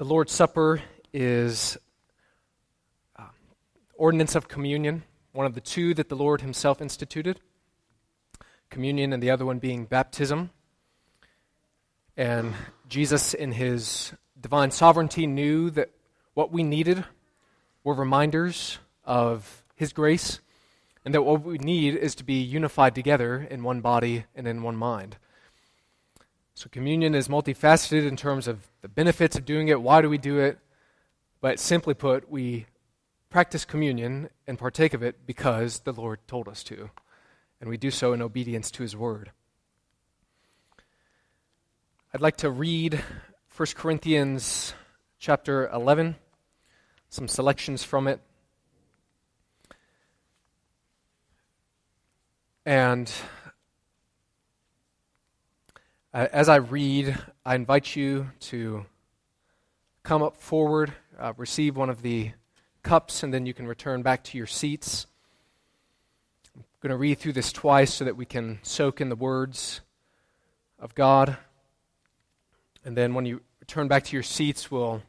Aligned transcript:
The 0.00 0.06
Lord's 0.06 0.32
Supper 0.32 0.80
is 1.12 1.76
uh, 3.18 3.24
ordinance 3.96 4.34
of 4.34 4.48
communion, 4.48 5.02
one 5.32 5.44
of 5.44 5.54
the 5.54 5.60
two 5.60 5.92
that 5.92 6.08
the 6.08 6.16
Lord 6.16 6.40
Himself 6.40 6.80
instituted. 6.80 7.38
Communion, 8.70 9.12
and 9.12 9.22
the 9.22 9.30
other 9.30 9.44
one 9.44 9.58
being 9.58 9.84
baptism. 9.84 10.52
And 12.16 12.54
Jesus, 12.88 13.34
in 13.34 13.52
His 13.52 14.14
divine 14.40 14.70
sovereignty, 14.70 15.26
knew 15.26 15.68
that 15.68 15.90
what 16.32 16.50
we 16.50 16.62
needed 16.62 17.04
were 17.84 17.92
reminders 17.92 18.78
of 19.04 19.64
His 19.74 19.92
grace, 19.92 20.40
and 21.04 21.12
that 21.12 21.24
what 21.24 21.42
we 21.42 21.58
need 21.58 21.94
is 21.94 22.14
to 22.14 22.24
be 22.24 22.40
unified 22.40 22.94
together 22.94 23.46
in 23.50 23.62
one 23.62 23.82
body 23.82 24.24
and 24.34 24.48
in 24.48 24.62
one 24.62 24.76
mind. 24.76 25.18
So, 26.60 26.68
communion 26.70 27.14
is 27.14 27.26
multifaceted 27.26 28.06
in 28.06 28.18
terms 28.18 28.46
of 28.46 28.68
the 28.82 28.88
benefits 28.88 29.34
of 29.34 29.46
doing 29.46 29.68
it. 29.68 29.80
Why 29.80 30.02
do 30.02 30.10
we 30.10 30.18
do 30.18 30.38
it? 30.38 30.58
But 31.40 31.58
simply 31.58 31.94
put, 31.94 32.30
we 32.30 32.66
practice 33.30 33.64
communion 33.64 34.28
and 34.46 34.58
partake 34.58 34.92
of 34.92 35.02
it 35.02 35.24
because 35.24 35.78
the 35.78 35.94
Lord 35.94 36.18
told 36.28 36.48
us 36.48 36.62
to. 36.64 36.90
And 37.62 37.70
we 37.70 37.78
do 37.78 37.90
so 37.90 38.12
in 38.12 38.20
obedience 38.20 38.70
to 38.72 38.82
his 38.82 38.94
word. 38.94 39.30
I'd 42.12 42.20
like 42.20 42.36
to 42.36 42.50
read 42.50 43.02
1 43.56 43.68
Corinthians 43.74 44.74
chapter 45.18 45.66
11, 45.70 46.16
some 47.08 47.26
selections 47.26 47.84
from 47.84 48.06
it. 48.06 48.20
And 52.66 53.10
uh, 56.12 56.26
as 56.32 56.48
I 56.48 56.56
read, 56.56 57.16
I 57.44 57.54
invite 57.54 57.94
you 57.94 58.30
to 58.40 58.84
come 60.02 60.22
up 60.22 60.36
forward, 60.36 60.92
uh, 61.16 61.34
receive 61.36 61.76
one 61.76 61.88
of 61.88 62.02
the 62.02 62.32
cups, 62.82 63.22
and 63.22 63.32
then 63.32 63.46
you 63.46 63.54
can 63.54 63.68
return 63.68 64.02
back 64.02 64.24
to 64.24 64.38
your 64.38 64.48
seats. 64.48 65.06
I'm 66.56 66.64
going 66.80 66.90
to 66.90 66.96
read 66.96 67.18
through 67.18 67.34
this 67.34 67.52
twice 67.52 67.94
so 67.94 68.04
that 68.04 68.16
we 68.16 68.24
can 68.24 68.58
soak 68.62 69.00
in 69.00 69.08
the 69.08 69.14
words 69.14 69.82
of 70.80 70.96
God. 70.96 71.36
And 72.84 72.96
then 72.96 73.14
when 73.14 73.24
you 73.24 73.42
return 73.60 73.86
back 73.86 74.02
to 74.04 74.16
your 74.16 74.24
seats, 74.24 74.68
we'll 74.68 75.02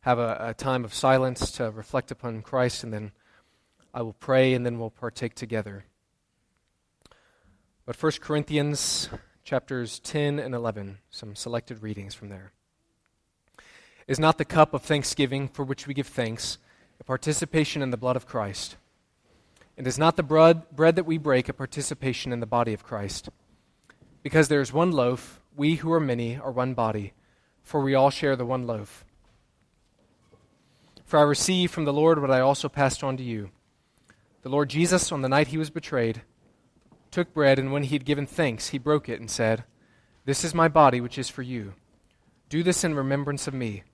have 0.00 0.18
a, 0.18 0.48
a 0.48 0.54
time 0.54 0.84
of 0.84 0.92
silence 0.92 1.50
to 1.52 1.70
reflect 1.70 2.10
upon 2.10 2.42
Christ, 2.42 2.84
and 2.84 2.92
then 2.92 3.12
I 3.94 4.02
will 4.02 4.12
pray, 4.12 4.52
and 4.52 4.66
then 4.66 4.78
we'll 4.78 4.90
partake 4.90 5.34
together. 5.34 5.84
But 7.86 8.00
1 8.00 8.12
Corinthians 8.20 9.08
chapters 9.52 9.98
10 9.98 10.38
and 10.38 10.54
11, 10.54 10.96
some 11.10 11.36
selected 11.36 11.82
readings 11.82 12.14
from 12.14 12.30
there. 12.30 12.52
Is 14.08 14.18
not 14.18 14.38
the 14.38 14.46
cup 14.46 14.72
of 14.72 14.80
thanksgiving 14.80 15.46
for 15.46 15.62
which 15.62 15.86
we 15.86 15.92
give 15.92 16.06
thanks 16.06 16.56
a 16.98 17.04
participation 17.04 17.82
in 17.82 17.90
the 17.90 17.98
blood 17.98 18.16
of 18.16 18.26
Christ? 18.26 18.76
And 19.76 19.86
is 19.86 19.98
not 19.98 20.16
the 20.16 20.22
bread, 20.22 20.74
bread 20.74 20.96
that 20.96 21.04
we 21.04 21.18
break 21.18 21.50
a 21.50 21.52
participation 21.52 22.32
in 22.32 22.40
the 22.40 22.46
body 22.46 22.72
of 22.72 22.82
Christ? 22.82 23.28
Because 24.22 24.48
there 24.48 24.62
is 24.62 24.72
one 24.72 24.90
loaf, 24.90 25.42
we 25.54 25.74
who 25.74 25.92
are 25.92 26.00
many 26.00 26.38
are 26.38 26.50
one 26.50 26.72
body, 26.72 27.12
for 27.62 27.82
we 27.82 27.94
all 27.94 28.08
share 28.08 28.36
the 28.36 28.46
one 28.46 28.66
loaf. 28.66 29.04
For 31.04 31.18
I 31.18 31.24
received 31.24 31.74
from 31.74 31.84
the 31.84 31.92
Lord 31.92 32.22
what 32.22 32.30
I 32.30 32.40
also 32.40 32.70
passed 32.70 33.04
on 33.04 33.18
to 33.18 33.22
you. 33.22 33.50
The 34.44 34.48
Lord 34.48 34.70
Jesus, 34.70 35.12
on 35.12 35.20
the 35.20 35.28
night 35.28 35.48
he 35.48 35.58
was 35.58 35.68
betrayed, 35.68 36.22
took 37.12 37.32
bread, 37.32 37.58
and 37.58 37.72
when 37.72 37.84
he 37.84 37.94
had 37.94 38.04
given 38.04 38.26
thanks, 38.26 38.68
he 38.68 38.78
broke 38.78 39.08
it 39.08 39.20
and 39.20 39.30
said, 39.30 39.64
This 40.24 40.42
is 40.44 40.54
my 40.54 40.66
body, 40.66 41.00
which 41.00 41.18
is 41.18 41.28
for 41.28 41.42
you. 41.42 41.74
Do 42.48 42.62
this 42.62 42.82
in 42.82 42.94
remembrance 42.94 43.46
of 43.46 43.54
me. 43.54 43.84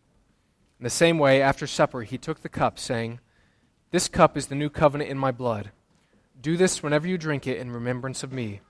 In 0.80 0.84
the 0.84 0.90
same 0.90 1.18
way, 1.18 1.42
after 1.42 1.66
supper, 1.66 2.02
he 2.02 2.16
took 2.16 2.40
the 2.40 2.48
cup, 2.48 2.78
saying, 2.78 3.20
This 3.90 4.08
cup 4.08 4.36
is 4.36 4.46
the 4.46 4.54
new 4.54 4.70
covenant 4.70 5.10
in 5.10 5.18
my 5.18 5.32
blood. 5.32 5.72
Do 6.40 6.56
this 6.56 6.82
whenever 6.82 7.06
you 7.06 7.18
drink 7.18 7.46
it 7.46 7.58
in 7.58 7.72
remembrance 7.72 8.22
of 8.22 8.32
me. 8.32 8.60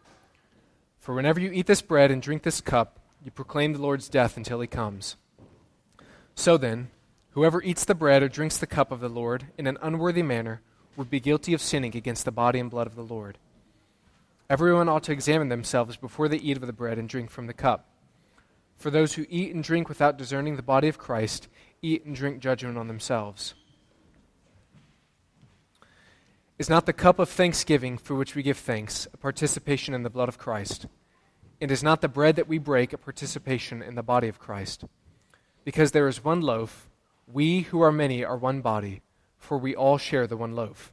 For 0.99 1.15
whenever 1.15 1.39
you 1.39 1.53
eat 1.53 1.67
this 1.67 1.83
bread 1.83 2.11
and 2.11 2.23
drink 2.23 2.43
this 2.43 2.61
cup, 2.61 2.99
you 3.23 3.31
proclaim 3.31 3.75
the 3.75 3.83
Lord's 3.83 4.09
death 4.09 4.37
until 4.37 4.61
he 4.61 4.67
comes. 4.67 5.17
So 6.35 6.57
then, 6.57 6.91
whoever 7.33 7.63
eats 7.63 7.85
the 7.85 7.95
bread 7.95 8.23
or 8.23 8.29
drinks 8.29 8.57
the 8.57 8.67
cup 8.67 8.91
of 8.91 9.01
the 9.01 9.09
Lord 9.09 9.49
in 9.59 9.67
an 9.67 9.77
unworthy 9.83 10.23
manner 10.23 10.63
would 10.97 11.11
be 11.11 11.21
guilty 11.21 11.53
of 11.53 11.61
sinning 11.61 11.97
against 11.97 12.25
the 12.25 12.33
body 12.33 12.59
and 12.59 12.71
blood 12.71 12.87
of 12.87 12.95
the 12.95 13.03
Lord. 13.03 13.39
Everyone 14.51 14.89
ought 14.89 15.03
to 15.05 15.13
examine 15.13 15.51
themselves 15.51 15.99
before 15.99 16.27
they 16.27 16.39
eat 16.39 16.57
of 16.57 16.67
the 16.67 16.73
bread 16.73 16.99
and 16.99 17.07
drink 17.07 17.31
from 17.31 17.47
the 17.47 17.53
cup. 17.53 17.87
For 18.77 18.91
those 18.91 19.15
who 19.15 19.27
eat 19.29 19.55
and 19.55 19.63
drink 19.63 19.89
without 19.89 20.17
discerning 20.17 20.57
the 20.57 20.63
body 20.63 20.89
of 20.89 20.97
Christ 20.97 21.49
eat 21.83 22.07
and 22.07 22.17
drink 22.17 22.41
judgment 22.41 22.79
on 22.79 22.89
themselves. 22.89 23.55
Is 26.59 26.71
not 26.71 26.87
the 26.87 26.93
cup 26.93 27.19
of 27.19 27.29
thanksgiving 27.29 27.99
for 27.99 28.15
which 28.15 28.35
we 28.35 28.43
give 28.43 28.57
thanks 28.57 29.07
a 29.13 29.17
participation 29.19 29.95
in 29.95 30.03
the 30.03 30.11
blood 30.11 30.29
of 30.29 30.39
Christ? 30.39 30.87
And 31.61 31.71
is 31.71 31.83
not 31.83 32.01
the 32.01 32.09
bread 32.09 32.37
that 32.37 32.49
we 32.49 32.59
break 32.59 32.93
a 32.93 32.99
participation 32.99 33.83
in 33.83 33.97
the 33.97 34.03
body 34.03 34.29
of 34.29 34.39
Christ? 34.39 34.85
Because 35.65 35.93
there 35.93 36.09
is 36.09 36.25
one 36.25 36.41
loaf, 36.41 36.89
we 37.31 37.61
who 37.61 37.81
are 37.83 37.93
many 37.93 38.25
are 38.25 38.37
one 38.37 38.61
body, 38.61 39.03
for 39.37 39.59
we 39.59 39.77
all 39.77 39.99
share 39.99 40.27
the 40.27 40.37
one 40.37 40.55
loaf. 40.55 40.93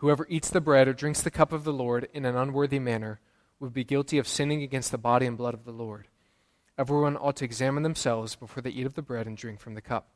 Whoever 0.00 0.26
eats 0.30 0.48
the 0.48 0.62
bread 0.62 0.88
or 0.88 0.94
drinks 0.94 1.20
the 1.20 1.30
cup 1.30 1.52
of 1.52 1.64
the 1.64 1.74
Lord 1.74 2.08
in 2.14 2.24
an 2.24 2.34
unworthy 2.34 2.78
manner 2.78 3.20
would 3.58 3.74
be 3.74 3.84
guilty 3.84 4.16
of 4.16 4.26
sinning 4.26 4.62
against 4.62 4.90
the 4.92 4.96
body 4.96 5.26
and 5.26 5.36
blood 5.36 5.52
of 5.52 5.66
the 5.66 5.72
Lord. 5.72 6.08
Everyone 6.78 7.18
ought 7.18 7.36
to 7.36 7.44
examine 7.44 7.82
themselves 7.82 8.34
before 8.34 8.62
they 8.62 8.70
eat 8.70 8.86
of 8.86 8.94
the 8.94 9.02
bread 9.02 9.26
and 9.26 9.36
drink 9.36 9.60
from 9.60 9.74
the 9.74 9.82
cup. 9.82 10.08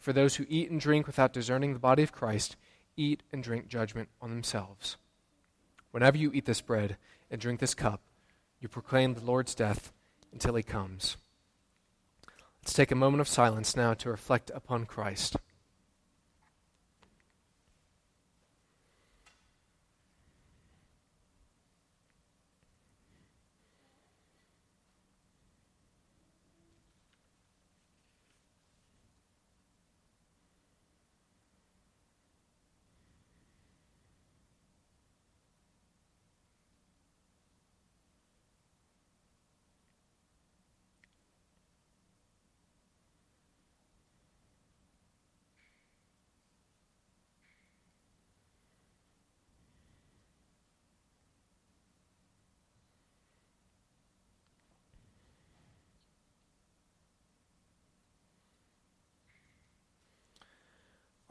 For 0.00 0.12
those 0.12 0.34
who 0.34 0.46
eat 0.48 0.68
and 0.68 0.80
drink 0.80 1.06
without 1.06 1.32
discerning 1.32 1.74
the 1.74 1.78
body 1.78 2.02
of 2.02 2.10
Christ 2.10 2.56
eat 2.96 3.22
and 3.32 3.40
drink 3.40 3.68
judgment 3.68 4.08
on 4.20 4.30
themselves. 4.30 4.96
Whenever 5.92 6.16
you 6.16 6.32
eat 6.32 6.46
this 6.46 6.60
bread 6.60 6.96
and 7.30 7.40
drink 7.40 7.60
this 7.60 7.74
cup, 7.74 8.00
you 8.58 8.66
proclaim 8.66 9.14
the 9.14 9.24
Lord's 9.24 9.54
death 9.54 9.92
until 10.32 10.56
he 10.56 10.64
comes. 10.64 11.16
Let's 12.60 12.72
take 12.72 12.90
a 12.90 12.96
moment 12.96 13.20
of 13.20 13.28
silence 13.28 13.76
now 13.76 13.94
to 13.94 14.10
reflect 14.10 14.50
upon 14.52 14.86
Christ. 14.86 15.36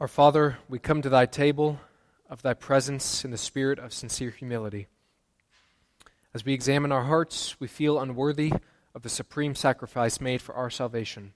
Our 0.04 0.08
Father, 0.08 0.58
we 0.68 0.78
come 0.78 1.00
to 1.00 1.08
thy 1.08 1.24
table 1.24 1.80
of 2.28 2.42
thy 2.42 2.52
presence 2.52 3.24
in 3.24 3.30
the 3.30 3.38
spirit 3.38 3.78
of 3.78 3.94
sincere 3.94 4.28
humility. 4.28 4.86
As 6.34 6.44
we 6.44 6.52
examine 6.52 6.92
our 6.92 7.04
hearts, 7.04 7.58
we 7.58 7.68
feel 7.68 7.98
unworthy 7.98 8.52
of 8.94 9.00
the 9.00 9.08
supreme 9.08 9.54
sacrifice 9.54 10.20
made 10.20 10.42
for 10.42 10.54
our 10.54 10.68
salvation. 10.68 11.32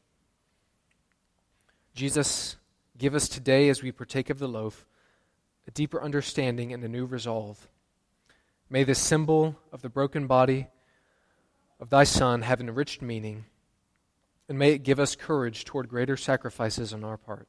Jesus, 1.94 2.56
give 2.98 3.14
us 3.14 3.26
today, 3.26 3.70
as 3.70 3.82
we 3.82 3.90
partake 3.90 4.28
of 4.28 4.38
the 4.38 4.46
loaf, 4.46 4.84
a 5.66 5.70
deeper 5.70 6.02
understanding 6.02 6.70
and 6.70 6.84
a 6.84 6.88
new 6.88 7.06
resolve. 7.06 7.68
May 8.68 8.84
this 8.84 8.98
symbol 8.98 9.56
of 9.72 9.80
the 9.80 9.88
broken 9.88 10.26
body 10.26 10.66
of 11.80 11.88
thy 11.88 12.04
Son 12.04 12.42
have 12.42 12.60
an 12.60 12.68
enriched 12.68 13.00
meaning, 13.00 13.46
and 14.46 14.58
may 14.58 14.72
it 14.72 14.82
give 14.82 15.00
us 15.00 15.16
courage 15.16 15.64
toward 15.64 15.88
greater 15.88 16.18
sacrifices 16.18 16.92
on 16.92 17.02
our 17.02 17.16
part, 17.16 17.48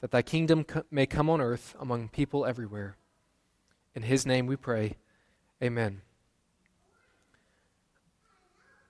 that 0.00 0.10
thy 0.10 0.22
kingdom 0.22 0.64
co- 0.64 0.84
may 0.90 1.06
come 1.06 1.30
on 1.30 1.40
earth 1.40 1.74
among 1.80 2.08
people 2.08 2.44
everywhere. 2.44 2.96
In 3.94 4.02
his 4.02 4.26
name 4.26 4.46
we 4.46 4.56
pray. 4.56 4.96
Amen. 5.62 6.02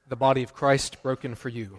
The 0.08 0.16
body 0.16 0.42
of 0.42 0.54
Christ 0.54 1.02
broken 1.02 1.34
for 1.34 1.48
you. 1.48 1.78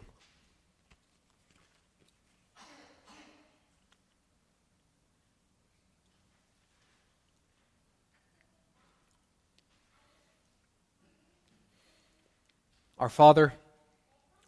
Our 13.00 13.10
Father, 13.10 13.54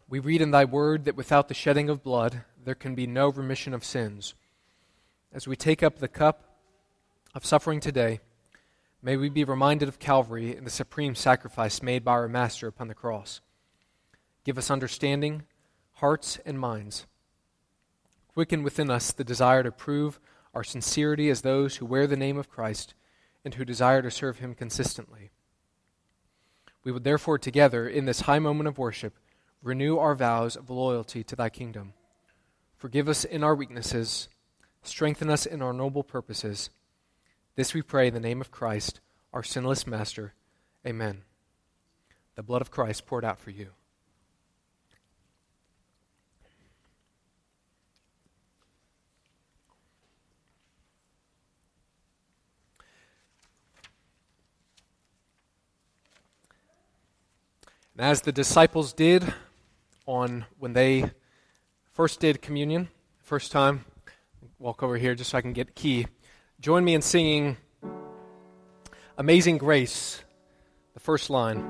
we 0.09 0.17
read 0.17 0.41
in 0.41 0.49
thy 0.49 0.65
word 0.65 1.05
that 1.05 1.15
without 1.15 1.49
the 1.49 1.53
shedding 1.53 1.87
of 1.87 2.01
blood, 2.01 2.41
there 2.63 2.73
can 2.73 2.95
be 2.95 3.05
no 3.05 3.29
remission 3.29 3.75
of 3.75 3.85
sins. 3.85 4.33
As 5.31 5.47
we 5.47 5.55
take 5.55 5.83
up 5.83 5.99
the 5.99 6.07
cup 6.07 6.57
of 7.35 7.45
suffering 7.45 7.79
today, 7.79 8.19
may 8.99 9.15
we 9.15 9.29
be 9.29 9.43
reminded 9.43 9.87
of 9.87 9.99
Calvary 9.99 10.55
and 10.55 10.65
the 10.65 10.71
supreme 10.71 11.13
sacrifice 11.13 11.83
made 11.83 12.03
by 12.03 12.13
our 12.13 12.27
Master 12.27 12.67
upon 12.67 12.87
the 12.87 12.95
cross. 12.95 13.39
Give 14.43 14.57
us 14.57 14.71
understanding, 14.71 15.43
hearts, 15.93 16.39
and 16.47 16.59
minds. 16.59 17.05
Quicken 18.33 18.63
within 18.63 18.89
us 18.89 19.11
the 19.11 19.23
desire 19.23 19.61
to 19.61 19.71
prove 19.71 20.19
our 20.55 20.63
sincerity 20.63 21.29
as 21.29 21.41
those 21.41 21.75
who 21.75 21.85
wear 21.85 22.07
the 22.07 22.17
name 22.17 22.39
of 22.39 22.49
Christ 22.49 22.95
and 23.45 23.53
who 23.53 23.63
desire 23.63 24.01
to 24.01 24.09
serve 24.09 24.39
him 24.39 24.55
consistently. 24.55 25.29
We 26.83 26.91
would 26.91 27.03
therefore 27.03 27.37
together, 27.37 27.87
in 27.87 28.05
this 28.05 28.21
high 28.21 28.39
moment 28.39 28.67
of 28.67 28.79
worship, 28.79 29.19
renew 29.61 29.99
our 29.99 30.15
vows 30.15 30.55
of 30.55 30.71
loyalty 30.71 31.23
to 31.25 31.35
thy 31.35 31.49
kingdom. 31.49 31.93
Forgive 32.77 33.07
us 33.07 33.25
in 33.25 33.43
our 33.43 33.53
weaknesses, 33.53 34.27
strengthen 34.83 35.29
us 35.29 35.45
in 35.45 35.61
our 35.61 35.73
noble 35.73 36.03
purposes. 36.03 36.69
This 37.55 37.73
we 37.73 37.81
pray 37.81 38.07
in 38.07 38.13
the 38.13 38.19
name 38.19 38.41
of 38.41 38.51
Christ, 38.51 38.99
our 39.33 39.43
sinless 39.43 39.85
Master. 39.85 40.33
Amen. 40.85 41.23
The 42.35 42.43
blood 42.43 42.61
of 42.61 42.71
Christ 42.71 43.05
poured 43.05 43.25
out 43.25 43.39
for 43.39 43.51
you. 43.51 43.69
And 57.99 58.07
as 58.07 58.21
the 58.21 58.31
disciples 58.31 58.93
did 58.93 59.33
on 60.05 60.45
when 60.57 60.71
they 60.71 61.11
first 61.91 62.21
did 62.21 62.41
communion, 62.41 62.87
first 63.17 63.51
time, 63.51 63.83
walk 64.57 64.83
over 64.83 64.97
here 64.97 65.15
just 65.15 65.31
so 65.31 65.37
I 65.37 65.41
can 65.41 65.53
get 65.53 65.75
key. 65.75 66.07
Join 66.59 66.83
me 66.83 66.93
in 66.93 67.01
singing 67.01 67.57
Amazing 69.17 69.57
Grace, 69.57 70.21
the 70.93 70.99
first 70.99 71.29
line. 71.29 71.63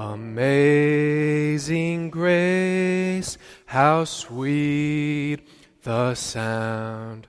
Amazing 0.00 2.08
grace, 2.08 3.36
how 3.66 4.04
sweet 4.04 5.46
the 5.82 6.14
sound 6.14 7.28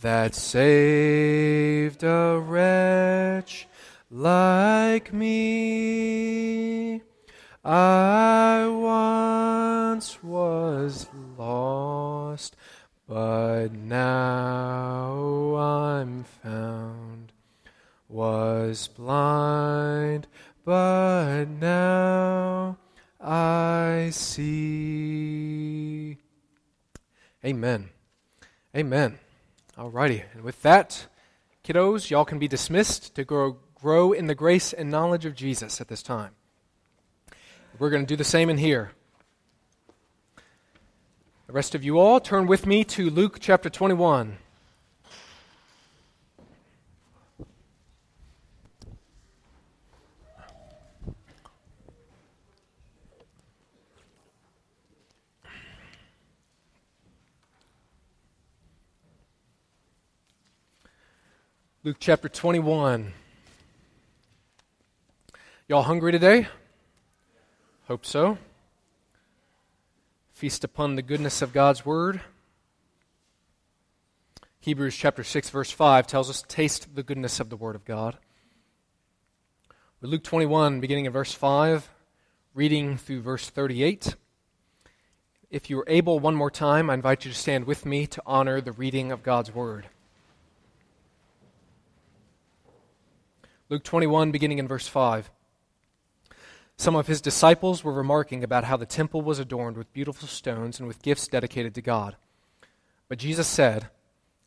that 0.00 0.34
saved 0.34 2.02
a 2.02 2.42
wretch 2.44 3.68
like 4.10 5.12
me. 5.12 7.00
I 7.64 8.66
once 8.68 10.20
was 10.24 11.06
lost, 11.38 12.56
but 13.10 13.72
now 13.72 15.56
I'm 15.56 16.22
found. 16.22 17.32
Was 18.08 18.86
blind, 18.86 20.28
but 20.64 21.46
now 21.46 22.76
I 23.20 24.10
see. 24.12 26.18
Amen. 27.44 27.88
Amen. 28.76 29.18
Alrighty. 29.76 30.22
And 30.32 30.44
with 30.44 30.62
that, 30.62 31.08
kiddos, 31.64 32.10
y'all 32.10 32.24
can 32.24 32.38
be 32.38 32.46
dismissed 32.46 33.16
to 33.16 33.24
grow 33.24 33.56
grow 33.74 34.12
in 34.12 34.28
the 34.28 34.36
grace 34.36 34.72
and 34.72 34.88
knowledge 34.88 35.24
of 35.24 35.34
Jesus 35.34 35.80
at 35.80 35.88
this 35.88 36.04
time. 36.04 36.30
We're 37.76 37.90
going 37.90 38.06
to 38.06 38.08
do 38.08 38.16
the 38.16 38.22
same 38.22 38.48
in 38.48 38.58
here. 38.58 38.92
The 41.50 41.54
rest 41.54 41.74
of 41.74 41.82
you 41.82 41.98
all, 41.98 42.20
turn 42.20 42.46
with 42.46 42.64
me 42.64 42.84
to 42.84 43.10
Luke 43.10 43.38
chapter 43.40 43.68
21. 43.68 44.38
Luke 61.82 61.96
chapter 61.98 62.28
21. 62.28 63.12
Y'all 65.66 65.82
hungry 65.82 66.12
today? 66.12 66.46
Hope 67.88 68.06
so. 68.06 68.38
Feast 70.40 70.64
upon 70.64 70.96
the 70.96 71.02
goodness 71.02 71.42
of 71.42 71.52
God's 71.52 71.84
word. 71.84 72.22
Hebrews 74.60 74.96
chapter 74.96 75.22
6 75.22 75.50
verse 75.50 75.70
5 75.70 76.06
tells 76.06 76.30
us 76.30 76.42
taste 76.48 76.94
the 76.94 77.02
goodness 77.02 77.40
of 77.40 77.50
the 77.50 77.58
word 77.58 77.76
of 77.76 77.84
God. 77.84 78.16
Luke 80.00 80.24
21 80.24 80.80
beginning 80.80 81.04
in 81.04 81.12
verse 81.12 81.34
5 81.34 81.90
reading 82.54 82.96
through 82.96 83.20
verse 83.20 83.50
38. 83.50 84.14
If 85.50 85.68
you 85.68 85.78
are 85.78 85.84
able 85.86 86.18
one 86.18 86.36
more 86.36 86.50
time, 86.50 86.88
I 86.88 86.94
invite 86.94 87.26
you 87.26 87.32
to 87.32 87.36
stand 87.36 87.66
with 87.66 87.84
me 87.84 88.06
to 88.06 88.22
honor 88.24 88.62
the 88.62 88.72
reading 88.72 89.12
of 89.12 89.22
God's 89.22 89.54
word. 89.54 89.88
Luke 93.68 93.84
21 93.84 94.30
beginning 94.30 94.58
in 94.58 94.66
verse 94.66 94.88
5. 94.88 95.30
Some 96.80 96.96
of 96.96 97.08
his 97.08 97.20
disciples 97.20 97.84
were 97.84 97.92
remarking 97.92 98.42
about 98.42 98.64
how 98.64 98.78
the 98.78 98.86
temple 98.86 99.20
was 99.20 99.38
adorned 99.38 99.76
with 99.76 99.92
beautiful 99.92 100.26
stones 100.26 100.78
and 100.78 100.88
with 100.88 101.02
gifts 101.02 101.28
dedicated 101.28 101.74
to 101.74 101.82
God. 101.82 102.16
But 103.06 103.18
Jesus 103.18 103.46
said, 103.46 103.90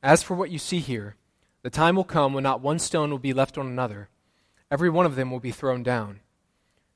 As 0.01 0.23
for 0.23 0.33
what 0.33 0.49
you 0.49 0.57
see 0.57 0.79
here, 0.79 1.15
the 1.61 1.69
time 1.69 1.95
will 1.95 2.03
come 2.03 2.33
when 2.33 2.41
not 2.41 2.59
one 2.59 2.79
stone 2.79 3.11
will 3.11 3.19
be 3.19 3.33
left 3.33 3.55
on 3.55 3.67
another. 3.67 4.09
Every 4.71 4.89
one 4.89 5.05
of 5.05 5.15
them 5.15 5.29
will 5.29 5.39
be 5.39 5.51
thrown 5.51 5.83
down. 5.83 6.21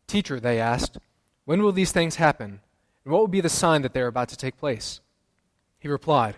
Teacher, 0.07 0.39
they 0.39 0.59
asked, 0.59 0.97
when 1.45 1.61
will 1.61 1.71
these 1.71 1.91
things 1.91 2.15
happen? 2.15 2.61
And 3.05 3.13
what 3.13 3.19
will 3.19 3.27
be 3.27 3.41
the 3.41 3.47
sign 3.47 3.83
that 3.83 3.93
they 3.93 4.01
are 4.01 4.07
about 4.07 4.29
to 4.29 4.37
take 4.37 4.57
place? 4.57 5.01
He 5.77 5.87
replied, 5.87 6.37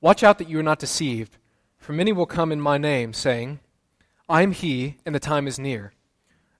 Watch 0.00 0.22
out 0.22 0.38
that 0.38 0.48
you 0.48 0.58
are 0.58 0.62
not 0.62 0.78
deceived, 0.78 1.36
for 1.76 1.92
many 1.92 2.10
will 2.10 2.24
come 2.24 2.52
in 2.52 2.58
my 2.58 2.78
name, 2.78 3.12
saying, 3.12 3.60
I 4.30 4.40
am 4.40 4.52
he, 4.52 4.96
and 5.04 5.14
the 5.14 5.20
time 5.20 5.46
is 5.46 5.58
near. 5.58 5.92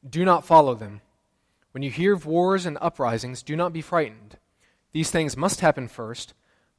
Do 0.06 0.26
not 0.26 0.44
follow 0.44 0.74
them. 0.74 1.00
When 1.74 1.82
you 1.82 1.90
hear 1.90 2.12
of 2.12 2.24
wars 2.24 2.66
and 2.66 2.78
uprisings, 2.80 3.42
do 3.42 3.56
not 3.56 3.72
be 3.72 3.80
frightened. 3.80 4.38
These 4.92 5.10
things 5.10 5.36
must 5.36 5.58
happen 5.58 5.88
first, 5.88 6.32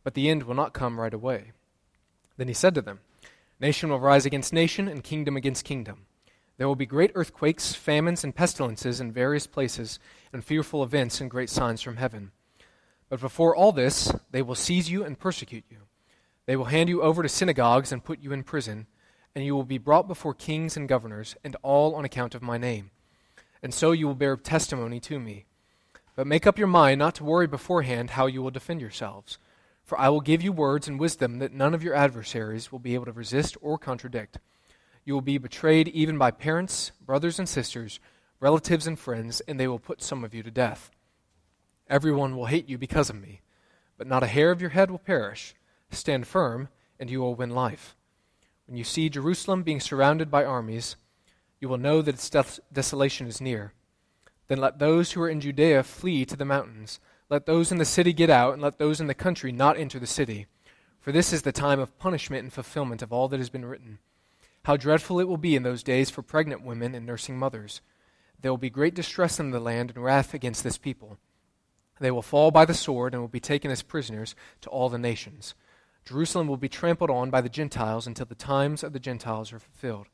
but 0.06 0.14
the 0.14 0.30
end 0.30 0.44
will 0.44 0.56
not 0.56 0.74
come 0.74 1.02
right 1.02 1.14
away. 1.14 1.52
Then 2.38 2.48
he 2.48 2.54
said 2.54 2.74
to 2.76 2.82
them, 2.82 3.02
Nation 3.60 3.90
will 3.90 4.00
rise 4.00 4.26
against 4.26 4.54
nation, 4.54 4.88
and 4.88 5.04
kingdom 5.04 5.36
against 5.36 5.66
kingdom. 5.66 6.06
There 6.56 6.66
will 6.66 6.78
be 6.78 6.86
great 6.86 7.12
earthquakes, 7.14 7.74
famines, 7.74 8.24
and 8.24 8.34
pestilences 8.34 9.02
in 9.02 9.12
various 9.12 9.48
places, 9.48 10.00
and 10.32 10.46
fearful 10.46 10.82
events 10.82 11.20
and 11.20 11.30
great 11.30 11.50
signs 11.50 11.82
from 11.82 11.98
heaven. 11.98 12.32
But 13.10 13.20
before 13.20 13.54
all 13.54 13.74
this, 13.74 14.14
they 14.32 14.42
will 14.42 14.56
seize 14.56 14.90
you 14.90 15.04
and 15.04 15.20
persecute 15.20 15.66
you. 15.70 15.80
They 16.46 16.56
will 16.56 16.72
hand 16.72 16.88
you 16.88 17.02
over 17.02 17.22
to 17.22 17.28
synagogues 17.28 17.92
and 17.92 18.02
put 18.02 18.22
you 18.22 18.32
in 18.32 18.44
prison, 18.44 18.88
and 19.36 19.44
you 19.44 19.56
will 19.56 19.66
be 19.66 19.78
brought 19.78 20.08
before 20.08 20.34
kings 20.34 20.78
and 20.78 20.88
governors, 20.88 21.36
and 21.44 21.58
all 21.64 21.96
on 21.96 22.06
account 22.06 22.34
of 22.34 22.42
my 22.42 22.58
name 22.58 22.92
and 23.66 23.74
so 23.74 23.94
you 23.94 24.06
will 24.06 24.14
bear 24.14 24.38
testimony 24.38 25.00
to 25.00 25.20
me. 25.20 25.44
But 26.16 26.28
make 26.28 26.46
up 26.46 26.60
your 26.60 26.68
mind 26.68 27.00
not 27.00 27.16
to 27.16 27.24
worry 27.24 27.48
beforehand 27.48 28.12
how 28.12 28.28
you 28.28 28.44
will 28.44 28.52
defend 28.52 28.80
yourselves. 28.80 29.40
For 29.84 30.00
I 30.00 30.08
will 30.10 30.22
give 30.22 30.44
you 30.44 30.52
words 30.52 30.88
and 30.88 31.00
wisdom 31.00 31.40
that 31.40 31.52
none 31.52 31.74
of 31.74 31.82
your 31.82 31.96
adversaries 31.96 32.72
will 32.72 32.78
be 32.78 32.94
able 32.94 33.06
to 33.06 33.12
resist 33.12 33.58
or 33.62 33.80
contradict. 33.80 34.38
You 35.04 35.16
will 35.16 35.22
be 35.22 35.40
betrayed 35.40 35.88
even 35.88 36.20
by 36.20 36.30
parents, 36.30 36.92
brothers 37.04 37.40
and 37.40 37.50
sisters, 37.50 38.00
relatives 38.40 38.86
and 38.86 39.00
friends, 39.00 39.42
and 39.48 39.60
they 39.60 39.68
will 39.68 39.80
put 39.80 40.04
some 40.04 40.24
of 40.24 40.36
you 40.36 40.44
to 40.44 40.52
death. 40.52 40.92
Everyone 41.90 42.38
will 42.38 42.46
hate 42.46 42.70
you 42.70 42.78
because 42.78 43.10
of 43.10 43.20
me, 43.20 43.42
but 43.98 44.06
not 44.06 44.22
a 44.22 44.28
hair 44.28 44.52
of 44.52 44.62
your 44.62 44.70
head 44.70 44.92
will 44.92 45.00
perish. 45.00 45.56
Stand 45.90 46.28
firm, 46.28 46.70
and 47.00 47.10
you 47.10 47.20
will 47.20 47.34
win 47.34 47.50
life. 47.50 47.96
When 48.68 48.78
you 48.78 48.84
see 48.84 49.10
Jerusalem 49.10 49.64
being 49.64 49.80
surrounded 49.80 50.30
by 50.30 50.46
armies, 50.46 50.98
you 51.66 51.70
will 51.70 51.78
know 51.80 52.04
that 52.04 52.14
its 52.14 52.60
desolation 52.72 53.26
is 53.26 53.42
near. 53.42 53.74
Then 54.50 54.60
let 54.60 54.78
those 54.78 55.14
who 55.14 55.22
are 55.24 55.30
in 55.30 55.42
Judea 55.42 55.82
flee 55.82 56.24
to 56.26 56.38
the 56.38 56.46
mountains. 56.46 57.00
Let 57.28 57.48
those 57.48 57.72
in 57.72 57.80
the 57.80 57.86
city 57.86 58.14
get 58.14 58.30
out, 58.30 58.54
and 58.54 58.62
let 58.62 58.78
those 58.78 59.02
in 59.02 59.08
the 59.08 59.16
country 59.16 59.52
not 59.52 59.76
enter 59.76 59.98
the 59.98 60.06
city. 60.06 60.46
For 61.02 61.12
this 61.12 61.34
is 61.34 61.42
the 61.42 61.52
time 61.52 61.80
of 61.80 61.98
punishment 61.98 62.44
and 62.44 62.54
fulfillment 62.54 63.02
of 63.02 63.12
all 63.12 63.28
that 63.30 63.40
has 63.40 63.50
been 63.50 63.66
written. 63.66 63.98
How 64.66 64.78
dreadful 64.78 65.20
it 65.20 65.28
will 65.28 65.38
be 65.38 65.56
in 65.56 65.64
those 65.64 65.82
days 65.82 66.12
for 66.12 66.22
pregnant 66.22 66.62
women 66.64 66.94
and 66.94 67.04
nursing 67.04 67.36
mothers. 67.36 67.82
There 68.40 68.52
will 68.52 68.60
be 68.60 68.70
great 68.70 68.94
distress 68.94 69.40
in 69.40 69.50
the 69.50 69.60
land 69.60 69.90
and 69.90 70.04
wrath 70.04 70.36
against 70.36 70.64
this 70.64 70.78
people. 70.78 71.18
They 72.00 72.12
will 72.12 72.22
fall 72.22 72.52
by 72.52 72.66
the 72.66 72.76
sword 72.76 73.16
and 73.16 73.24
will 73.24 73.28
be 73.28 73.40
taken 73.40 73.72
as 73.72 73.82
prisoners 73.82 74.36
to 74.62 74.70
all 74.70 74.90
the 74.90 75.00
nations. 75.00 75.56
Jerusalem 76.06 76.48
will 76.48 76.58
be 76.58 76.70
trampled 76.70 77.10
on 77.10 77.32
by 77.32 77.42
the 77.42 77.50
Gentiles 77.50 78.06
until 78.06 78.28
the 78.28 78.36
times 78.36 78.84
of 78.84 78.94
the 78.94 79.00
Gentiles 79.00 79.52
are 79.52 79.58
fulfilled. 79.58 80.06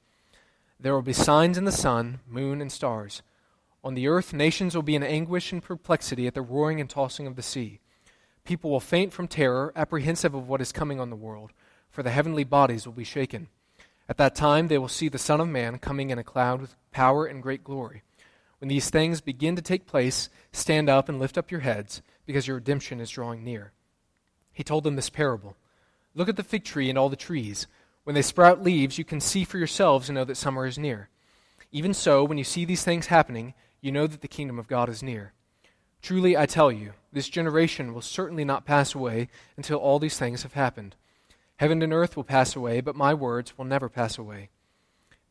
There 0.81 0.95
will 0.95 1.03
be 1.03 1.13
signs 1.13 1.59
in 1.59 1.65
the 1.65 1.71
sun, 1.71 2.21
moon, 2.27 2.59
and 2.59 2.71
stars. 2.71 3.21
On 3.83 3.93
the 3.93 4.07
earth, 4.07 4.33
nations 4.33 4.73
will 4.73 4.81
be 4.81 4.95
in 4.95 5.03
anguish 5.03 5.51
and 5.51 5.61
perplexity 5.61 6.25
at 6.25 6.33
the 6.33 6.41
roaring 6.41 6.81
and 6.81 6.89
tossing 6.89 7.27
of 7.27 7.35
the 7.35 7.43
sea. 7.43 7.79
People 8.45 8.71
will 8.71 8.79
faint 8.79 9.13
from 9.13 9.27
terror, 9.27 9.71
apprehensive 9.75 10.33
of 10.33 10.47
what 10.47 10.59
is 10.59 10.71
coming 10.71 10.99
on 10.99 11.11
the 11.11 11.15
world, 11.15 11.51
for 11.91 12.01
the 12.01 12.09
heavenly 12.09 12.43
bodies 12.43 12.87
will 12.87 12.93
be 12.93 13.03
shaken. 13.03 13.49
At 14.09 14.17
that 14.17 14.33
time, 14.33 14.69
they 14.69 14.79
will 14.79 14.87
see 14.87 15.07
the 15.07 15.19
Son 15.19 15.39
of 15.39 15.47
Man 15.47 15.77
coming 15.77 16.09
in 16.09 16.17
a 16.17 16.23
cloud 16.23 16.61
with 16.61 16.75
power 16.91 17.27
and 17.27 17.43
great 17.43 17.63
glory. 17.63 18.01
When 18.57 18.67
these 18.67 18.89
things 18.89 19.21
begin 19.21 19.55
to 19.55 19.61
take 19.61 19.85
place, 19.85 20.29
stand 20.51 20.89
up 20.89 21.09
and 21.09 21.19
lift 21.19 21.37
up 21.37 21.51
your 21.51 21.61
heads, 21.61 22.01
because 22.25 22.47
your 22.47 22.55
redemption 22.55 22.99
is 22.99 23.11
drawing 23.11 23.43
near. 23.43 23.71
He 24.51 24.63
told 24.63 24.83
them 24.83 24.95
this 24.95 25.11
parable 25.11 25.55
Look 26.15 26.27
at 26.27 26.35
the 26.37 26.43
fig 26.43 26.63
tree 26.63 26.89
and 26.89 26.97
all 26.97 27.09
the 27.09 27.15
trees. 27.15 27.67
When 28.03 28.15
they 28.15 28.21
sprout 28.21 28.63
leaves, 28.63 28.97
you 28.97 29.05
can 29.05 29.19
see 29.19 29.43
for 29.43 29.57
yourselves 29.57 30.09
and 30.09 30.15
know 30.15 30.25
that 30.25 30.35
summer 30.35 30.65
is 30.65 30.77
near. 30.77 31.09
Even 31.71 31.93
so, 31.93 32.23
when 32.23 32.37
you 32.37 32.43
see 32.43 32.65
these 32.65 32.83
things 32.83 33.07
happening, 33.07 33.53
you 33.79 33.91
know 33.91 34.07
that 34.07 34.21
the 34.21 34.27
kingdom 34.27 34.57
of 34.57 34.67
God 34.67 34.89
is 34.89 35.03
near. 35.03 35.33
Truly, 36.01 36.35
I 36.35 36.47
tell 36.47 36.71
you, 36.71 36.93
this 37.13 37.29
generation 37.29 37.93
will 37.93 38.01
certainly 38.01 38.43
not 38.43 38.65
pass 38.65 38.95
away 38.95 39.29
until 39.55 39.77
all 39.77 39.99
these 39.99 40.17
things 40.17 40.43
have 40.43 40.53
happened. 40.53 40.95
Heaven 41.57 41.83
and 41.83 41.93
earth 41.93 42.17
will 42.17 42.23
pass 42.23 42.55
away, 42.55 42.81
but 42.81 42.95
my 42.95 43.13
words 43.13 43.55
will 43.55 43.65
never 43.65 43.87
pass 43.87 44.17
away. 44.17 44.49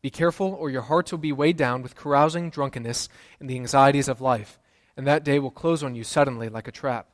Be 0.01 0.09
careful, 0.09 0.53
or 0.53 0.69
your 0.69 0.83
hearts 0.83 1.11
will 1.11 1.19
be 1.19 1.33
weighed 1.33 1.57
down 1.57 1.81
with 1.81 1.97
carousing, 1.97 2.49
drunkenness, 2.49 3.09
and 3.39 3.49
the 3.49 3.57
anxieties 3.57 4.07
of 4.07 4.21
life, 4.21 4.57
and 4.95 5.05
that 5.05 5.25
day 5.25 5.39
will 5.39 5.51
close 5.51 5.83
on 5.83 5.93
you 5.93 6.05
suddenly 6.05 6.47
like 6.47 6.67
a 6.69 6.71
trap. 6.71 7.09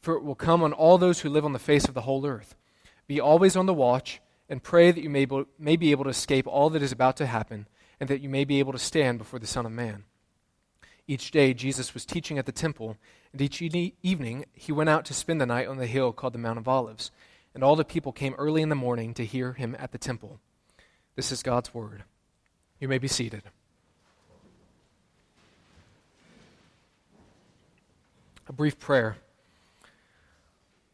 For 0.00 0.14
it 0.14 0.24
will 0.24 0.34
come 0.34 0.62
on 0.62 0.72
all 0.72 0.98
those 0.98 1.20
who 1.20 1.30
live 1.30 1.44
on 1.44 1.52
the 1.52 1.58
face 1.58 1.86
of 1.86 1.94
the 1.94 2.02
whole 2.02 2.26
earth. 2.26 2.56
Be 3.06 3.20
always 3.20 3.56
on 3.56 3.66
the 3.66 3.74
watch, 3.74 4.20
and 4.48 4.62
pray 4.62 4.90
that 4.90 5.02
you 5.02 5.10
may, 5.10 5.26
may 5.58 5.76
be 5.76 5.90
able 5.90 6.04
to 6.04 6.10
escape 6.10 6.46
all 6.46 6.70
that 6.70 6.82
is 6.82 6.92
about 6.92 7.16
to 7.18 7.26
happen, 7.26 7.66
and 8.00 8.08
that 8.08 8.20
you 8.20 8.28
may 8.28 8.44
be 8.44 8.58
able 8.58 8.72
to 8.72 8.78
stand 8.78 9.18
before 9.18 9.38
the 9.38 9.46
Son 9.46 9.66
of 9.66 9.72
Man. 9.72 10.04
Each 11.06 11.30
day 11.30 11.54
Jesus 11.54 11.94
was 11.94 12.04
teaching 12.04 12.38
at 12.38 12.46
the 12.46 12.52
temple, 12.52 12.96
and 13.32 13.40
each 13.40 13.60
evening 13.60 14.44
he 14.52 14.72
went 14.72 14.90
out 14.90 15.04
to 15.06 15.14
spend 15.14 15.40
the 15.40 15.46
night 15.46 15.66
on 15.66 15.78
the 15.78 15.86
hill 15.86 16.12
called 16.12 16.32
the 16.32 16.38
Mount 16.38 16.58
of 16.58 16.68
Olives, 16.68 17.10
and 17.54 17.64
all 17.64 17.76
the 17.76 17.84
people 17.84 18.12
came 18.12 18.34
early 18.34 18.62
in 18.62 18.68
the 18.68 18.74
morning 18.74 19.14
to 19.14 19.24
hear 19.24 19.54
him 19.54 19.76
at 19.78 19.92
the 19.92 19.98
temple. 19.98 20.38
This 21.16 21.32
is 21.32 21.42
God's 21.42 21.74
word. 21.74 22.04
You 22.78 22.88
may 22.88 22.98
be 22.98 23.08
seated. 23.08 23.42
A 28.46 28.52
brief 28.52 28.78
prayer. 28.78 29.16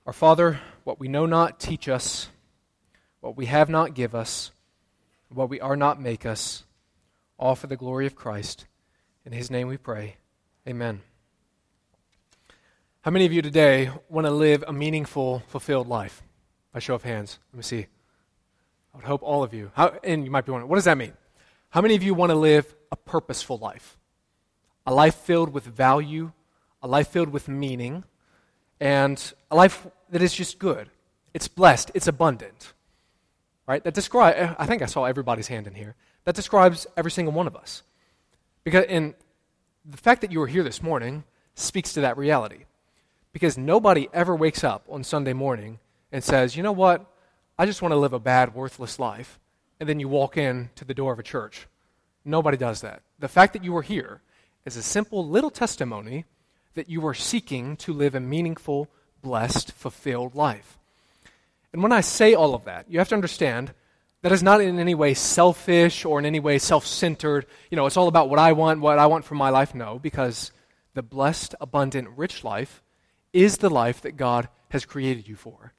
Our 0.06 0.12
Father, 0.12 0.60
what 0.84 0.98
we 0.98 1.08
know 1.08 1.26
not, 1.26 1.60
teach 1.60 1.88
us. 1.88 2.28
What 3.24 3.38
we 3.38 3.46
have 3.46 3.70
not, 3.70 3.94
give 3.94 4.14
us. 4.14 4.50
What 5.32 5.48
we 5.48 5.58
are 5.58 5.76
not, 5.76 5.98
make 5.98 6.26
us. 6.26 6.62
All 7.38 7.54
for 7.54 7.68
the 7.68 7.74
glory 7.74 8.04
of 8.04 8.14
Christ. 8.14 8.66
In 9.24 9.32
his 9.32 9.50
name 9.50 9.66
we 9.66 9.78
pray. 9.78 10.16
Amen. 10.68 11.00
How 13.00 13.10
many 13.10 13.24
of 13.24 13.32
you 13.32 13.40
today 13.40 13.90
want 14.10 14.26
to 14.26 14.30
live 14.30 14.62
a 14.68 14.74
meaningful, 14.74 15.42
fulfilled 15.46 15.88
life? 15.88 16.22
By 16.70 16.80
show 16.80 16.94
of 16.94 17.02
hands. 17.02 17.38
Let 17.50 17.56
me 17.56 17.62
see. 17.62 17.86
I 18.92 18.98
would 18.98 19.06
hope 19.06 19.22
all 19.22 19.42
of 19.42 19.54
you. 19.54 19.70
How, 19.72 19.98
and 20.04 20.26
you 20.26 20.30
might 20.30 20.44
be 20.44 20.52
wondering, 20.52 20.68
what 20.68 20.76
does 20.76 20.84
that 20.84 20.98
mean? 20.98 21.14
How 21.70 21.80
many 21.80 21.94
of 21.94 22.02
you 22.02 22.12
want 22.12 22.28
to 22.28 22.36
live 22.36 22.74
a 22.92 22.96
purposeful 22.96 23.56
life? 23.56 23.96
A 24.84 24.92
life 24.92 25.14
filled 25.14 25.54
with 25.54 25.64
value, 25.64 26.32
a 26.82 26.86
life 26.86 27.08
filled 27.08 27.30
with 27.30 27.48
meaning, 27.48 28.04
and 28.80 29.32
a 29.50 29.56
life 29.56 29.86
that 30.10 30.20
is 30.20 30.34
just 30.34 30.58
good. 30.58 30.90
It's 31.32 31.48
blessed, 31.48 31.90
it's 31.94 32.06
abundant. 32.06 32.73
Right? 33.66 33.82
That 33.82 33.94
describe 33.94 34.56
I 34.58 34.66
think 34.66 34.82
I 34.82 34.86
saw 34.86 35.04
everybody's 35.04 35.48
hand 35.48 35.66
in 35.66 35.74
here. 35.74 35.94
That 36.24 36.34
describes 36.34 36.86
every 36.96 37.10
single 37.10 37.32
one 37.32 37.46
of 37.46 37.56
us. 37.56 37.82
Because, 38.62 38.84
and 38.88 39.14
the 39.84 39.96
fact 39.96 40.22
that 40.22 40.32
you 40.32 40.40
are 40.42 40.46
here 40.46 40.62
this 40.62 40.82
morning 40.82 41.24
speaks 41.54 41.92
to 41.94 42.00
that 42.02 42.16
reality. 42.16 42.64
Because 43.32 43.58
nobody 43.58 44.08
ever 44.12 44.34
wakes 44.34 44.64
up 44.64 44.84
on 44.88 45.04
Sunday 45.04 45.32
morning 45.32 45.80
and 46.12 46.22
says, 46.22 46.56
you 46.56 46.62
know 46.62 46.72
what? 46.72 47.04
I 47.58 47.66
just 47.66 47.82
want 47.82 47.92
to 47.92 47.96
live 47.96 48.12
a 48.12 48.18
bad, 48.18 48.54
worthless 48.54 48.98
life. 48.98 49.38
And 49.80 49.88
then 49.88 50.00
you 50.00 50.08
walk 50.08 50.36
in 50.36 50.70
to 50.76 50.84
the 50.84 50.94
door 50.94 51.12
of 51.12 51.18
a 51.18 51.24
church. 51.24 51.66
Nobody 52.24 52.56
does 52.56 52.80
that. 52.80 53.02
The 53.18 53.28
fact 53.28 53.52
that 53.52 53.64
you 53.64 53.76
are 53.76 53.82
here 53.82 54.22
is 54.64 54.76
a 54.76 54.82
simple 54.82 55.26
little 55.26 55.50
testimony 55.50 56.24
that 56.74 56.88
you 56.88 57.06
are 57.06 57.14
seeking 57.14 57.76
to 57.78 57.92
live 57.92 58.14
a 58.14 58.20
meaningful, 58.20 58.88
blessed, 59.22 59.72
fulfilled 59.72 60.34
life. 60.34 60.78
And 61.74 61.82
when 61.82 61.90
I 61.90 62.02
say 62.02 62.34
all 62.34 62.54
of 62.54 62.64
that, 62.66 62.86
you 62.88 63.00
have 63.00 63.08
to 63.08 63.16
understand 63.16 63.74
that 64.22 64.30
is 64.30 64.44
not 64.44 64.60
in 64.60 64.78
any 64.78 64.94
way 64.94 65.12
selfish 65.12 66.04
or 66.04 66.20
in 66.20 66.24
any 66.24 66.38
way 66.38 66.58
self 66.58 66.86
centered. 66.86 67.46
You 67.68 67.76
know, 67.76 67.86
it's 67.86 67.96
all 67.96 68.06
about 68.06 68.30
what 68.30 68.38
I 68.38 68.52
want, 68.52 68.80
what 68.80 69.00
I 69.00 69.06
want 69.06 69.24
for 69.24 69.34
my 69.34 69.50
life. 69.50 69.74
No, 69.74 69.98
because 69.98 70.52
the 70.94 71.02
blessed, 71.02 71.56
abundant, 71.60 72.10
rich 72.16 72.44
life 72.44 72.80
is 73.32 73.58
the 73.58 73.68
life 73.68 74.00
that 74.02 74.16
God 74.16 74.48
has 74.70 74.84
created 74.84 75.26
you 75.26 75.34
for. 75.34 75.72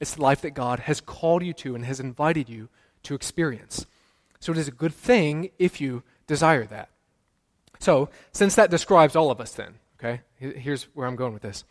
It's 0.00 0.16
the 0.16 0.22
life 0.22 0.40
that 0.40 0.54
God 0.54 0.80
has 0.80 1.00
called 1.00 1.44
you 1.44 1.52
to 1.52 1.76
and 1.76 1.84
has 1.84 2.00
invited 2.00 2.48
you 2.48 2.68
to 3.04 3.14
experience. 3.14 3.86
So 4.40 4.50
it 4.50 4.58
is 4.58 4.66
a 4.66 4.72
good 4.72 4.92
thing 4.92 5.50
if 5.56 5.80
you 5.80 6.02
desire 6.26 6.66
that. 6.66 6.88
So, 7.78 8.08
since 8.32 8.56
that 8.56 8.72
describes 8.72 9.14
all 9.14 9.30
of 9.30 9.40
us, 9.40 9.52
then, 9.52 9.74
okay, 10.00 10.22
here's 10.40 10.88
where 10.94 11.06
I'm 11.06 11.14
going 11.14 11.32
with 11.32 11.42
this. 11.42 11.62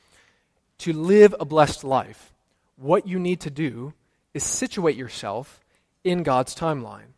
To 0.79 0.93
live 0.93 1.35
a 1.37 1.43
blessed 1.43 1.83
life, 1.83 2.31
what 2.77 3.07
you 3.07 3.19
need 3.19 3.41
to 3.41 3.49
do 3.49 3.93
is 4.33 4.43
situate 4.43 4.95
yourself 4.95 5.65
in 6.03 6.23
God's 6.23 6.55
timeline. 6.55 7.11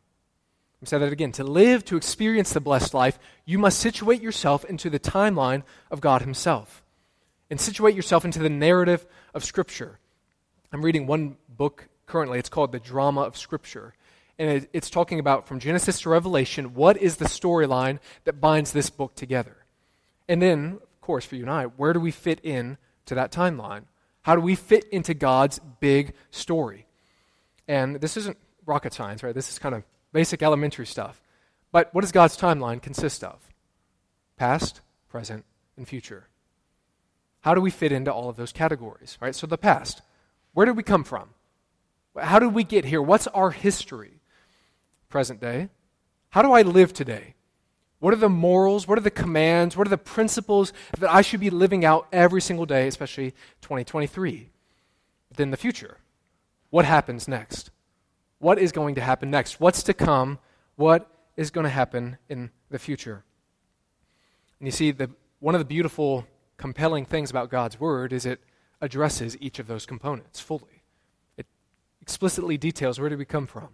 Let 0.81 0.81
me 0.81 0.87
say 0.87 0.97
that 0.97 1.11
again. 1.11 1.33
To 1.33 1.43
live, 1.43 1.83
to 1.85 1.97
experience 1.97 2.53
the 2.53 2.61
blessed 2.61 2.93
life, 2.93 3.19
you 3.45 3.59
must 3.59 3.79
situate 3.79 4.21
yourself 4.21 4.63
into 4.65 4.89
the 4.89 4.99
timeline 4.99 5.63
of 5.91 5.99
God 5.99 6.21
Himself 6.21 6.83
and 7.49 7.59
situate 7.59 7.95
yourself 7.95 8.23
into 8.23 8.39
the 8.39 8.49
narrative 8.49 9.05
of 9.33 9.43
Scripture. 9.43 9.99
I'm 10.71 10.83
reading 10.83 11.05
one 11.05 11.35
book 11.49 11.89
currently. 12.05 12.39
It's 12.39 12.49
called 12.49 12.71
The 12.71 12.79
Drama 12.79 13.21
of 13.21 13.37
Scripture. 13.37 13.93
And 14.37 14.67
it's 14.71 14.89
talking 14.89 15.19
about 15.19 15.47
from 15.47 15.59
Genesis 15.59 15.99
to 16.01 16.09
Revelation 16.09 16.73
what 16.73 16.95
is 16.95 17.17
the 17.17 17.25
storyline 17.25 17.99
that 18.23 18.39
binds 18.39 18.71
this 18.71 18.89
book 18.89 19.15
together. 19.15 19.57
And 20.29 20.41
then, 20.41 20.79
of 20.81 21.01
course, 21.01 21.25
for 21.25 21.35
you 21.35 21.41
and 21.41 21.51
I, 21.51 21.65
where 21.65 21.91
do 21.91 21.99
we 21.99 22.11
fit 22.11 22.39
in 22.41 22.77
to 23.07 23.15
that 23.15 23.33
timeline? 23.33 23.83
How 24.29 24.35
do 24.35 24.41
we 24.41 24.53
fit 24.53 24.85
into 24.89 25.15
God's 25.15 25.59
big 25.79 26.13
story? 26.29 26.85
And 27.67 27.95
this 27.95 28.15
isn't 28.15 28.37
rocket 28.63 28.93
science, 28.93 29.23
right? 29.23 29.33
This 29.33 29.49
is 29.49 29.57
kind 29.57 29.73
of 29.73 29.81
basic 30.13 30.43
elementary 30.43 30.85
stuff. 30.85 31.19
But 31.71 31.91
what 31.95 32.01
does 32.01 32.11
God's 32.11 32.37
timeline 32.37 32.79
consist 32.79 33.23
of? 33.23 33.39
Past, 34.37 34.81
present, 35.07 35.45
and 35.77 35.87
future. 35.87 36.27
How 37.41 37.55
do 37.55 37.61
we 37.61 37.71
fit 37.71 37.91
into 37.91 38.13
all 38.13 38.29
of 38.29 38.35
those 38.35 38.51
categories, 38.51 39.17
right? 39.19 39.33
So 39.33 39.47
the 39.47 39.57
past, 39.57 40.03
where 40.53 40.67
did 40.67 40.77
we 40.77 40.83
come 40.83 41.03
from? 41.03 41.29
How 42.15 42.37
did 42.37 42.53
we 42.53 42.63
get 42.63 42.85
here? 42.85 43.01
What's 43.01 43.25
our 43.25 43.49
history? 43.49 44.21
Present 45.09 45.41
day. 45.41 45.69
How 46.29 46.43
do 46.43 46.51
I 46.51 46.61
live 46.61 46.93
today? 46.93 47.33
What 47.99 48.13
are 48.13 48.17
the 48.17 48.29
morals? 48.29 48.87
What 48.87 48.97
are 48.97 49.01
the 49.01 49.11
commands? 49.11 49.75
What 49.75 49.87
are 49.87 49.89
the 49.89 49.97
principles 49.97 50.71
that 50.99 51.13
I 51.13 51.21
should 51.21 51.39
be 51.39 51.49
living 51.49 51.83
out 51.83 52.07
every 52.11 52.41
single 52.41 52.65
day, 52.65 52.87
especially 52.87 53.31
2023? 53.61 54.49
But 55.27 55.37
then 55.37 55.51
the 55.51 55.57
future. 55.57 55.97
What 56.69 56.85
happens 56.85 57.27
next? 57.27 57.71
what 58.39 58.57
is 58.57 58.71
going 58.71 58.95
to 58.95 59.01
happen 59.01 59.29
next, 59.29 59.59
what's 59.59 59.83
to 59.83 59.93
come, 59.93 60.39
what 60.75 61.09
is 61.35 61.51
going 61.51 61.65
to 61.65 61.69
happen 61.69 62.17
in 62.29 62.49
the 62.69 62.79
future. 62.79 63.23
And 64.59 64.67
you 64.67 64.71
see, 64.71 64.91
the, 64.91 65.09
one 65.39 65.55
of 65.55 65.59
the 65.59 65.65
beautiful, 65.65 66.25
compelling 66.57 67.05
things 67.05 67.29
about 67.29 67.49
God's 67.49 67.79
Word 67.79 68.11
is 68.11 68.25
it 68.25 68.41
addresses 68.81 69.37
each 69.39 69.59
of 69.59 69.67
those 69.67 69.85
components 69.85 70.39
fully. 70.39 70.83
It 71.37 71.45
explicitly 72.01 72.57
details 72.57 72.99
where 72.99 73.09
do 73.09 73.17
we 73.17 73.25
come 73.25 73.45
from. 73.45 73.69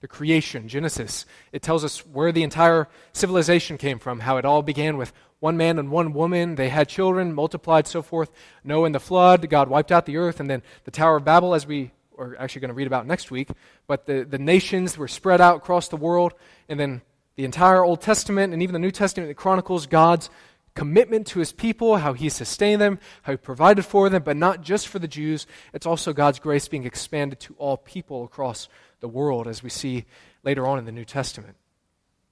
The 0.00 0.08
creation, 0.08 0.68
Genesis, 0.68 1.26
it 1.52 1.62
tells 1.62 1.84
us 1.84 2.06
where 2.06 2.30
the 2.30 2.44
entire 2.44 2.88
civilization 3.12 3.78
came 3.78 3.98
from, 3.98 4.20
how 4.20 4.36
it 4.36 4.44
all 4.44 4.62
began 4.62 4.96
with 4.96 5.12
one 5.40 5.56
man 5.56 5.78
and 5.78 5.90
one 5.90 6.12
woman. 6.12 6.54
They 6.54 6.68
had 6.68 6.88
children, 6.88 7.34
multiplied, 7.34 7.86
so 7.86 8.02
forth. 8.02 8.30
Noah 8.62 8.86
and 8.86 8.94
the 8.94 9.00
flood, 9.00 9.48
God 9.50 9.68
wiped 9.68 9.90
out 9.90 10.06
the 10.06 10.16
earth, 10.16 10.38
and 10.40 10.48
then 10.48 10.62
the 10.84 10.90
Tower 10.90 11.16
of 11.16 11.24
Babel, 11.24 11.54
as 11.54 11.66
we 11.66 11.90
we're 12.18 12.36
actually 12.36 12.60
going 12.60 12.70
to 12.70 12.74
read 12.74 12.88
about 12.88 13.06
next 13.06 13.30
week, 13.30 13.48
but 13.86 14.06
the, 14.06 14.26
the 14.28 14.38
nations 14.38 14.98
were 14.98 15.08
spread 15.08 15.40
out 15.40 15.56
across 15.56 15.88
the 15.88 15.96
world, 15.96 16.34
and 16.68 16.78
then 16.78 17.00
the 17.36 17.44
entire 17.44 17.84
Old 17.84 18.00
Testament 18.00 18.52
and 18.52 18.60
even 18.60 18.72
the 18.72 18.80
New 18.80 18.90
Testament, 18.90 19.30
it 19.30 19.34
chronicles 19.34 19.86
God's 19.86 20.28
commitment 20.74 21.28
to 21.28 21.38
his 21.38 21.52
people, 21.52 21.96
how 21.96 22.12
he 22.12 22.28
sustained 22.28 22.80
them, 22.80 22.98
how 23.22 23.32
he 23.32 23.36
provided 23.36 23.84
for 23.84 24.08
them, 24.08 24.22
but 24.24 24.36
not 24.36 24.62
just 24.62 24.88
for 24.88 24.98
the 24.98 25.08
Jews. 25.08 25.46
It's 25.72 25.86
also 25.86 26.12
God's 26.12 26.40
grace 26.40 26.66
being 26.66 26.84
expanded 26.84 27.38
to 27.40 27.54
all 27.58 27.76
people 27.76 28.24
across 28.24 28.68
the 29.00 29.08
world, 29.08 29.46
as 29.46 29.62
we 29.62 29.70
see 29.70 30.04
later 30.42 30.66
on 30.66 30.78
in 30.78 30.84
the 30.84 30.92
New 30.92 31.04
Testament. 31.04 31.56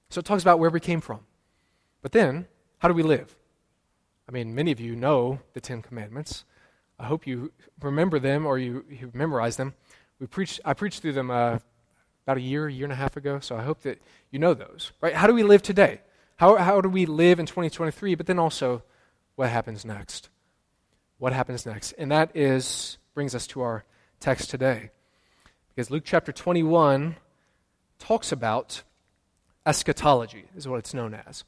So 0.09 0.19
it 0.19 0.25
talks 0.25 0.41
about 0.41 0.59
where 0.59 0.69
we 0.69 0.79
came 0.79 1.01
from. 1.01 1.21
But 2.01 2.11
then, 2.11 2.47
how 2.79 2.87
do 2.87 2.93
we 2.93 3.03
live? 3.03 3.35
I 4.27 4.31
mean, 4.31 4.53
many 4.55 4.71
of 4.71 4.79
you 4.79 4.95
know 4.95 5.39
the 5.53 5.61
Ten 5.61 5.81
Commandments. 5.81 6.45
I 6.99 7.05
hope 7.05 7.27
you 7.27 7.51
remember 7.81 8.19
them 8.19 8.45
or 8.45 8.57
you, 8.57 8.85
you 8.89 9.11
memorize 9.13 9.57
them. 9.57 9.73
We 10.19 10.27
preached, 10.27 10.59
I 10.65 10.73
preached 10.73 11.01
through 11.01 11.13
them 11.13 11.29
uh, 11.29 11.59
about 12.25 12.37
a 12.37 12.41
year, 12.41 12.67
year 12.67 12.85
and 12.85 12.93
a 12.93 12.97
half 12.97 13.15
ago, 13.17 13.39
so 13.39 13.55
I 13.55 13.63
hope 13.63 13.81
that 13.81 14.01
you 14.31 14.39
know 14.39 14.53
those. 14.53 14.91
Right? 15.01 15.13
How 15.13 15.27
do 15.27 15.33
we 15.33 15.43
live 15.43 15.61
today? 15.61 16.01
How, 16.37 16.55
how 16.57 16.81
do 16.81 16.89
we 16.89 17.05
live 17.05 17.39
in 17.39 17.45
2023? 17.45 18.15
But 18.15 18.25
then 18.25 18.39
also, 18.39 18.83
what 19.35 19.49
happens 19.49 19.85
next? 19.85 20.29
What 21.19 21.33
happens 21.33 21.65
next? 21.65 21.93
And 21.93 22.11
that 22.11 22.35
is 22.35 22.97
brings 23.13 23.33
us 23.33 23.47
to 23.47 23.61
our 23.61 23.83
text 24.19 24.49
today. 24.49 24.91
Because 25.77 25.91
Luke 25.91 26.05
chapter 26.05 26.31
21 26.31 27.17
talks 27.99 28.31
about 28.31 28.81
eschatology, 29.63 30.45
is 30.55 30.67
what 30.67 30.79
it's 30.79 30.91
known 30.91 31.13
as. 31.13 31.43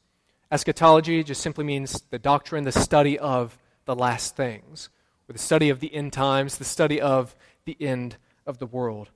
Eschatology 0.52 1.24
just 1.24 1.42
simply 1.42 1.66
means 1.66 2.04
the 2.12 2.20
doctrine, 2.20 2.64
the 2.64 2.72
study 2.72 3.18
of 3.18 3.58
the 3.86 3.96
last 3.96 4.36
things, 4.36 4.90
or 5.28 5.34
the 5.34 5.40
study 5.40 5.72
of 5.72 5.80
the 5.80 5.92
end 5.96 6.14
times, 6.14 6.60
the 6.60 6.64
study 6.64 7.02
of 7.02 7.36
the 7.66 7.76
end 7.80 8.18
of 8.46 8.60
the 8.60 8.68
world, 8.68 9.10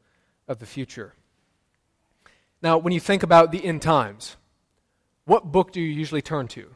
of 0.47 0.57
the 0.57 0.65
future. 0.65 1.13
Now, 2.63 2.79
when 2.79 2.91
you 2.91 2.99
think 2.99 3.21
about 3.21 3.51
the 3.51 3.63
end 3.63 3.83
times, 3.83 4.35
what 5.25 5.51
book 5.51 5.71
do 5.71 5.79
you 5.79 5.93
usually 5.93 6.23
turn 6.23 6.47
to 6.47 6.73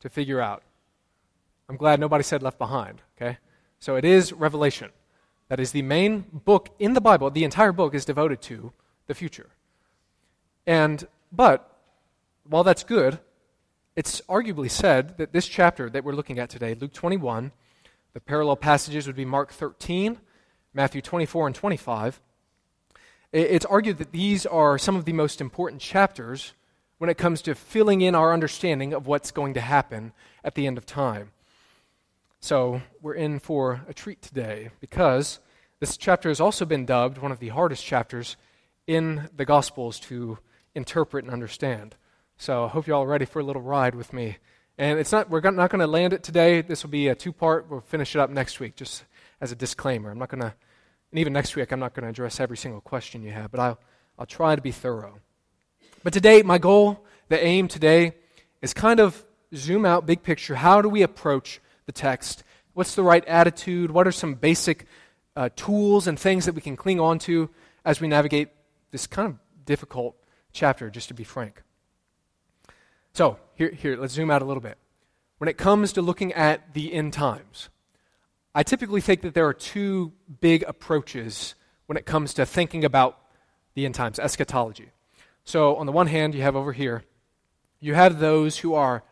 to 0.00 0.08
figure 0.08 0.40
out? 0.40 0.64
I'm 1.68 1.76
glad 1.76 2.00
nobody 2.00 2.24
said 2.24 2.42
left 2.42 2.58
behind, 2.58 3.02
okay? 3.16 3.38
So 3.78 3.94
it 3.94 4.04
is 4.04 4.32
Revelation. 4.32 4.90
That 5.48 5.60
is 5.60 5.72
the 5.72 5.82
main 5.82 6.26
book 6.32 6.70
in 6.78 6.92
the 6.92 7.00
Bible. 7.00 7.30
The 7.30 7.44
entire 7.44 7.72
book 7.72 7.94
is 7.94 8.04
devoted 8.04 8.40
to 8.42 8.72
the 9.06 9.14
future. 9.14 9.48
And, 10.66 11.06
but, 11.32 11.74
while 12.46 12.64
that's 12.64 12.84
good, 12.84 13.18
it's 13.96 14.20
arguably 14.28 14.70
said 14.70 15.16
that 15.18 15.32
this 15.32 15.48
chapter 15.48 15.88
that 15.90 16.04
we're 16.04 16.12
looking 16.12 16.38
at 16.38 16.50
today, 16.50 16.74
Luke 16.74 16.92
21, 16.92 17.52
the 18.12 18.20
parallel 18.20 18.56
passages 18.56 19.06
would 19.06 19.16
be 19.16 19.24
Mark 19.24 19.52
13, 19.52 20.18
Matthew 20.74 21.00
24, 21.00 21.46
and 21.48 21.56
25. 21.56 22.20
It's 23.32 23.64
argued 23.66 23.98
that 23.98 24.12
these 24.12 24.46
are 24.46 24.78
some 24.78 24.96
of 24.96 25.04
the 25.04 25.12
most 25.12 25.40
important 25.40 25.82
chapters 25.82 26.54
when 26.98 27.10
it 27.10 27.18
comes 27.18 27.42
to 27.42 27.54
filling 27.54 28.00
in 28.00 28.14
our 28.14 28.32
understanding 28.32 28.92
of 28.92 29.06
what's 29.06 29.30
going 29.30 29.54
to 29.54 29.60
happen 29.60 30.12
at 30.44 30.54
the 30.54 30.66
end 30.66 30.78
of 30.78 30.86
time. 30.86 31.30
So, 32.40 32.82
we're 33.02 33.14
in 33.14 33.40
for 33.40 33.80
a 33.88 33.92
treat 33.92 34.22
today 34.22 34.70
because 34.80 35.40
this 35.80 35.96
chapter 35.96 36.28
has 36.28 36.40
also 36.40 36.64
been 36.64 36.86
dubbed 36.86 37.18
one 37.18 37.32
of 37.32 37.40
the 37.40 37.48
hardest 37.48 37.84
chapters 37.84 38.36
in 38.86 39.28
the 39.36 39.44
Gospels 39.44 39.98
to 40.00 40.38
interpret 40.72 41.24
and 41.24 41.32
understand. 41.32 41.96
So, 42.36 42.66
I 42.66 42.68
hope 42.68 42.86
you're 42.86 42.96
all 42.96 43.08
ready 43.08 43.24
for 43.24 43.40
a 43.40 43.42
little 43.42 43.60
ride 43.60 43.96
with 43.96 44.12
me. 44.12 44.38
And 44.78 45.00
it's 45.00 45.10
not, 45.10 45.28
we're 45.28 45.40
not 45.40 45.68
going 45.68 45.80
to 45.80 45.88
land 45.88 46.12
it 46.12 46.22
today. 46.22 46.60
This 46.62 46.84
will 46.84 46.90
be 46.90 47.08
a 47.08 47.14
two 47.16 47.32
part. 47.32 47.68
We'll 47.68 47.80
finish 47.80 48.14
it 48.14 48.20
up 48.20 48.30
next 48.30 48.60
week, 48.60 48.76
just 48.76 49.02
as 49.40 49.50
a 49.50 49.56
disclaimer. 49.56 50.08
I'm 50.08 50.18
not 50.18 50.28
going 50.28 50.42
to, 50.42 50.54
and 51.10 51.18
even 51.18 51.32
next 51.32 51.56
week, 51.56 51.72
I'm 51.72 51.80
not 51.80 51.92
going 51.92 52.04
to 52.04 52.10
address 52.10 52.38
every 52.38 52.56
single 52.56 52.80
question 52.80 53.24
you 53.24 53.32
have, 53.32 53.50
but 53.50 53.58
I'll, 53.58 53.80
I'll 54.16 54.26
try 54.26 54.54
to 54.54 54.62
be 54.62 54.70
thorough. 54.70 55.18
But 56.04 56.12
today, 56.12 56.42
my 56.42 56.58
goal, 56.58 57.04
the 57.28 57.44
aim 57.44 57.66
today, 57.66 58.12
is 58.62 58.72
kind 58.72 59.00
of 59.00 59.24
zoom 59.56 59.84
out, 59.84 60.06
big 60.06 60.22
picture. 60.22 60.54
How 60.54 60.80
do 60.80 60.88
we 60.88 61.02
approach 61.02 61.60
the 61.88 61.92
text? 61.92 62.44
What's 62.74 62.94
the 62.94 63.02
right 63.02 63.24
attitude? 63.26 63.90
What 63.90 64.06
are 64.06 64.12
some 64.12 64.34
basic 64.34 64.86
uh, 65.34 65.48
tools 65.56 66.06
and 66.06 66.18
things 66.18 66.44
that 66.44 66.54
we 66.54 66.60
can 66.60 66.76
cling 66.76 67.00
on 67.00 67.18
to 67.20 67.48
as 67.82 68.00
we 68.00 68.06
navigate 68.06 68.50
this 68.90 69.06
kind 69.06 69.26
of 69.26 69.38
difficult 69.64 70.14
chapter, 70.52 70.90
just 70.90 71.08
to 71.08 71.14
be 71.14 71.24
frank? 71.24 71.62
So, 73.14 73.38
here, 73.54 73.70
here, 73.70 73.96
let's 73.96 74.12
zoom 74.12 74.30
out 74.30 74.42
a 74.42 74.44
little 74.44 74.60
bit. 74.60 74.76
When 75.38 75.48
it 75.48 75.56
comes 75.56 75.94
to 75.94 76.02
looking 76.02 76.32
at 76.34 76.74
the 76.74 76.92
end 76.92 77.14
times, 77.14 77.70
I 78.54 78.62
typically 78.62 79.00
think 79.00 79.22
that 79.22 79.32
there 79.32 79.46
are 79.46 79.54
two 79.54 80.12
big 80.40 80.62
approaches 80.68 81.54
when 81.86 81.96
it 81.96 82.04
comes 82.04 82.34
to 82.34 82.44
thinking 82.44 82.84
about 82.84 83.18
the 83.74 83.86
end 83.86 83.94
times, 83.94 84.18
eschatology. 84.18 84.90
So, 85.44 85.76
on 85.76 85.86
the 85.86 85.92
one 85.92 86.08
hand, 86.08 86.34
you 86.34 86.42
have 86.42 86.54
over 86.54 86.74
here, 86.74 87.04
you 87.80 87.94
have 87.94 88.18
those 88.18 88.58
who 88.58 88.74
are, 88.74 89.04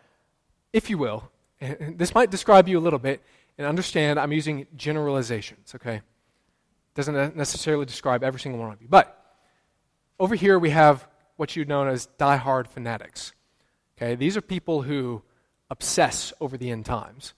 if 0.75 0.91
you 0.91 0.99
will, 0.99 1.31
and 1.81 1.99
this 1.99 2.15
might 2.15 2.31
describe 2.31 2.69
you 2.69 2.79
a 2.79 2.81
little 2.81 2.99
bit, 2.99 3.23
and 3.59 3.67
understand 3.67 4.19
I'm 4.19 4.33
using 4.33 4.67
generalizations, 4.77 5.75
okay? 5.75 6.03
Doesn't 6.95 7.37
necessarily 7.37 7.85
describe 7.85 8.23
every 8.25 8.41
single 8.41 8.61
one 8.61 8.73
of 8.73 8.81
you. 8.81 8.89
But 8.89 9.17
over 10.19 10.35
here, 10.35 10.59
we 10.59 10.71
have 10.71 11.07
what 11.37 11.55
you'd 11.57 11.69
know 11.69 11.87
as 11.87 12.07
die-hard 12.19 12.69
fanatics. 12.69 13.33
Okay, 13.97 14.15
these 14.15 14.37
are 14.37 14.41
people 14.41 14.83
who 14.83 15.23
obsess 15.71 16.33
over 16.41 16.57
the 16.57 16.71
end 16.71 16.87
times. 16.87 17.35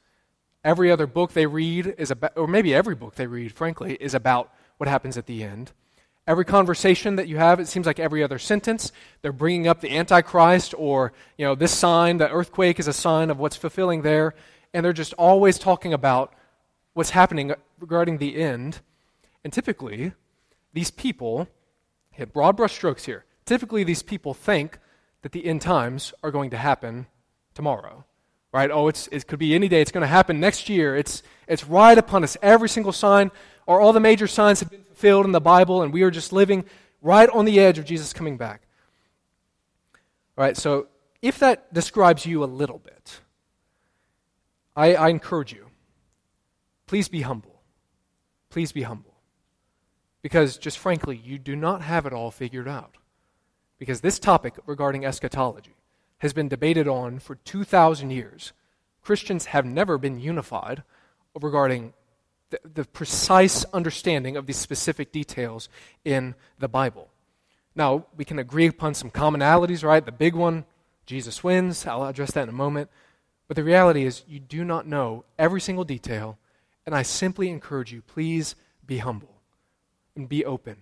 Every 0.64 0.90
other 0.90 1.06
book 1.06 1.32
they 1.32 1.46
read 1.46 1.94
is 1.98 2.10
about, 2.10 2.36
or 2.36 2.46
maybe 2.46 2.74
every 2.74 2.94
book 2.94 3.14
they 3.14 3.26
read, 3.26 3.52
frankly, 3.52 3.96
is 4.00 4.14
about 4.14 4.52
what 4.76 4.88
happens 4.88 5.16
at 5.16 5.26
the 5.26 5.42
end. 5.42 5.72
Every 6.28 6.44
conversation 6.44 7.16
that 7.16 7.26
you 7.26 7.38
have, 7.38 7.58
it 7.58 7.68
seems 7.68 7.86
like 7.86 7.98
every 7.98 8.22
other 8.22 8.38
sentence, 8.38 8.92
they're 9.22 9.32
bringing 9.32 9.66
up 9.66 9.80
the 9.80 9.96
Antichrist 9.96 10.74
or, 10.76 11.14
you 11.38 11.46
know, 11.46 11.54
this 11.54 11.72
sign, 11.72 12.18
the 12.18 12.30
earthquake 12.30 12.78
is 12.78 12.86
a 12.86 12.92
sign 12.92 13.30
of 13.30 13.38
what's 13.38 13.56
fulfilling 13.56 14.02
there. 14.02 14.34
And 14.74 14.84
they're 14.84 14.92
just 14.92 15.14
always 15.14 15.58
talking 15.58 15.94
about 15.94 16.34
what's 16.92 17.10
happening 17.10 17.54
regarding 17.80 18.18
the 18.18 18.36
end. 18.36 18.80
And 19.42 19.54
typically, 19.54 20.12
these 20.74 20.90
people, 20.90 21.48
hit 22.10 22.34
broad 22.34 22.58
brushstrokes 22.58 23.06
here, 23.06 23.24
typically 23.46 23.82
these 23.82 24.02
people 24.02 24.34
think 24.34 24.78
that 25.22 25.32
the 25.32 25.46
end 25.46 25.62
times 25.62 26.12
are 26.22 26.30
going 26.30 26.50
to 26.50 26.58
happen 26.58 27.06
tomorrow. 27.54 28.04
Right? 28.52 28.70
Oh, 28.70 28.88
it's, 28.88 29.08
it 29.12 29.26
could 29.26 29.38
be 29.38 29.54
any 29.54 29.68
day. 29.68 29.80
It's 29.82 29.92
going 29.92 30.02
to 30.02 30.06
happen 30.08 30.40
next 30.40 30.68
year. 30.68 30.96
It's, 30.96 31.22
it's 31.46 31.64
right 31.64 31.96
upon 31.98 32.24
us. 32.24 32.36
Every 32.40 32.68
single 32.68 32.92
sign, 32.92 33.30
or 33.66 33.80
all 33.80 33.92
the 33.92 34.00
major 34.00 34.26
signs 34.26 34.60
have 34.60 34.70
been 34.70 34.84
fulfilled 34.84 35.26
in 35.26 35.32
the 35.32 35.40
Bible, 35.40 35.82
and 35.82 35.92
we 35.92 36.02
are 36.02 36.10
just 36.10 36.32
living 36.32 36.64
right 37.02 37.28
on 37.28 37.44
the 37.44 37.60
edge 37.60 37.78
of 37.78 37.84
Jesus 37.84 38.12
coming 38.12 38.36
back. 38.36 38.62
All 40.36 40.44
right, 40.44 40.56
so 40.56 40.86
if 41.20 41.38
that 41.40 41.72
describes 41.74 42.24
you 42.24 42.42
a 42.42 42.46
little 42.46 42.78
bit, 42.78 43.20
I, 44.76 44.94
I 44.94 45.08
encourage 45.08 45.52
you 45.52 45.66
please 46.86 47.08
be 47.08 47.20
humble. 47.20 47.60
Please 48.48 48.72
be 48.72 48.82
humble. 48.82 49.14
Because, 50.22 50.56
just 50.56 50.78
frankly, 50.78 51.20
you 51.22 51.38
do 51.38 51.54
not 51.54 51.82
have 51.82 52.06
it 52.06 52.12
all 52.12 52.30
figured 52.30 52.66
out. 52.66 52.96
Because 53.78 54.00
this 54.00 54.18
topic 54.18 54.54
regarding 54.66 55.04
eschatology 55.04 55.76
has 56.18 56.32
been 56.32 56.48
debated 56.48 56.88
on 56.88 57.18
for 57.18 57.36
2,000 57.36 58.10
years. 58.10 58.52
Christians 59.02 59.46
have 59.46 59.64
never 59.64 59.98
been 59.98 60.20
unified 60.20 60.82
regarding 61.40 61.92
the, 62.50 62.60
the 62.62 62.84
precise 62.84 63.64
understanding 63.72 64.36
of 64.36 64.46
these 64.46 64.56
specific 64.56 65.12
details 65.12 65.68
in 66.04 66.34
the 66.58 66.68
Bible. 66.68 67.08
Now, 67.74 68.06
we 68.16 68.24
can 68.24 68.38
agree 68.38 68.66
upon 68.66 68.94
some 68.94 69.10
commonalities, 69.10 69.84
right? 69.84 70.04
The 70.04 70.12
big 70.12 70.34
one, 70.34 70.64
Jesus 71.06 71.44
wins. 71.44 71.86
I'll 71.86 72.04
address 72.04 72.32
that 72.32 72.42
in 72.44 72.48
a 72.48 72.52
moment. 72.52 72.90
But 73.46 73.56
the 73.56 73.64
reality 73.64 74.04
is, 74.04 74.24
you 74.26 74.40
do 74.40 74.64
not 74.64 74.86
know 74.86 75.24
every 75.38 75.60
single 75.60 75.84
detail, 75.84 76.38
and 76.84 76.94
I 76.94 77.02
simply 77.02 77.48
encourage 77.48 77.92
you, 77.92 78.02
please 78.02 78.56
be 78.84 78.98
humble 78.98 79.40
and 80.16 80.28
be 80.28 80.44
open. 80.44 80.76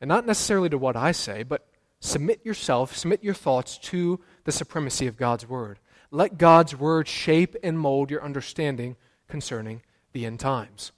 And 0.00 0.08
not 0.08 0.26
necessarily 0.26 0.68
to 0.70 0.78
what 0.78 0.96
I 0.96 1.12
say, 1.12 1.44
but 1.44 1.66
submit 2.00 2.44
yourself, 2.44 2.96
submit 2.96 3.22
your 3.22 3.34
thoughts 3.34 3.78
to 3.78 4.20
the 4.44 4.52
supremacy 4.52 5.06
of 5.06 5.16
God's 5.16 5.48
Word. 5.48 5.78
Let 6.10 6.38
God's 6.38 6.76
Word 6.76 7.08
shape 7.08 7.56
and 7.62 7.78
mold 7.78 8.10
your 8.10 8.22
understanding 8.22 8.96
concerning 9.28 9.82
the 10.12 10.26
end 10.26 10.40
times. 10.40 10.92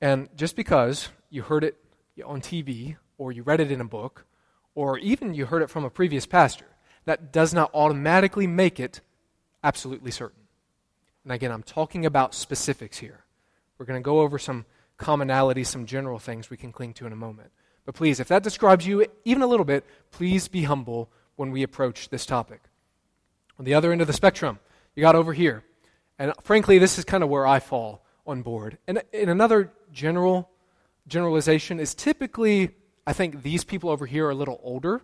And 0.00 0.28
just 0.36 0.56
because 0.56 1.08
you 1.30 1.42
heard 1.42 1.64
it 1.64 1.76
on 2.24 2.40
TV, 2.40 2.96
or 3.18 3.30
you 3.30 3.42
read 3.42 3.60
it 3.60 3.70
in 3.70 3.80
a 3.80 3.84
book, 3.84 4.26
or 4.74 4.98
even 4.98 5.34
you 5.34 5.46
heard 5.46 5.62
it 5.62 5.70
from 5.70 5.84
a 5.84 5.90
previous 5.90 6.26
pastor, 6.26 6.66
that 7.04 7.32
does 7.32 7.54
not 7.54 7.70
automatically 7.74 8.46
make 8.46 8.80
it 8.80 9.00
absolutely 9.62 10.10
certain. 10.10 10.42
And 11.24 11.32
again, 11.32 11.52
I'm 11.52 11.62
talking 11.62 12.04
about 12.04 12.34
specifics 12.34 12.98
here. 12.98 13.24
We're 13.78 13.86
going 13.86 14.00
to 14.00 14.04
go 14.04 14.20
over 14.20 14.38
some 14.38 14.64
commonalities, 14.98 15.66
some 15.66 15.86
general 15.86 16.18
things 16.18 16.50
we 16.50 16.56
can 16.56 16.72
cling 16.72 16.94
to 16.94 17.06
in 17.06 17.12
a 17.12 17.16
moment. 17.16 17.50
But 17.84 17.94
please, 17.94 18.20
if 18.20 18.28
that 18.28 18.42
describes 18.42 18.86
you 18.86 19.06
even 19.24 19.42
a 19.42 19.46
little 19.46 19.64
bit, 19.64 19.84
please 20.10 20.48
be 20.48 20.62
humble 20.62 21.10
when 21.36 21.50
we 21.50 21.62
approach 21.62 22.08
this 22.08 22.26
topic. 22.26 22.60
On 23.58 23.64
the 23.64 23.74
other 23.74 23.92
end 23.92 24.00
of 24.00 24.06
the 24.06 24.12
spectrum, 24.12 24.58
you 24.94 25.00
got 25.00 25.14
over 25.14 25.32
here 25.32 25.64
and 26.22 26.32
frankly, 26.44 26.78
this 26.78 26.98
is 26.98 27.04
kind 27.04 27.24
of 27.24 27.30
where 27.30 27.46
I 27.46 27.58
fall 27.58 28.04
on 28.26 28.42
board. 28.42 28.78
And 28.86 29.02
in 29.12 29.28
another 29.28 29.72
general 29.92 30.48
generalization 31.08 31.80
is 31.80 31.96
typically, 31.96 32.70
I 33.04 33.12
think 33.12 33.42
these 33.42 33.64
people 33.64 33.90
over 33.90 34.06
here 34.06 34.26
are 34.26 34.30
a 34.30 34.34
little 34.34 34.60
older. 34.62 35.02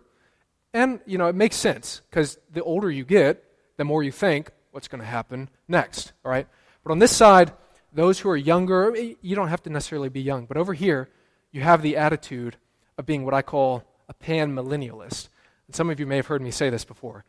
And, 0.73 1.01
you 1.05 1.17
know, 1.17 1.27
it 1.27 1.35
makes 1.35 1.57
sense 1.57 2.01
because 2.09 2.37
the 2.53 2.63
older 2.63 2.89
you 2.89 3.03
get, 3.03 3.43
the 3.75 3.83
more 3.83 4.01
you 4.01 4.13
think 4.13 4.51
what's 4.71 4.87
going 4.87 5.01
to 5.01 5.07
happen 5.07 5.49
next. 5.67 6.13
All 6.23 6.31
right? 6.31 6.47
But 6.85 6.91
on 6.91 6.99
this 6.99 7.13
side, 7.13 7.51
those 7.91 8.19
who 8.19 8.29
are 8.29 8.37
younger, 8.37 8.95
you 8.95 9.35
don't 9.35 9.49
have 9.49 9.63
to 9.63 9.69
necessarily 9.69 10.07
be 10.07 10.21
young, 10.21 10.45
but 10.45 10.55
over 10.55 10.73
here, 10.73 11.09
you 11.51 11.59
have 11.61 11.81
the 11.81 11.97
attitude 11.97 12.55
of 12.97 13.05
being 13.05 13.25
what 13.25 13.33
I 13.33 13.41
call 13.41 13.83
a 14.07 14.13
pan 14.13 14.55
millennialist. 14.55 15.27
And 15.69 15.75
some 15.75 15.91
of 15.91 15.99
you 15.99 16.07
may 16.07 16.15
have 16.15 16.25
heard 16.25 16.41
me 16.41 16.49
say 16.49 16.71
this 16.71 16.83
before. 16.83 17.25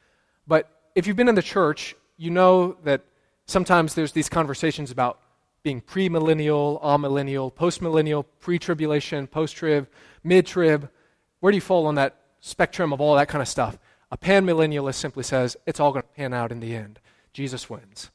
But 0.47 0.67
if 0.95 1.07
you've 1.07 1.15
been 1.15 1.29
in 1.29 1.35
the 1.35 1.43
church, 1.43 1.95
you 2.17 2.31
know 2.31 2.79
that 2.85 3.05
sometimes 3.45 3.93
there's 3.93 4.13
these 4.13 4.31
conversations 4.31 4.91
about 4.91 5.21
being 5.63 5.83
premillennial, 5.83 6.83
amillennial, 6.83 7.53
postmillennial, 7.53 8.25
pre-tribulation, 8.39 9.27
post-trib, 9.27 9.89
mid-trib. 10.25 10.89
Where 11.41 11.53
do 11.53 11.57
you 11.59 11.61
fall 11.61 11.85
on 11.85 11.97
that 11.97 12.17
spectrum 12.41 12.95
of 12.95 13.01
all 13.03 13.15
that 13.17 13.29
kind 13.29 13.43
of 13.43 13.49
stuff? 13.49 13.79
A 14.11 14.17
panmillennialist 14.17 14.95
simply 14.95 15.23
says 15.23 15.59
it's 15.67 15.79
all 15.79 15.93
going 15.93 16.05
to 16.05 16.09
pan 16.09 16.33
out 16.33 16.51
in 16.51 16.61
the 16.61 16.75
end. 16.75 16.99
Jesus 17.35 17.69
wins. 17.69 18.11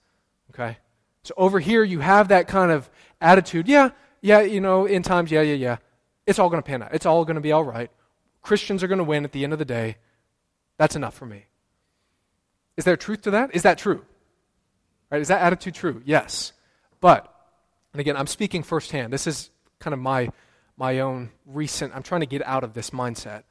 Okay? 0.50 0.78
So 1.22 1.36
over 1.38 1.60
here 1.60 1.84
you 1.84 2.00
have 2.00 2.30
that 2.30 2.48
kind 2.48 2.72
of 2.72 2.90
attitude. 3.22 3.68
Yeah, 3.68 3.92
yeah, 4.22 4.42
you 4.42 4.60
know, 4.60 4.88
in 4.88 5.04
times, 5.04 5.30
yeah, 5.30 5.42
yeah, 5.42 5.54
yeah. 5.54 5.78
It's 6.26 6.40
all 6.40 6.50
going 6.50 6.64
to 6.64 6.68
pan 6.68 6.82
out. 6.82 6.96
It's 6.96 7.06
all 7.06 7.26
going 7.26 7.36
to 7.36 7.42
be 7.42 7.52
all 7.52 7.64
right. 7.64 7.92
Christians 8.42 8.82
are 8.82 8.88
going 8.88 8.98
to 8.98 9.04
win 9.04 9.24
at 9.24 9.32
the 9.32 9.44
end 9.44 9.54
of 9.54 9.60
the 9.60 9.66
day. 9.66 9.98
That's 10.78 10.96
enough 10.96 11.14
for 11.14 11.26
me. 11.26 11.46
Is 12.78 12.86
there 12.86 12.98
truth 12.98 13.22
to 13.24 13.32
that? 13.32 13.56
Is 13.56 13.64
that 13.64 13.78
true? 13.78 14.06
Right? 15.10 15.22
Is 15.22 15.30
that 15.30 15.42
attitude 15.42 15.76
true? 15.76 16.02
Yes. 16.06 16.52
But, 17.00 17.34
and 17.94 18.02
again, 18.02 18.18
I'm 18.18 18.28
speaking 18.28 18.64
firsthand. 18.64 19.14
This 19.14 19.28
is 19.28 19.50
kind 19.80 19.94
of 19.94 20.00
my, 20.00 20.30
my 20.78 21.00
own 21.00 21.30
recent, 21.46 21.96
I'm 21.96 22.04
trying 22.04 22.22
to 22.22 22.28
get 22.28 22.46
out 22.46 22.64
of 22.64 22.74
this 22.74 22.90
mindset. 22.90 23.44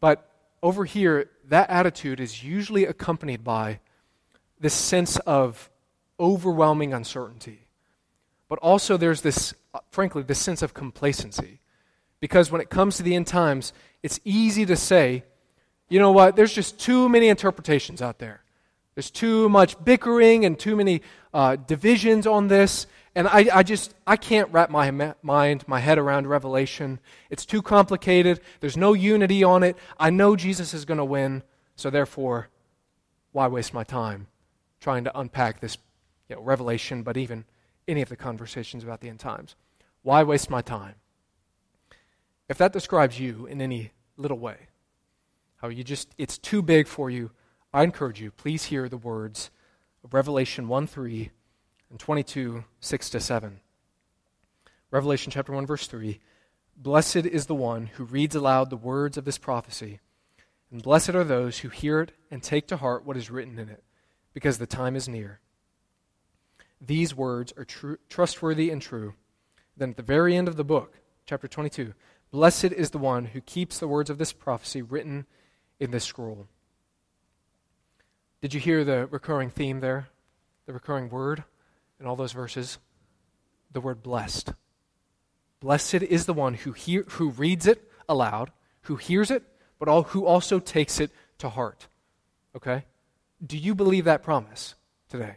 But 0.00 0.28
over 0.62 0.84
here, 0.84 1.30
that 1.48 1.70
attitude 1.70 2.20
is 2.20 2.44
usually 2.44 2.84
accompanied 2.84 3.42
by 3.42 3.80
this 4.60 4.74
sense 4.74 5.16
of 5.18 5.70
overwhelming 6.18 6.92
uncertainty. 6.92 7.66
But 8.48 8.58
also, 8.58 8.96
there's 8.96 9.22
this, 9.22 9.54
uh, 9.72 9.78
frankly, 9.90 10.22
this 10.22 10.38
sense 10.38 10.60
of 10.60 10.74
complacency. 10.74 11.60
Because 12.20 12.50
when 12.50 12.60
it 12.60 12.68
comes 12.68 12.96
to 12.96 13.02
the 13.02 13.14
end 13.14 13.26
times, 13.26 13.72
it's 14.02 14.20
easy 14.24 14.66
to 14.66 14.76
say, 14.76 15.24
you 15.90 15.98
know 15.98 16.12
what, 16.12 16.36
there's 16.36 16.54
just 16.54 16.78
too 16.78 17.08
many 17.08 17.28
interpretations 17.28 18.00
out 18.00 18.18
there. 18.18 18.42
There's 18.94 19.10
too 19.10 19.48
much 19.48 19.82
bickering 19.84 20.44
and 20.44 20.58
too 20.58 20.76
many 20.76 21.02
uh, 21.34 21.56
divisions 21.56 22.26
on 22.26 22.48
this. 22.48 22.86
And 23.14 23.26
I, 23.26 23.48
I 23.52 23.62
just, 23.62 23.94
I 24.06 24.16
can't 24.16 24.50
wrap 24.52 24.70
my 24.70 25.14
mind, 25.22 25.64
my 25.66 25.80
head 25.80 25.98
around 25.98 26.28
Revelation. 26.28 27.00
It's 27.28 27.44
too 27.44 27.60
complicated. 27.60 28.40
There's 28.60 28.76
no 28.76 28.92
unity 28.92 29.42
on 29.42 29.62
it. 29.62 29.76
I 29.98 30.10
know 30.10 30.36
Jesus 30.36 30.72
is 30.74 30.84
going 30.84 30.98
to 30.98 31.04
win. 31.04 31.42
So 31.76 31.90
therefore, 31.90 32.48
why 33.32 33.48
waste 33.48 33.74
my 33.74 33.84
time 33.84 34.28
trying 34.80 35.04
to 35.04 35.18
unpack 35.18 35.60
this 35.60 35.76
you 36.28 36.36
know, 36.36 36.42
Revelation, 36.42 37.02
but 37.02 37.16
even 37.16 37.44
any 37.88 38.02
of 38.02 38.08
the 38.08 38.16
conversations 38.16 38.84
about 38.84 39.00
the 39.00 39.08
end 39.08 39.18
times? 39.20 39.56
Why 40.02 40.22
waste 40.22 40.50
my 40.50 40.62
time? 40.62 40.94
If 42.48 42.58
that 42.58 42.72
describes 42.72 43.18
you 43.18 43.46
in 43.46 43.60
any 43.60 43.92
little 44.16 44.38
way, 44.38 44.56
how 45.60 45.68
you 45.68 45.84
just, 45.84 46.14
it's 46.16 46.38
too 46.38 46.62
big 46.62 46.86
for 46.86 47.10
you, 47.10 47.30
I 47.72 47.82
encourage 47.82 48.20
you, 48.20 48.30
please 48.30 48.64
hear 48.64 48.88
the 48.88 48.96
words 48.96 49.50
of 50.02 50.14
Revelation 50.14 50.68
1 50.68 50.86
3 50.86 51.30
and 51.90 51.98
22 51.98 52.64
6 52.80 53.10
to 53.10 53.20
7. 53.20 53.60
Revelation 54.90 55.30
chapter 55.30 55.52
1, 55.52 55.66
verse 55.66 55.86
3 55.86 56.18
Blessed 56.76 57.16
is 57.16 57.46
the 57.46 57.54
one 57.54 57.86
who 57.86 58.04
reads 58.04 58.34
aloud 58.34 58.70
the 58.70 58.76
words 58.76 59.18
of 59.18 59.26
this 59.26 59.36
prophecy, 59.36 60.00
and 60.70 60.82
blessed 60.82 61.10
are 61.10 61.24
those 61.24 61.58
who 61.58 61.68
hear 61.68 62.00
it 62.00 62.12
and 62.30 62.42
take 62.42 62.66
to 62.68 62.78
heart 62.78 63.04
what 63.04 63.18
is 63.18 63.30
written 63.30 63.58
in 63.58 63.68
it, 63.68 63.84
because 64.32 64.58
the 64.58 64.66
time 64.66 64.96
is 64.96 65.08
near. 65.08 65.40
These 66.80 67.14
words 67.14 67.52
are 67.58 67.66
tr- 67.66 67.94
trustworthy 68.08 68.70
and 68.70 68.80
true. 68.80 69.14
Then 69.76 69.90
at 69.90 69.96
the 69.96 70.02
very 70.02 70.34
end 70.34 70.48
of 70.48 70.56
the 70.56 70.64
book, 70.64 71.00
chapter 71.26 71.46
22, 71.46 71.92
Blessed 72.30 72.64
is 72.72 72.90
the 72.90 72.98
one 72.98 73.26
who 73.26 73.40
keeps 73.40 73.78
the 73.78 73.88
words 73.88 74.08
of 74.08 74.16
this 74.16 74.32
prophecy 74.32 74.80
written 74.80 75.26
in 75.80 75.90
this 75.90 76.04
scroll. 76.04 76.46
Did 78.40 78.54
you 78.54 78.60
hear 78.60 78.84
the 78.84 79.06
recurring 79.06 79.50
theme 79.50 79.80
there? 79.80 80.08
The 80.66 80.72
recurring 80.72 81.10
word 81.10 81.42
in 81.98 82.06
all 82.06 82.16
those 82.16 82.32
verses? 82.32 82.78
The 83.72 83.80
word 83.80 84.02
blessed. 84.02 84.52
Blessed 85.60 85.94
is 85.94 86.26
the 86.26 86.32
one 86.32 86.54
who, 86.54 86.72
hear, 86.72 87.04
who 87.08 87.30
reads 87.30 87.66
it 87.66 87.90
aloud, 88.08 88.50
who 88.82 88.96
hears 88.96 89.30
it, 89.30 89.42
but 89.78 89.88
all, 89.88 90.04
who 90.04 90.24
also 90.24 90.58
takes 90.58 91.00
it 91.00 91.10
to 91.38 91.48
heart. 91.48 91.88
Okay? 92.56 92.84
Do 93.44 93.58
you 93.58 93.74
believe 93.74 94.04
that 94.04 94.22
promise 94.22 94.74
today? 95.08 95.36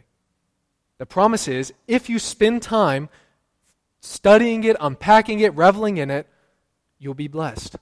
The 0.98 1.06
promise 1.06 1.48
is 1.48 1.72
if 1.86 2.08
you 2.08 2.18
spend 2.18 2.62
time 2.62 3.08
studying 4.00 4.64
it, 4.64 4.76
unpacking 4.80 5.40
it, 5.40 5.54
reveling 5.54 5.96
in 5.96 6.10
it, 6.10 6.28
you'll 6.98 7.14
be 7.14 7.28
blessed. 7.28 7.76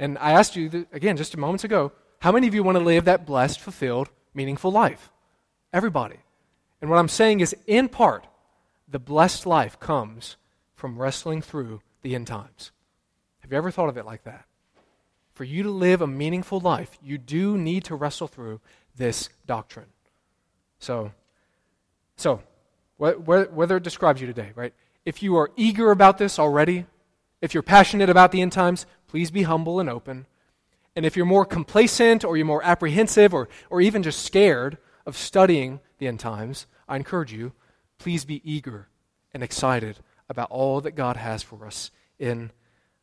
And 0.00 0.16
I 0.16 0.32
asked 0.32 0.56
you, 0.56 0.86
again, 0.92 1.18
just 1.18 1.34
a 1.34 1.38
moment 1.38 1.62
ago, 1.62 1.92
how 2.20 2.32
many 2.32 2.48
of 2.48 2.54
you 2.54 2.62
want 2.62 2.78
to 2.78 2.82
live 2.82 3.04
that 3.04 3.26
blessed, 3.26 3.60
fulfilled, 3.60 4.08
meaningful 4.32 4.72
life? 4.72 5.12
Everybody. 5.74 6.16
And 6.80 6.88
what 6.88 6.98
I'm 6.98 7.06
saying 7.06 7.40
is, 7.40 7.54
in 7.66 7.90
part, 7.90 8.26
the 8.88 8.98
blessed 8.98 9.44
life 9.44 9.78
comes 9.78 10.38
from 10.74 10.98
wrestling 10.98 11.42
through 11.42 11.82
the 12.00 12.14
end 12.14 12.28
times. 12.28 12.72
Have 13.40 13.52
you 13.52 13.58
ever 13.58 13.70
thought 13.70 13.90
of 13.90 13.98
it 13.98 14.06
like 14.06 14.24
that? 14.24 14.46
For 15.34 15.44
you 15.44 15.62
to 15.64 15.70
live 15.70 16.00
a 16.00 16.06
meaningful 16.06 16.60
life, 16.60 16.96
you 17.02 17.18
do 17.18 17.58
need 17.58 17.84
to 17.84 17.94
wrestle 17.94 18.26
through 18.26 18.62
this 18.96 19.28
doctrine. 19.46 19.92
So, 20.78 21.12
so 22.16 22.42
whether 22.96 23.76
it 23.76 23.82
describes 23.82 24.22
you 24.22 24.26
today, 24.26 24.52
right? 24.54 24.72
If 25.04 25.22
you 25.22 25.36
are 25.36 25.50
eager 25.56 25.90
about 25.90 26.16
this 26.16 26.38
already, 26.38 26.86
if 27.42 27.52
you're 27.52 27.62
passionate 27.62 28.08
about 28.08 28.32
the 28.32 28.40
end 28.40 28.52
times, 28.52 28.86
please 29.10 29.32
be 29.32 29.42
humble 29.42 29.80
and 29.80 29.90
open. 29.90 30.24
And 30.94 31.04
if 31.04 31.16
you're 31.16 31.26
more 31.26 31.44
complacent 31.44 32.24
or 32.24 32.36
you're 32.36 32.46
more 32.46 32.62
apprehensive 32.62 33.34
or, 33.34 33.48
or 33.68 33.80
even 33.80 34.04
just 34.04 34.24
scared 34.24 34.78
of 35.04 35.16
studying 35.16 35.80
the 35.98 36.06
end 36.06 36.20
times, 36.20 36.66
I 36.88 36.94
encourage 36.94 37.32
you, 37.32 37.52
please 37.98 38.24
be 38.24 38.40
eager 38.48 38.86
and 39.34 39.42
excited 39.42 39.98
about 40.28 40.48
all 40.52 40.80
that 40.82 40.92
God 40.92 41.16
has 41.16 41.42
for 41.42 41.66
us 41.66 41.90
in 42.20 42.52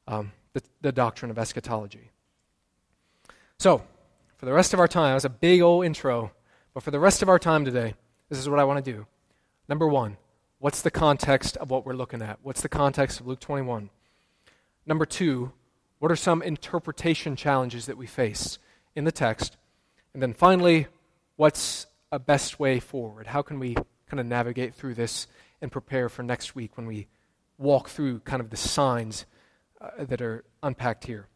um, 0.08 0.32
the, 0.54 0.62
the 0.80 0.94
doctrine 0.94 1.30
of 1.30 1.38
eschatology. 1.38 2.12
So, 3.58 3.84
for 4.38 4.46
the 4.46 4.54
rest 4.54 4.74
of 4.74 4.80
our 4.80 4.88
time, 4.88 5.10
that 5.10 5.16
was 5.16 5.26
a 5.26 5.30
big 5.30 5.62
old 5.62 5.84
intro, 5.84 6.32
but 6.74 6.84
for 6.84 6.92
the 6.92 7.00
rest 7.00 7.22
of 7.22 7.28
our 7.28 7.40
time 7.40 7.66
today, 7.66 7.96
this 8.30 8.40
is 8.40 8.48
what 8.48 8.60
I 8.60 8.64
want 8.64 8.84
to 8.84 8.92
do. 8.94 9.08
Number 9.68 9.88
one, 9.88 10.16
what's 10.60 10.82
the 10.82 10.92
context 10.92 11.58
of 11.58 11.70
what 11.70 11.86
we're 11.86 11.94
looking 11.94 12.22
at? 12.22 12.40
What's 12.44 12.62
the 12.62 12.70
context 12.70 13.20
of 13.20 13.28
Luke 13.28 13.42
21? 13.42 13.90
Number 14.86 15.06
two, 15.06 15.52
what 16.00 16.12
are 16.12 16.16
some 16.16 16.42
interpretation 16.42 17.36
challenges 17.36 17.88
that 17.88 17.98
we 17.98 18.06
face 18.06 18.60
in 18.96 19.04
the 19.04 19.12
text? 19.12 19.58
And 20.14 20.22
then 20.22 20.34
finally, 20.34 20.88
what's 21.36 21.88
a 22.12 22.20
best 22.20 22.60
way 22.60 22.80
forward? 22.80 23.28
How 23.28 23.42
can 23.42 23.60
we 23.60 23.76
kind 24.08 24.20
of 24.20 24.26
navigate 24.26 24.76
through 24.76 24.94
this 24.94 25.28
and 25.62 25.72
prepare 25.72 26.10
for 26.10 26.24
next 26.24 26.56
week 26.56 26.78
when 26.78 26.86
we 26.86 27.08
walk 27.58 27.90
through 27.90 28.20
kind 28.20 28.42
of 28.42 28.50
the 28.50 28.58
signs 28.58 29.26
uh, 29.82 30.06
that 30.06 30.22
are 30.22 30.44
unpacked 30.62 31.06
here? 31.06 31.28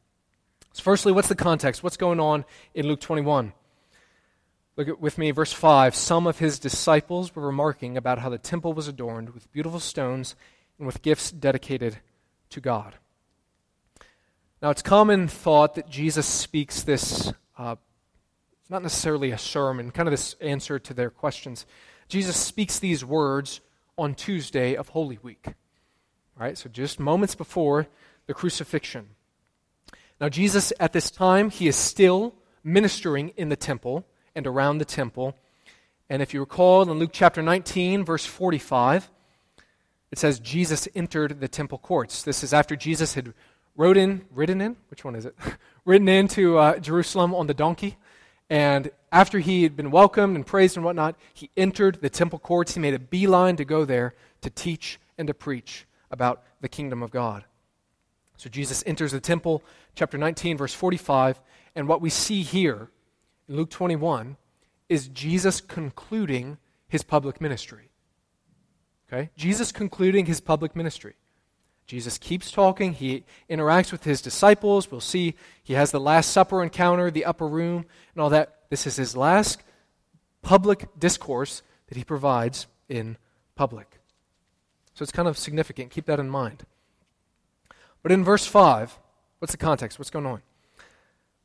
So, 0.74 0.84
firstly, 0.84 1.12
what's 1.12 1.28
the 1.28 1.36
context? 1.36 1.84
What's 1.84 1.97
going 1.97 2.19
on 2.19 2.45
in 2.74 2.88
Luke 2.88 3.02
21? 3.02 3.54
Look 4.78 4.88
at, 4.88 5.02
with 5.02 5.17
me, 5.17 5.32
verse 5.32 5.52
5. 5.52 5.95
Some 5.95 6.28
of 6.28 6.39
his 6.39 6.60
disciples 6.60 7.36
were 7.36 7.45
remarking 7.45 7.97
about 7.97 8.19
how 8.19 8.30
the 8.30 8.38
temple 8.38 8.74
was 8.74 8.88
adorned 8.88 9.32
with 9.32 9.52
beautiful 9.52 9.82
stones 9.82 10.36
and 10.78 10.88
with 10.88 11.02
gifts 11.02 11.30
dedicated 11.30 12.00
to 12.52 12.62
God. 12.62 12.95
Now, 14.62 14.69
it's 14.69 14.84
common 14.84 15.28
thought 15.28 15.74
that 15.74 15.89
Jesus 15.89 16.28
speaks 16.28 16.84
this, 16.84 17.34
uh, 17.58 17.78
not 18.69 18.84
necessarily 18.84 19.32
a 19.32 19.38
sermon, 19.39 19.89
kind 19.89 20.08
of 20.08 20.12
this 20.12 20.36
answer 20.39 20.78
to 20.78 20.93
their 20.93 21.10
questions. 21.10 21.65
Jesus 22.08 22.38
speaks 22.38 22.78
these 22.78 23.04
words 23.04 23.62
on 23.97 24.13
Tuesday 24.13 24.76
of 24.76 24.89
Holy 24.89 25.17
Week. 25.24 25.47
Right? 26.38 26.56
So 26.60 26.69
just 26.69 27.00
moments 27.00 27.34
before 27.34 27.88
the 28.28 28.36
crucifixion. 28.36 29.10
Now, 30.19 30.30
Jesus, 30.30 30.71
at 30.80 30.93
this 30.93 31.10
time, 31.10 31.50
he 31.50 31.67
is 31.67 31.76
still 31.76 32.36
ministering 32.63 33.30
in 33.30 33.50
the 33.50 33.56
temple 33.56 34.06
and 34.36 34.45
around 34.45 34.78
the 34.78 34.86
temple. 34.86 35.36
And 36.08 36.21
if 36.21 36.36
you 36.36 36.39
recall 36.39 36.84
in 36.84 37.00
Luke 37.00 37.10
chapter 37.12 37.41
19, 37.41 38.06
verse 38.06 38.28
45, 38.28 39.10
it 40.12 40.19
says 40.19 40.39
Jesus 40.39 40.88
entered 40.93 41.39
the 41.39 41.47
temple 41.47 41.80
courts. 41.80 42.21
This 42.21 42.43
is 42.43 42.54
after 42.54 42.76
Jesus 42.76 43.15
had 43.15 43.34
rode 43.76 43.98
in, 43.98 44.26
ridden 44.32 44.62
in, 44.62 44.78
which 44.90 45.04
one 45.04 45.16
is 45.16 45.26
it? 45.26 45.36
ridden 45.86 46.08
into 46.08 46.58
uh, 46.58 46.78
Jerusalem 46.80 47.34
on 47.34 47.48
the 47.48 47.54
donkey. 47.54 47.98
And 48.50 48.92
after 49.12 49.40
he 49.40 49.64
had 49.64 49.76
been 49.76 49.92
welcomed 49.92 50.36
and 50.36 50.46
praised 50.46 50.76
and 50.76 50.86
whatnot, 50.86 51.16
he 51.34 51.50
entered 51.56 52.02
the 52.02 52.10
temple 52.10 52.40
courts. 52.40 52.74
He 52.74 52.80
made 52.80 52.94
a 52.94 53.00
beeline 53.00 53.56
to 53.56 53.66
go 53.66 53.86
there 53.86 54.14
to 54.42 54.50
teach 54.50 55.00
and 55.18 55.28
to 55.28 55.34
preach 55.34 55.88
about 56.10 56.44
the 56.60 56.68
kingdom 56.68 57.02
of 57.02 57.12
God. 57.12 57.46
So 58.38 58.50
Jesus 58.50 58.84
enters 58.86 59.12
the 59.12 59.20
temple, 59.20 59.64
chapter 59.96 60.18
19, 60.18 60.58
verse 60.58 60.74
45. 60.74 61.40
And 61.76 61.88
what 61.88 62.02
we 62.02 62.10
see 62.10 62.42
here 62.42 62.90
in 63.48 63.56
Luke 63.56 63.70
21 63.70 64.36
is 64.90 65.08
Jesus 65.08 65.62
concluding 65.62 66.58
his 66.88 67.04
public 67.04 67.40
ministry. 67.40 67.90
Okay? 69.08 69.30
Jesus 69.38 69.72
concluding 69.72 70.26
his 70.26 70.42
public 70.42 70.76
ministry. 70.76 71.16
Jesus 71.91 72.17
keeps 72.17 72.51
talking. 72.51 72.93
He 72.93 73.25
interacts 73.49 73.91
with 73.91 74.06
his 74.06 74.21
disciples. 74.21 74.89
We'll 74.89 75.01
see 75.01 75.36
he 75.62 75.73
has 75.73 75.91
the 75.91 75.99
Last 75.99 76.32
Supper 76.32 76.63
encounter, 76.63 77.12
the 77.12 77.25
upper 77.25 77.45
room, 77.45 77.86
and 78.15 78.21
all 78.21 78.30
that. 78.30 78.60
This 78.69 78.88
is 78.88 78.95
his 78.95 79.17
last 79.17 79.62
public 80.41 80.88
discourse 80.97 81.63
that 81.88 81.97
he 81.97 82.06
provides 82.06 82.67
in 82.88 83.17
public. 83.56 83.99
So 84.93 85.04
it's 85.04 85.12
kind 85.12 85.27
of 85.27 85.38
significant. 85.38 85.91
Keep 85.91 86.06
that 86.06 86.17
in 86.17 86.30
mind. 86.30 86.63
But 88.01 88.13
in 88.13 88.23
verse 88.23 88.45
5, 88.45 88.97
what's 89.39 89.51
the 89.51 89.58
context? 89.58 89.99
What's 89.99 90.10
going 90.10 90.25
on? 90.25 90.41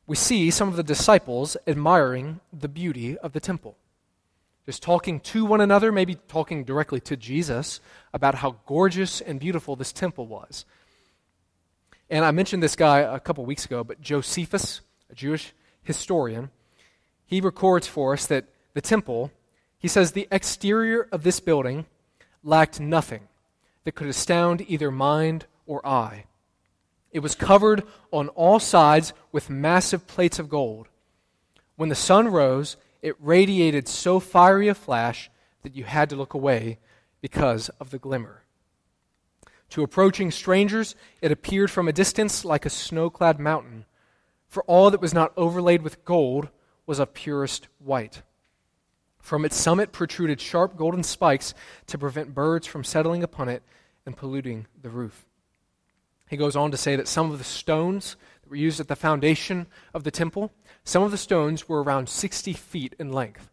We 0.05 0.15
see 0.15 0.49
some 0.49 0.69
of 0.69 0.77
the 0.77 0.81
disciples 0.81 1.57
admiring 1.67 2.39
the 2.57 2.69
beauty 2.69 3.17
of 3.17 3.33
the 3.33 3.41
temple 3.41 3.75
just 4.67 4.83
talking 4.83 5.21
to 5.21 5.45
one 5.45 5.61
another, 5.61 5.93
maybe 5.93 6.15
talking 6.27 6.65
directly 6.65 6.99
to 6.99 7.15
Jesus 7.15 7.79
about 8.13 8.35
how 8.35 8.57
gorgeous 8.65 9.21
and 9.21 9.39
beautiful 9.39 9.77
this 9.77 9.93
temple 9.93 10.27
was. 10.27 10.65
And 12.09 12.25
I 12.25 12.31
mentioned 12.31 12.61
this 12.61 12.75
guy 12.75 12.99
a 12.99 13.19
couple 13.21 13.45
weeks 13.45 13.63
ago, 13.63 13.85
but 13.85 14.01
Josephus, 14.01 14.81
a 15.09 15.15
Jewish 15.15 15.53
historian, 15.83 16.51
he 17.25 17.39
records 17.39 17.87
for 17.87 18.11
us 18.11 18.25
that 18.25 18.43
the 18.73 18.81
temple, 18.81 19.31
he 19.79 19.87
says, 19.87 20.11
the 20.11 20.27
exterior 20.31 21.07
of 21.13 21.23
this 21.23 21.39
building 21.39 21.85
lacked 22.43 22.77
nothing 22.77 23.29
that 23.85 23.95
could 23.95 24.07
astound 24.07 24.65
either 24.67 24.91
mind 24.91 25.45
or 25.65 25.85
eye. 25.87 26.25
It 27.13 27.19
was 27.19 27.35
covered 27.35 27.83
on 28.11 28.27
all 28.29 28.59
sides 28.59 29.13
with 29.31 29.49
massive 29.49 30.07
plates 30.07 30.39
of 30.39 30.49
gold. 30.49 30.89
When 31.77 31.87
the 31.87 31.95
sun 31.95 32.27
rose, 32.27 32.75
it 33.01 33.15
radiated 33.19 33.87
so 33.87 34.19
fiery 34.19 34.67
a 34.67 34.75
flash 34.75 35.29
that 35.63 35.75
you 35.75 35.83
had 35.83 36.09
to 36.09 36.15
look 36.15 36.33
away 36.33 36.79
because 37.21 37.69
of 37.79 37.89
the 37.89 37.99
glimmer. 37.99 38.43
To 39.71 39.83
approaching 39.83 40.31
strangers, 40.31 40.95
it 41.21 41.31
appeared 41.31 41.69
from 41.69 41.87
a 41.87 41.93
distance 41.93 42.45
like 42.45 42.65
a 42.65 42.69
snow 42.69 43.09
clad 43.09 43.39
mountain, 43.39 43.85
for 44.47 44.63
all 44.63 44.89
that 44.91 45.01
was 45.01 45.13
not 45.13 45.33
overlaid 45.35 45.81
with 45.81 46.05
gold 46.05 46.49
was 46.85 46.99
of 46.99 47.13
purest 47.13 47.67
white. 47.79 48.21
From 49.19 49.43
its 49.43 49.57
summit 49.57 49.91
protruded 49.91 50.39
sharp 50.39 50.77
golden 50.77 51.03
spikes 51.03 51.53
to 51.87 51.97
prevent 51.97 52.33
birds 52.33 52.65
from 52.65 52.85
settling 52.85 53.23
upon 53.23 53.49
it 53.49 53.61
and 54.05 54.15
polluting 54.15 54.67
the 54.81 54.89
roof. 54.89 55.25
He 56.29 56.37
goes 56.37 56.55
on 56.55 56.71
to 56.71 56.77
say 56.77 56.95
that 56.95 57.09
some 57.09 57.31
of 57.31 57.37
the 57.37 57.43
stones 57.43 58.15
that 58.41 58.49
were 58.49 58.55
used 58.55 58.79
at 58.79 58.87
the 58.87 58.95
foundation 58.95 59.67
of 59.93 60.05
the 60.05 60.11
temple 60.11 60.53
some 60.87 61.03
of 61.03 61.11
the 61.11 61.17
stones 61.17 61.67
were 61.67 61.83
around 61.83 62.07
60 62.07 62.53
feet 62.53 62.95
in 62.97 63.11
length, 63.11 63.51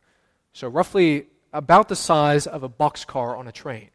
so 0.52 0.68
roughly 0.68 1.26
about 1.52 1.88
the 1.88 1.96
size 1.96 2.46
of 2.46 2.62
a 2.62 2.68
boxcar 2.68 3.36
on 3.36 3.48
a 3.48 3.52
train. 3.52 3.90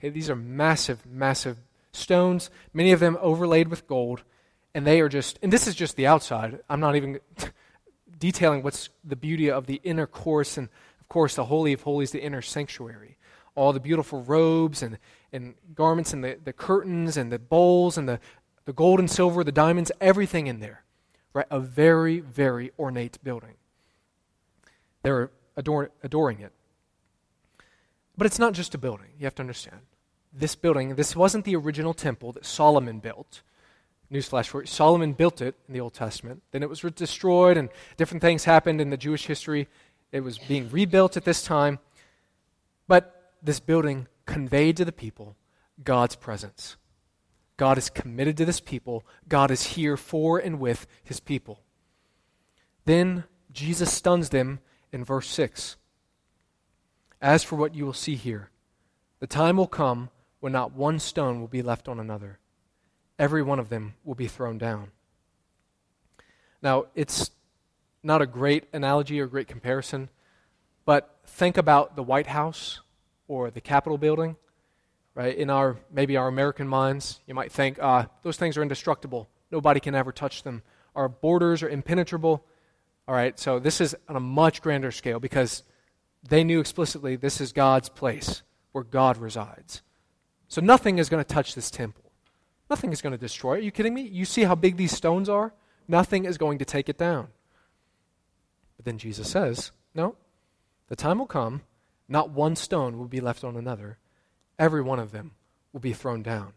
Okay, 0.00 0.08
these 0.08 0.28
are 0.28 0.34
massive, 0.34 1.06
massive 1.06 1.58
stones, 1.92 2.50
many 2.74 2.90
of 2.90 2.98
them 2.98 3.16
overlaid 3.20 3.68
with 3.68 3.86
gold, 3.86 4.24
and 4.74 4.84
they 4.84 5.00
are 5.00 5.08
just, 5.08 5.38
and 5.40 5.52
this 5.52 5.68
is 5.68 5.76
just 5.76 5.94
the 5.94 6.08
outside. 6.08 6.58
I'm 6.68 6.80
not 6.80 6.96
even 6.96 7.20
detailing 8.18 8.64
what's 8.64 8.88
the 9.04 9.14
beauty 9.14 9.48
of 9.48 9.66
the 9.66 9.80
inner 9.84 10.08
course, 10.08 10.56
and 10.56 10.68
of 11.00 11.08
course, 11.08 11.36
the 11.36 11.44
Holy 11.44 11.72
of 11.72 11.82
Holies, 11.82 12.10
the 12.10 12.20
inner 12.20 12.42
sanctuary. 12.42 13.18
All 13.54 13.72
the 13.72 13.78
beautiful 13.78 14.24
robes 14.24 14.82
and, 14.82 14.98
and 15.32 15.54
garments, 15.76 16.12
and 16.12 16.24
the, 16.24 16.38
the 16.42 16.52
curtains, 16.52 17.16
and 17.16 17.30
the 17.30 17.38
bowls, 17.38 17.96
and 17.96 18.08
the, 18.08 18.18
the 18.64 18.72
gold 18.72 18.98
and 18.98 19.08
silver, 19.08 19.44
the 19.44 19.52
diamonds, 19.52 19.92
everything 20.00 20.48
in 20.48 20.58
there. 20.58 20.82
Right? 21.32 21.46
A 21.50 21.60
very, 21.60 22.20
very 22.20 22.72
ornate 22.78 23.22
building. 23.22 23.54
They're 25.02 25.30
ador- 25.56 25.90
adoring 26.02 26.40
it. 26.40 26.52
But 28.16 28.26
it's 28.26 28.38
not 28.38 28.52
just 28.52 28.74
a 28.74 28.78
building, 28.78 29.08
you 29.18 29.24
have 29.24 29.34
to 29.36 29.42
understand. 29.42 29.80
This 30.32 30.54
building, 30.54 30.94
this 30.94 31.16
wasn't 31.16 31.44
the 31.44 31.56
original 31.56 31.94
temple 31.94 32.32
that 32.32 32.44
Solomon 32.44 32.98
built. 32.98 33.42
Newsflash 34.12 34.68
Solomon 34.68 35.12
built 35.12 35.40
it 35.40 35.54
in 35.68 35.74
the 35.74 35.80
Old 35.80 35.94
Testament. 35.94 36.42
Then 36.50 36.62
it 36.62 36.68
was 36.68 36.80
destroyed, 36.80 37.56
and 37.56 37.68
different 37.96 38.20
things 38.20 38.44
happened 38.44 38.80
in 38.80 38.90
the 38.90 38.96
Jewish 38.96 39.26
history. 39.26 39.68
It 40.12 40.20
was 40.20 40.38
being 40.38 40.68
rebuilt 40.70 41.16
at 41.16 41.24
this 41.24 41.42
time. 41.42 41.78
But 42.88 43.34
this 43.42 43.60
building 43.60 44.08
conveyed 44.26 44.76
to 44.78 44.84
the 44.84 44.92
people 44.92 45.36
God's 45.82 46.16
presence. 46.16 46.76
God 47.60 47.76
is 47.76 47.90
committed 47.90 48.38
to 48.38 48.46
this 48.46 48.58
people. 48.58 49.04
God 49.28 49.50
is 49.50 49.74
here 49.74 49.98
for 49.98 50.38
and 50.38 50.58
with 50.58 50.86
his 51.04 51.20
people. 51.20 51.60
Then 52.86 53.24
Jesus 53.52 53.92
stuns 53.92 54.30
them 54.30 54.60
in 54.94 55.04
verse 55.04 55.28
6. 55.28 55.76
As 57.20 57.44
for 57.44 57.56
what 57.56 57.74
you 57.74 57.84
will 57.84 57.92
see 57.92 58.14
here, 58.14 58.48
the 59.18 59.26
time 59.26 59.58
will 59.58 59.66
come 59.66 60.08
when 60.40 60.54
not 60.54 60.72
one 60.72 60.98
stone 60.98 61.38
will 61.38 61.48
be 61.48 61.60
left 61.60 61.86
on 61.86 62.00
another. 62.00 62.38
Every 63.18 63.42
one 63.42 63.58
of 63.58 63.68
them 63.68 63.92
will 64.04 64.14
be 64.14 64.26
thrown 64.26 64.56
down. 64.56 64.92
Now, 66.62 66.86
it's 66.94 67.30
not 68.02 68.22
a 68.22 68.26
great 68.26 68.68
analogy 68.72 69.20
or 69.20 69.26
great 69.26 69.48
comparison, 69.48 70.08
but 70.86 71.14
think 71.26 71.58
about 71.58 71.94
the 71.94 72.02
White 72.02 72.28
House 72.28 72.80
or 73.28 73.50
the 73.50 73.60
Capitol 73.60 73.98
building 73.98 74.36
right? 75.14 75.36
In 75.36 75.50
our 75.50 75.76
maybe 75.90 76.16
our 76.16 76.28
American 76.28 76.68
minds, 76.68 77.20
you 77.26 77.34
might 77.34 77.52
think, 77.52 77.78
ah, 77.80 78.08
those 78.22 78.36
things 78.36 78.56
are 78.56 78.62
indestructible. 78.62 79.28
Nobody 79.50 79.80
can 79.80 79.94
ever 79.94 80.12
touch 80.12 80.42
them. 80.42 80.62
Our 80.94 81.08
borders 81.08 81.62
are 81.62 81.68
impenetrable. 81.68 82.44
All 83.08 83.14
right, 83.14 83.38
so 83.38 83.58
this 83.58 83.80
is 83.80 83.96
on 84.08 84.16
a 84.16 84.20
much 84.20 84.62
grander 84.62 84.92
scale 84.92 85.18
because 85.18 85.64
they 86.28 86.44
knew 86.44 86.60
explicitly 86.60 87.16
this 87.16 87.40
is 87.40 87.52
God's 87.52 87.88
place 87.88 88.42
where 88.72 88.84
God 88.84 89.16
resides. 89.16 89.82
So 90.48 90.60
nothing 90.60 90.98
is 90.98 91.08
going 91.08 91.22
to 91.22 91.34
touch 91.34 91.54
this 91.54 91.70
temple. 91.70 92.12
Nothing 92.68 92.92
is 92.92 93.02
going 93.02 93.12
to 93.12 93.18
destroy 93.18 93.54
it. 93.54 93.58
Are 93.58 93.62
you 93.62 93.70
kidding 93.72 93.94
me? 93.94 94.02
You 94.02 94.24
see 94.24 94.44
how 94.44 94.54
big 94.54 94.76
these 94.76 94.92
stones 94.92 95.28
are? 95.28 95.52
Nothing 95.88 96.24
is 96.24 96.38
going 96.38 96.58
to 96.58 96.64
take 96.64 96.88
it 96.88 96.98
down. 96.98 97.28
But 98.76 98.84
then 98.84 98.98
Jesus 98.98 99.28
says, 99.28 99.72
No, 99.94 100.14
the 100.88 100.96
time 100.96 101.18
will 101.18 101.26
come, 101.26 101.62
not 102.08 102.30
one 102.30 102.54
stone 102.54 102.96
will 102.96 103.08
be 103.08 103.20
left 103.20 103.42
on 103.42 103.56
another 103.56 103.98
every 104.60 104.82
one 104.82 105.00
of 105.00 105.10
them 105.10 105.32
will 105.72 105.80
be 105.80 105.94
thrown 105.94 106.22
down. 106.22 106.52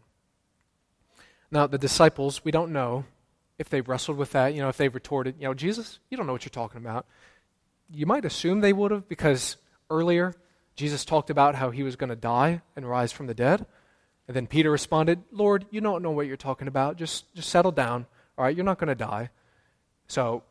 Now, 1.50 1.66
the 1.66 1.78
disciples, 1.78 2.44
we 2.44 2.52
don't 2.52 2.72
know 2.72 3.04
if 3.58 3.68
they 3.68 3.80
wrestled 3.80 4.18
with 4.18 4.32
that, 4.32 4.54
you 4.54 4.60
know, 4.60 4.68
if 4.68 4.76
they 4.76 4.88
retorted, 4.88 5.36
you 5.38 5.46
know, 5.46 5.54
Jesus, 5.54 5.98
you 6.10 6.16
don't 6.16 6.26
know 6.26 6.32
what 6.32 6.44
you're 6.44 6.50
talking 6.50 6.80
about. 6.80 7.06
You 7.90 8.06
might 8.06 8.24
assume 8.24 8.60
they 8.60 8.72
would 8.72 8.90
have 8.90 9.08
because 9.08 9.56
earlier 9.88 10.34
Jesus 10.76 11.04
talked 11.04 11.30
about 11.30 11.54
how 11.54 11.70
he 11.70 11.82
was 11.82 11.96
going 11.96 12.10
to 12.10 12.16
die 12.16 12.60
and 12.76 12.88
rise 12.88 13.12
from 13.12 13.26
the 13.26 13.34
dead. 13.34 13.64
And 14.26 14.36
then 14.36 14.46
Peter 14.46 14.70
responded, 14.70 15.22
Lord, 15.30 15.66
you 15.70 15.80
don't 15.80 16.02
know 16.02 16.10
what 16.10 16.26
you're 16.26 16.36
talking 16.36 16.68
about. 16.68 16.96
Just, 16.96 17.32
just 17.34 17.48
settle 17.48 17.72
down. 17.72 18.06
All 18.36 18.44
right, 18.44 18.54
you're 18.54 18.64
not 18.64 18.78
going 18.78 18.88
to 18.88 18.94
die. 18.94 19.30
So 20.08 20.42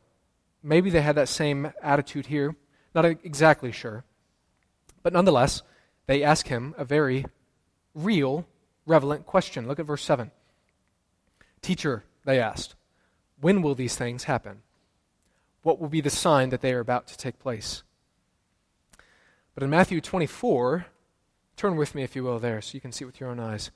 maybe 0.63 0.89
they 0.89 1.01
had 1.01 1.15
that 1.15 1.27
same 1.27 1.71
attitude 1.81 2.27
here. 2.27 2.55
Not 2.95 3.05
exactly 3.05 3.71
sure. 3.71 4.05
But 5.01 5.11
nonetheless, 5.11 5.61
they 6.05 6.23
ask 6.23 6.47
him 6.47 6.73
a 6.77 6.85
very 6.85 7.25
real, 7.95 8.45
relevant 8.85 9.25
question. 9.25 9.67
Look 9.67 9.79
at 9.79 9.85
verse 9.85 10.03
7. 10.03 10.31
Teacher, 11.61 12.03
they 12.25 12.39
asked, 12.39 12.75
when 13.39 13.61
will 13.61 13.75
these 13.75 13.95
things 13.95 14.25
happen? 14.25 14.61
What 15.61 15.79
will 15.79 15.89
be 15.89 16.01
the 16.01 16.09
sign 16.09 16.49
that 16.49 16.61
they 16.61 16.73
are 16.73 16.79
about 16.79 17.07
to 17.07 17.17
take 17.17 17.39
place? 17.39 17.83
But 19.53 19.63
in 19.63 19.69
Matthew 19.69 20.01
24, 20.01 20.85
turn 21.55 21.75
with 21.75 21.95
me, 21.95 22.03
if 22.03 22.15
you 22.15 22.23
will, 22.23 22.39
there 22.39 22.61
so 22.61 22.73
you 22.73 22.81
can 22.81 22.91
see 22.91 23.05
with 23.05 23.19
your 23.19 23.29
own 23.29 23.39
eyes. 23.39 23.71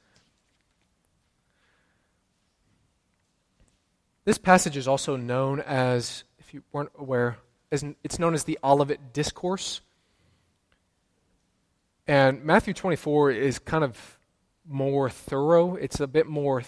This 4.26 4.38
passage 4.38 4.76
is 4.76 4.88
also 4.88 5.16
known 5.16 5.62
as, 5.62 6.26
if 6.40 6.54
you 6.54 6.62
weren't 6.74 6.92
aware, 6.98 7.38
as, 7.72 7.86
it's 8.04 8.20
known 8.20 8.34
as 8.34 8.44
the 8.44 8.60
Olivet 8.62 9.14
Discourse. 9.14 9.80
And 12.08 12.44
Matthew 12.46 12.74
24 12.74 13.32
is 13.32 13.60
kind 13.60 13.84
of 13.84 14.18
more 14.66 15.10
thorough, 15.10 15.76
it's 15.76 16.00
a 16.00 16.08
bit 16.08 16.28
more 16.28 16.64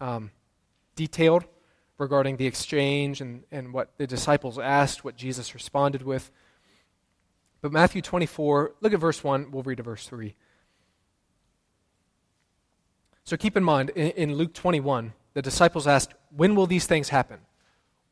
um, 0.00 0.30
detailed 0.94 1.44
regarding 1.98 2.36
the 2.36 2.46
exchange 2.46 3.20
and, 3.20 3.42
and 3.50 3.72
what 3.72 3.90
the 3.96 4.06
disciples 4.06 4.58
asked, 4.58 5.04
what 5.04 5.16
Jesus 5.16 5.54
responded 5.54 6.02
with. 6.02 6.30
But 7.60 7.72
Matthew 7.72 8.02
24, 8.02 8.74
look 8.80 8.92
at 8.92 9.00
verse 9.00 9.24
1, 9.24 9.50
we'll 9.50 9.62
read 9.62 9.78
to 9.78 9.82
verse 9.82 10.06
3. 10.06 10.34
So 13.24 13.36
keep 13.36 13.56
in 13.56 13.64
mind, 13.64 13.90
in, 13.90 14.10
in 14.10 14.34
Luke 14.34 14.52
21, 14.52 15.12
the 15.34 15.42
disciples 15.42 15.86
asked, 15.86 16.14
When 16.36 16.54
will 16.54 16.66
these 16.66 16.86
things 16.86 17.08
happen? 17.08 17.40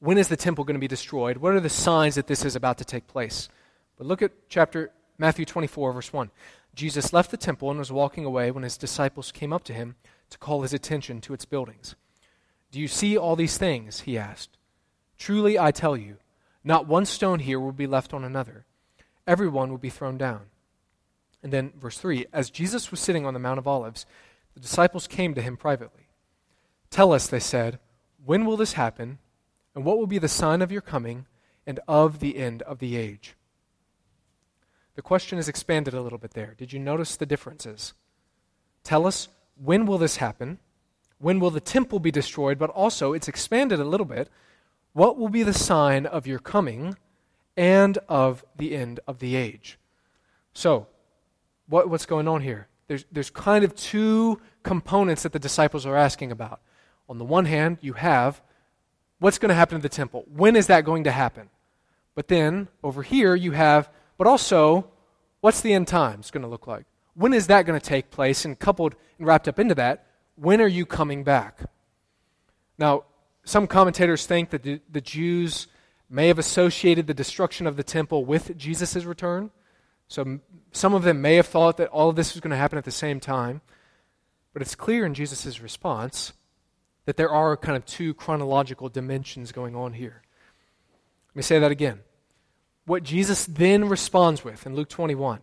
When 0.01 0.19
is 0.19 0.29
the 0.29 0.37
temple 0.37 0.65
going 0.65 0.75
to 0.75 0.81
be 0.81 0.89
destroyed? 0.89 1.37
What 1.37 1.55
are 1.55 1.61
the 1.61 1.69
signs 1.69 2.17
that 2.17 2.27
this 2.27 2.45
is 2.45 2.57
about 2.57 2.79
to 2.79 2.85
take 2.85 3.07
place? 3.07 3.49
But 3.97 4.07
look 4.07 4.23
at 4.23 4.33
chapter 4.49 4.91
Matthew 5.19 5.45
24, 5.45 5.93
verse 5.93 6.13
1. 6.13 6.31
Jesus 6.75 7.13
left 7.13 7.31
the 7.31 7.37
temple 7.37 7.71
and 7.71 7.79
was 7.79 7.93
walking 7.93 8.25
away 8.25 8.51
when 8.51 8.65
his 8.65 8.77
disciples 8.77 9.31
came 9.31 9.53
up 9.53 9.65
to 9.65 9.73
him 9.73 9.95
to 10.31 10.39
call 10.39 10.63
his 10.63 10.73
attention 10.73 11.21
to 11.21 11.35
its 11.35 11.45
buildings. 11.45 11.95
Do 12.73 12.81
you 12.81 12.89
see 12.89 13.17
all 13.17 13.37
these 13.37 13.57
things? 13.57 14.01
He 14.01 14.19
asked. 14.19 14.59
Truly, 15.17 15.59
I 15.59 15.71
tell 15.71 15.97
you, 15.97 16.17
not 16.65 16.89
one 16.89 17.07
stone 17.07 17.39
here 17.41 17.61
will 17.61 17.73
be 17.73 17.87
left 17.87 18.13
on 18.13 18.25
another. 18.25 18.65
everyone 19.27 19.71
will 19.71 19.79
be 19.79 19.89
thrown 19.89 20.19
down. 20.19 20.43
And 21.43 21.53
then, 21.53 21.73
verse 21.79 21.99
3 21.99 22.27
As 22.33 22.51
Jesus 22.51 22.91
was 22.91 23.01
sitting 23.01 23.25
on 23.25 23.35
the 23.35 23.41
Mount 23.41 23.59
of 23.59 23.69
Olives, 23.69 24.07
the 24.55 24.61
disciples 24.61 25.07
came 25.07 25.35
to 25.35 25.43
him 25.43 25.57
privately. 25.57 26.09
Tell 26.91 27.13
us, 27.13 27.27
they 27.27 27.41
said, 27.41 27.79
when 28.25 28.45
will 28.45 28.57
this 28.57 28.73
happen, 28.75 29.19
and 29.75 29.85
what 29.85 29.99
will 29.99 30.07
be 30.07 30.19
the 30.19 30.29
sign 30.29 30.63
of 30.63 30.73
your 30.73 30.81
coming 30.81 31.27
and 31.67 31.81
of 31.87 32.21
the 32.21 32.39
end 32.39 32.63
of 32.63 32.79
the 32.79 32.97
age? 32.97 33.35
The 34.95 35.03
question 35.03 35.39
is 35.39 35.49
expanded 35.49 35.95
a 35.95 36.01
little 36.01 36.19
bit 36.19 36.33
there. 36.33 36.55
Did 36.57 36.73
you 36.73 36.79
notice 36.79 37.17
the 37.17 37.27
differences? 37.27 37.95
Tell 38.83 39.07
us, 39.07 39.29
when 39.57 39.87
will 39.87 39.99
this 39.99 40.17
happen? 40.17 40.59
When 41.19 41.41
will 41.41 41.51
the 41.51 41.61
temple 41.61 41.99
be 41.99 42.11
destroyed? 42.11 42.59
But 42.59 42.71
also, 42.71 43.13
it's 43.13 43.29
expanded 43.29 43.81
a 43.81 43.85
little 43.85 44.07
bit. 44.07 44.29
What 44.93 45.19
will 45.19 45.29
be 45.29 45.43
the 45.43 45.53
sign 45.53 46.07
of 46.07 46.27
your 46.27 46.39
coming 46.39 46.97
and 47.57 47.99
of 48.09 48.45
the 48.57 48.77
end 48.77 49.01
of 49.07 49.19
the 49.19 49.35
age? 49.35 49.79
So, 50.53 50.87
what, 51.67 51.89
what's 51.89 52.07
going 52.07 52.29
on 52.29 52.43
here? 52.43 52.69
There's, 52.87 53.05
there's 53.11 53.31
kind 53.31 53.65
of 53.65 53.75
two 53.75 54.41
components 54.63 55.23
that 55.23 55.33
the 55.33 55.39
disciples 55.39 55.87
are 55.87 55.97
asking 55.97 56.31
about. 56.31 56.61
On 57.09 57.19
the 57.19 57.25
one 57.25 57.47
hand, 57.47 57.79
you 57.81 57.95
have 57.95 58.43
what's 59.19 59.39
going 59.39 59.49
to 59.49 59.55
happen 59.55 59.79
to 59.79 59.83
the 59.83 59.89
temple? 59.89 60.25
When 60.29 60.55
is 60.55 60.67
that 60.67 60.85
going 60.85 61.05
to 61.05 61.11
happen? 61.11 61.49
But 62.15 62.29
then, 62.29 62.69
over 62.83 63.03
here, 63.03 63.35
you 63.35 63.53
have, 63.53 63.91
but 64.17 64.27
also, 64.27 64.91
what's 65.41 65.61
the 65.61 65.73
end 65.73 65.89
times 65.89 66.31
going 66.31 66.43
to 66.43 66.49
look 66.49 66.67
like? 66.67 66.85
When 67.15 67.33
is 67.33 67.47
that 67.47 67.67
going 67.67 67.79
to 67.79 67.87
take 67.87 68.11
place? 68.11 68.45
And 68.45 68.59
coupled 68.59 68.95
and 69.19 69.27
wrapped 69.27 69.49
up 69.49 69.59
into 69.59 69.75
that, 69.77 70.07
when 70.37 70.61
are 70.61 70.69
you 70.69 70.87
coming 70.87 71.25
back? 71.25 71.61
Now, 72.79 73.05
some 73.45 73.67
commentators 73.67 74.27
think 74.27 74.51
that 74.51 74.63
the, 74.63 74.81
the 74.91 75.01
Jews 75.01 75.69
may 76.11 76.29
have 76.29 76.39
associated 76.39 77.07
the 77.07 77.15
destruction 77.15 77.67
of 77.67 77.77
the 77.77 77.83
temple 77.83 78.25
with 78.25 78.57
Jesus' 78.57 79.05
return. 79.05 79.51
So 80.09 80.41
some 80.73 80.95
of 80.95 81.03
them 81.03 81.21
may 81.21 81.37
have 81.37 81.47
thought 81.47 81.77
that 81.79 81.89
all 81.89 82.11
of 82.11 82.17
this 82.17 82.35
was 82.35 82.41
going 82.41 82.51
to 82.51 82.57
happen 82.57 82.79
at 82.79 82.85
the 82.85 82.91
same 82.91 83.21
time. 83.21 83.61
But 84.53 84.63
it's 84.63 84.75
clear 84.75 85.05
in 85.05 85.15
Jesus' 85.15 85.61
response 85.61 86.33
that 87.07 87.17
there 87.17 87.31
are 87.31 87.57
kind 87.57 87.77
of 87.77 87.85
two 87.85 88.15
chronological 88.15 88.89
dimensions 88.89 89.53
going 89.53 89.75
on 89.75 89.93
here. 89.93 90.23
Let 91.31 91.37
me 91.37 91.43
say 91.43 91.59
that 91.59 91.71
again. 91.71 92.01
What 92.87 93.03
Jesus 93.03 93.47
then 93.47 93.89
responds 93.89 94.45
with 94.45 94.67
in 94.67 94.75
Luke 94.75 94.89
21, 94.89 95.41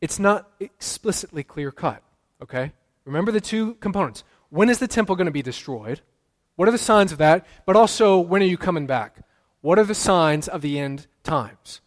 it's 0.00 0.18
not 0.18 0.50
explicitly 0.58 1.44
clear 1.44 1.70
cut, 1.70 2.02
okay? 2.42 2.72
Remember 3.04 3.30
the 3.30 3.40
two 3.40 3.74
components. 3.74 4.24
When 4.48 4.70
is 4.70 4.78
the 4.78 4.88
temple 4.88 5.16
going 5.16 5.26
to 5.26 5.32
be 5.32 5.42
destroyed? 5.42 6.00
What 6.56 6.68
are 6.68 6.72
the 6.72 6.78
signs 6.78 7.12
of 7.12 7.18
that? 7.18 7.46
But 7.66 7.76
also, 7.76 8.18
when 8.18 8.42
are 8.42 8.46
you 8.46 8.56
coming 8.56 8.86
back? 8.86 9.24
What 9.60 9.78
are 9.78 9.84
the 9.84 9.94
signs 9.94 10.48
of 10.48 10.62
the 10.62 10.78
end 10.78 11.06
times? 11.22 11.80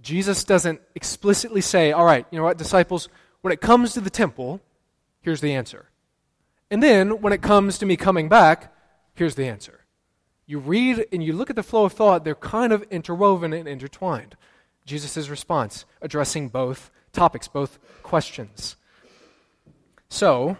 Jesus 0.00 0.42
doesn't 0.42 0.80
explicitly 0.94 1.60
say, 1.60 1.92
all 1.92 2.04
right, 2.04 2.26
you 2.30 2.38
know 2.38 2.44
what, 2.44 2.58
disciples, 2.58 3.08
when 3.40 3.52
it 3.52 3.60
comes 3.60 3.94
to 3.94 4.00
the 4.00 4.10
temple, 4.10 4.60
here's 5.20 5.40
the 5.40 5.54
answer. 5.54 5.86
And 6.70 6.82
then 6.82 7.20
when 7.20 7.32
it 7.32 7.42
comes 7.42 7.78
to 7.78 7.86
me 7.86 7.96
coming 7.96 8.28
back, 8.28 8.74
here's 9.14 9.36
the 9.36 9.46
answer. 9.46 9.81
You 10.52 10.58
read 10.58 11.06
and 11.10 11.24
you 11.24 11.32
look 11.32 11.48
at 11.48 11.56
the 11.56 11.62
flow 11.62 11.86
of 11.86 11.94
thought, 11.94 12.24
they're 12.24 12.34
kind 12.34 12.74
of 12.74 12.82
interwoven 12.90 13.54
and 13.54 13.66
intertwined. 13.66 14.36
Jesus' 14.84 15.30
response, 15.30 15.86
addressing 16.02 16.50
both 16.50 16.90
topics, 17.10 17.48
both 17.48 17.78
questions. 18.02 18.76
So, 20.10 20.58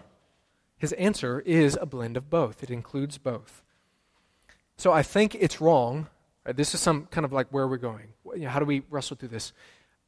his 0.79 0.93
answer 0.93 1.41
is 1.41 1.77
a 1.79 1.85
blend 1.85 2.17
of 2.17 2.27
both, 2.31 2.63
it 2.63 2.71
includes 2.71 3.19
both. 3.19 3.61
So 4.77 4.91
I 4.91 5.03
think 5.03 5.35
it's 5.35 5.61
wrong 5.61 6.07
Right, 6.43 6.57
this 6.57 6.73
is 6.73 6.81
some 6.81 7.05
kind 7.05 7.23
of 7.23 7.31
like 7.31 7.49
where 7.51 7.67
we're 7.67 7.77
going. 7.77 8.13
How 8.47 8.57
do 8.57 8.65
we 8.65 8.81
wrestle 8.89 9.15
through 9.15 9.29
this? 9.29 9.53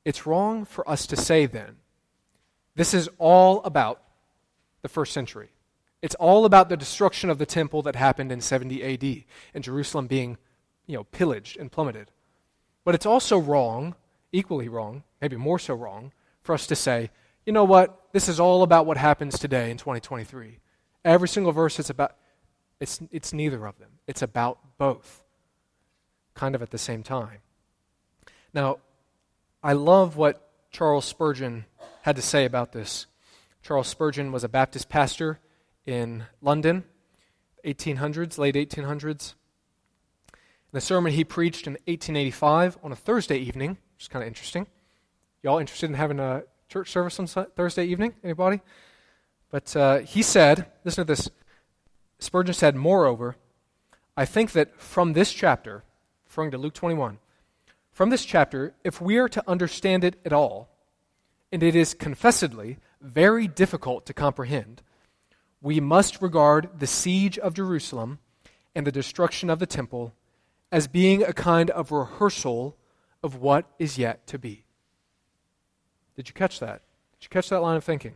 It's 0.03 0.25
wrong 0.25 0.65
for 0.65 0.89
us 0.89 1.05
to 1.05 1.15
say 1.15 1.45
then, 1.45 1.75
this 2.75 2.95
is 2.95 3.07
all 3.19 3.61
about 3.61 4.01
the 4.81 4.89
first 4.89 5.13
century. 5.13 5.49
It's 6.05 6.13
all 6.13 6.45
about 6.45 6.69
the 6.69 6.77
destruction 6.77 7.31
of 7.31 7.39
the 7.39 7.47
temple 7.47 7.81
that 7.81 7.95
happened 7.95 8.31
in 8.31 8.39
70 8.39 8.83
AD 8.83 9.23
and 9.55 9.63
Jerusalem 9.63 10.05
being, 10.05 10.37
you 10.85 10.95
know, 10.95 11.05
pillaged 11.05 11.57
and 11.57 11.71
plummeted. 11.71 12.11
But 12.83 12.93
it's 12.93 13.07
also 13.07 13.39
wrong, 13.39 13.95
equally 14.31 14.69
wrong, 14.69 15.01
maybe 15.19 15.35
more 15.35 15.57
so 15.57 15.73
wrong, 15.73 16.11
for 16.43 16.53
us 16.53 16.67
to 16.67 16.75
say, 16.75 17.09
you 17.43 17.53
know 17.53 17.63
what, 17.63 18.03
this 18.11 18.29
is 18.29 18.39
all 18.39 18.61
about 18.61 18.85
what 18.85 18.97
happens 18.97 19.39
today 19.39 19.71
in 19.71 19.77
2023. 19.77 20.59
Every 21.03 21.27
single 21.27 21.51
verse 21.51 21.79
is 21.79 21.89
about, 21.89 22.15
it's, 22.79 23.01
it's 23.09 23.33
neither 23.33 23.65
of 23.65 23.79
them. 23.79 23.89
It's 24.05 24.21
about 24.21 24.59
both 24.77 25.23
kind 26.35 26.53
of 26.53 26.61
at 26.61 26.69
the 26.69 26.77
same 26.77 27.01
time. 27.01 27.39
Now, 28.53 28.77
I 29.63 29.73
love 29.73 30.17
what 30.17 30.51
Charles 30.69 31.05
Spurgeon 31.05 31.65
had 32.03 32.15
to 32.15 32.21
say 32.21 32.45
about 32.45 32.73
this. 32.73 33.07
Charles 33.63 33.87
Spurgeon 33.87 34.31
was 34.31 34.43
a 34.43 34.49
Baptist 34.49 34.87
pastor 34.87 35.39
in 35.85 36.25
London, 36.41 36.83
1800s, 37.63 38.37
late 38.37 38.55
1800s. 38.55 39.35
The 40.71 40.81
sermon 40.81 41.13
he 41.13 41.23
preached 41.23 41.67
in 41.67 41.73
1885 41.73 42.77
on 42.83 42.91
a 42.91 42.95
Thursday 42.95 43.37
evening, 43.37 43.77
which 43.95 44.03
is 44.03 44.07
kind 44.07 44.23
of 44.23 44.27
interesting. 44.27 44.67
Y'all 45.41 45.59
interested 45.59 45.89
in 45.89 45.95
having 45.95 46.19
a 46.19 46.43
church 46.67 46.91
service 46.91 47.19
on 47.19 47.27
Thursday 47.27 47.85
evening? 47.85 48.13
Anybody? 48.23 48.61
But 49.49 49.75
uh, 49.75 49.99
he 49.99 50.21
said, 50.21 50.65
listen 50.83 51.05
to 51.05 51.13
this. 51.13 51.29
Spurgeon 52.19 52.53
said, 52.53 52.75
Moreover, 52.75 53.35
I 54.17 54.25
think 54.25 54.51
that 54.53 54.79
from 54.79 55.13
this 55.13 55.31
chapter, 55.31 55.83
referring 56.25 56.51
to 56.51 56.57
Luke 56.57 56.73
21. 56.73 57.19
From 57.91 58.09
this 58.09 58.25
chapter, 58.25 58.73
if 58.83 58.99
we 58.99 59.17
are 59.17 59.29
to 59.29 59.43
understand 59.47 60.03
it 60.03 60.19
at 60.25 60.33
all, 60.33 60.69
and 61.51 61.63
it 61.63 61.75
is 61.75 61.93
confessedly 61.93 62.77
very 62.99 63.47
difficult 63.47 64.05
to 64.07 64.13
comprehend, 64.13 64.81
we 65.61 65.79
must 65.79 66.21
regard 66.21 66.79
the 66.79 66.87
siege 66.87 67.37
of 67.39 67.53
Jerusalem 67.53 68.19
and 68.75 68.85
the 68.85 68.91
destruction 68.91 69.49
of 69.49 69.59
the 69.59 69.65
temple 69.65 70.13
as 70.71 70.87
being 70.87 71.23
a 71.23 71.33
kind 71.33 71.69
of 71.71 71.91
rehearsal 71.91 72.75
of 73.23 73.35
what 73.35 73.65
is 73.79 73.97
yet 73.97 74.27
to 74.27 74.37
be. 74.37 74.65
Did 76.15 76.27
you 76.27 76.33
catch 76.33 76.59
that? 76.59 76.81
Did 77.19 77.25
you 77.25 77.29
catch 77.29 77.49
that 77.49 77.61
line 77.61 77.77
of 77.77 77.83
thinking? 77.83 78.15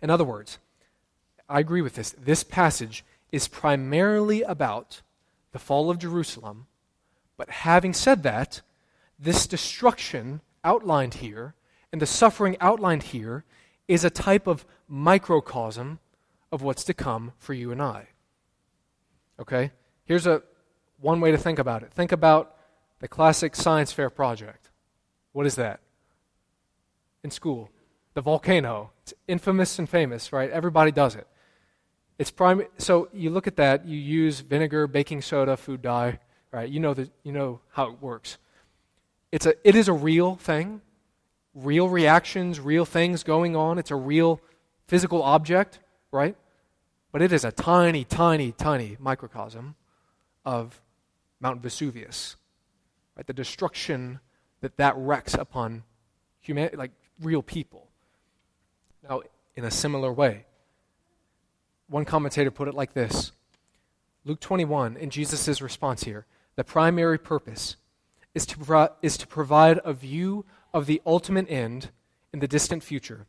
In 0.00 0.10
other 0.10 0.24
words, 0.24 0.58
I 1.48 1.60
agree 1.60 1.82
with 1.82 1.94
this. 1.94 2.14
This 2.18 2.42
passage 2.42 3.04
is 3.30 3.48
primarily 3.48 4.42
about 4.42 5.02
the 5.52 5.58
fall 5.58 5.90
of 5.90 5.98
Jerusalem 5.98 6.66
but 7.42 7.50
having 7.50 7.92
said 7.92 8.22
that, 8.22 8.60
this 9.18 9.48
destruction 9.48 10.42
outlined 10.62 11.14
here 11.14 11.54
and 11.90 12.00
the 12.00 12.06
suffering 12.06 12.56
outlined 12.60 13.02
here 13.02 13.44
is 13.88 14.04
a 14.04 14.10
type 14.10 14.46
of 14.46 14.64
microcosm 14.88 15.98
of 16.52 16.62
what's 16.62 16.84
to 16.84 16.94
come 16.94 17.32
for 17.38 17.54
you 17.54 17.72
and 17.72 17.82
I. 17.82 18.08
Okay? 19.40 19.72
Here's 20.04 20.26
a 20.26 20.42
one 21.00 21.20
way 21.20 21.32
to 21.32 21.38
think 21.38 21.58
about 21.58 21.82
it. 21.82 21.92
Think 21.92 22.12
about 22.12 22.54
the 23.00 23.08
classic 23.08 23.56
science 23.56 23.90
fair 23.90 24.10
project. 24.10 24.70
What 25.32 25.46
is 25.46 25.56
that? 25.56 25.80
In 27.24 27.30
school. 27.30 27.70
The 28.14 28.20
volcano. 28.20 28.90
It's 29.02 29.14
infamous 29.26 29.78
and 29.78 29.88
famous, 29.88 30.32
right? 30.32 30.50
Everybody 30.50 30.92
does 30.92 31.16
it. 31.16 31.26
It's 32.18 32.30
prime 32.30 32.62
so 32.78 33.08
you 33.12 33.30
look 33.30 33.46
at 33.46 33.56
that, 33.56 33.86
you 33.86 33.98
use 33.98 34.40
vinegar, 34.40 34.86
baking 34.86 35.22
soda, 35.22 35.56
food 35.56 35.82
dye, 35.82 36.20
right? 36.52 36.68
You 36.68 36.78
know, 36.78 36.94
the, 36.94 37.10
you 37.24 37.32
know 37.32 37.60
how 37.70 37.88
it 37.88 38.00
works. 38.00 38.38
It's 39.32 39.46
a, 39.46 39.54
it 39.66 39.74
is 39.74 39.88
a 39.88 39.92
real 39.92 40.36
thing, 40.36 40.82
real 41.54 41.88
reactions, 41.88 42.60
real 42.60 42.84
things 42.84 43.24
going 43.24 43.56
on. 43.56 43.78
It's 43.78 43.90
a 43.90 43.96
real 43.96 44.40
physical 44.86 45.22
object, 45.22 45.80
right? 46.12 46.36
But 47.12 47.20
it 47.22 47.30
is 47.30 47.44
a 47.44 47.52
tiny, 47.52 48.04
tiny, 48.04 48.52
tiny 48.52 48.96
microcosm 48.98 49.76
of 50.44 50.80
Mount 51.40 51.62
Vesuvius, 51.62 52.36
right? 53.16 53.26
The 53.26 53.34
destruction 53.34 54.20
that 54.62 54.78
that 54.78 54.96
wrecks 54.96 55.34
upon 55.34 55.84
human, 56.40 56.70
like 56.74 56.90
real 57.20 57.42
people. 57.42 57.88
Now, 59.06 59.22
in 59.54 59.64
a 59.64 59.70
similar 59.70 60.12
way, 60.12 60.46
one 61.88 62.06
commentator 62.06 62.50
put 62.50 62.68
it 62.68 62.74
like 62.74 62.94
this 62.94 63.32
Luke 64.24 64.40
21, 64.40 64.96
in 64.96 65.10
Jesus' 65.10 65.60
response 65.60 66.04
here, 66.04 66.26
the 66.56 66.64
primary 66.64 67.18
purpose 67.18 67.76
is 68.34 68.46
to, 68.46 68.58
pro- 68.58 68.88
is 69.02 69.16
to 69.18 69.26
provide 69.26 69.80
a 69.84 69.92
view 69.92 70.44
of 70.72 70.86
the 70.86 71.02
ultimate 71.04 71.50
end 71.50 71.90
in 72.32 72.38
the 72.38 72.48
distant 72.48 72.82
future 72.82 73.26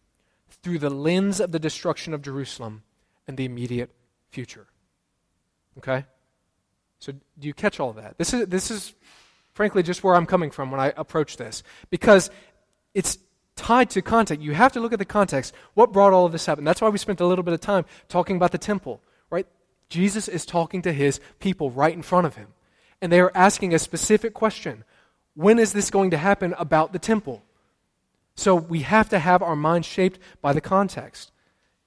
through 0.62 0.80
the 0.80 0.90
lens 0.90 1.40
of 1.40 1.52
the 1.52 1.60
destruction 1.60 2.14
of 2.14 2.22
Jerusalem 2.22 2.84
and 3.28 3.38
the 3.38 3.46
immediate 3.46 3.90
future. 4.32 4.68
Okay? 5.78 6.06
So, 7.00 7.12
do 7.12 7.48
you 7.48 7.54
catch 7.54 7.80
all 7.80 7.90
of 7.90 7.98
that? 7.98 8.18
This 8.18 8.34
is, 8.34 8.48
this 8.48 8.72
is 8.72 8.94
frankly 9.54 9.84
just 9.84 10.04
where 10.04 10.16
I'm 10.16 10.26
coming 10.26 10.52
from 10.52 10.72
when 10.72 10.80
I 10.80 10.94
approach 10.96 11.38
this. 11.38 11.64
Because 11.90 12.30
it's 12.94 13.18
tied 13.56 13.90
to 13.92 14.02
context. 14.02 14.44
You 14.44 14.54
have 14.54 14.74
to 14.74 14.80
look 14.80 14.94
at 14.94 15.00
the 15.00 15.06
context. 15.06 15.54
What 15.74 15.92
brought 15.92 16.14
all 16.14 16.26
of 16.26 16.32
this 16.32 16.48
up? 16.48 16.58
And 16.58 16.66
that's 16.66 16.82
why 16.82 16.90
we 16.90 16.98
spent 16.98 17.22
a 17.22 17.26
little 17.26 17.44
bit 17.44 17.54
of 17.54 17.62
time 17.62 17.86
talking 18.08 18.36
about 18.36 18.52
the 18.52 18.58
temple, 18.58 19.02
right? 19.30 19.48
Jesus 19.90 20.28
is 20.28 20.46
talking 20.46 20.82
to 20.84 20.94
his 20.94 21.20
people 21.40 21.70
right 21.70 21.94
in 21.94 22.02
front 22.02 22.26
of 22.26 22.36
him 22.36 22.48
and 23.04 23.12
they 23.12 23.20
are 23.20 23.34
asking 23.36 23.74
a 23.74 23.80
specific 23.80 24.34
question 24.34 24.86
When 25.36 25.60
is 25.60 25.74
this 25.74 25.92
going 25.92 26.12
to 26.12 26.18
happen 26.18 26.56
about 26.58 26.94
the 26.94 27.00
temple? 27.00 27.44
So 28.36 28.56
we 28.56 28.80
have 28.80 29.10
to 29.10 29.20
have 29.20 29.44
our 29.44 29.58
minds 29.58 29.86
shaped 29.86 30.20
by 30.42 30.54
the 30.54 30.62
context. 30.62 31.33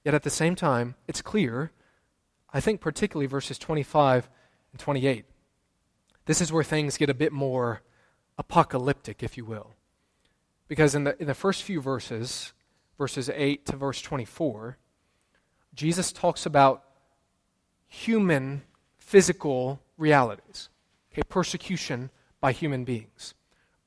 Yet 0.07 0.13
at 0.13 0.23
the 0.23 0.29
same 0.29 0.55
time, 0.55 0.95
it's 1.05 1.21
clear, 1.21 1.73
I 2.53 2.61
think 2.61 2.79
particularly 2.79 3.27
verses 3.27 3.59
25 3.59 4.29
and 4.71 4.79
28. 4.79 5.25
This 6.23 6.39
is 6.39 6.49
where 6.49 6.63
things 6.63 6.95
get 6.95 7.09
a 7.09 7.13
bit 7.13 7.33
more 7.33 7.81
apocalyptic, 8.37 9.21
if 9.21 9.35
you 9.35 9.43
will. 9.43 9.75
Because 10.69 10.95
in 10.95 11.03
the, 11.03 11.21
in 11.21 11.27
the 11.27 11.33
first 11.33 11.61
few 11.61 11.81
verses, 11.81 12.53
verses 12.97 13.29
8 13.29 13.65
to 13.65 13.75
verse 13.75 14.01
24, 14.01 14.77
Jesus 15.73 16.13
talks 16.13 16.45
about 16.45 16.85
human, 17.89 18.61
physical 18.97 19.81
realities. 19.97 20.69
Okay, 21.11 21.23
persecution 21.27 22.11
by 22.39 22.53
human 22.53 22.85
beings, 22.85 23.33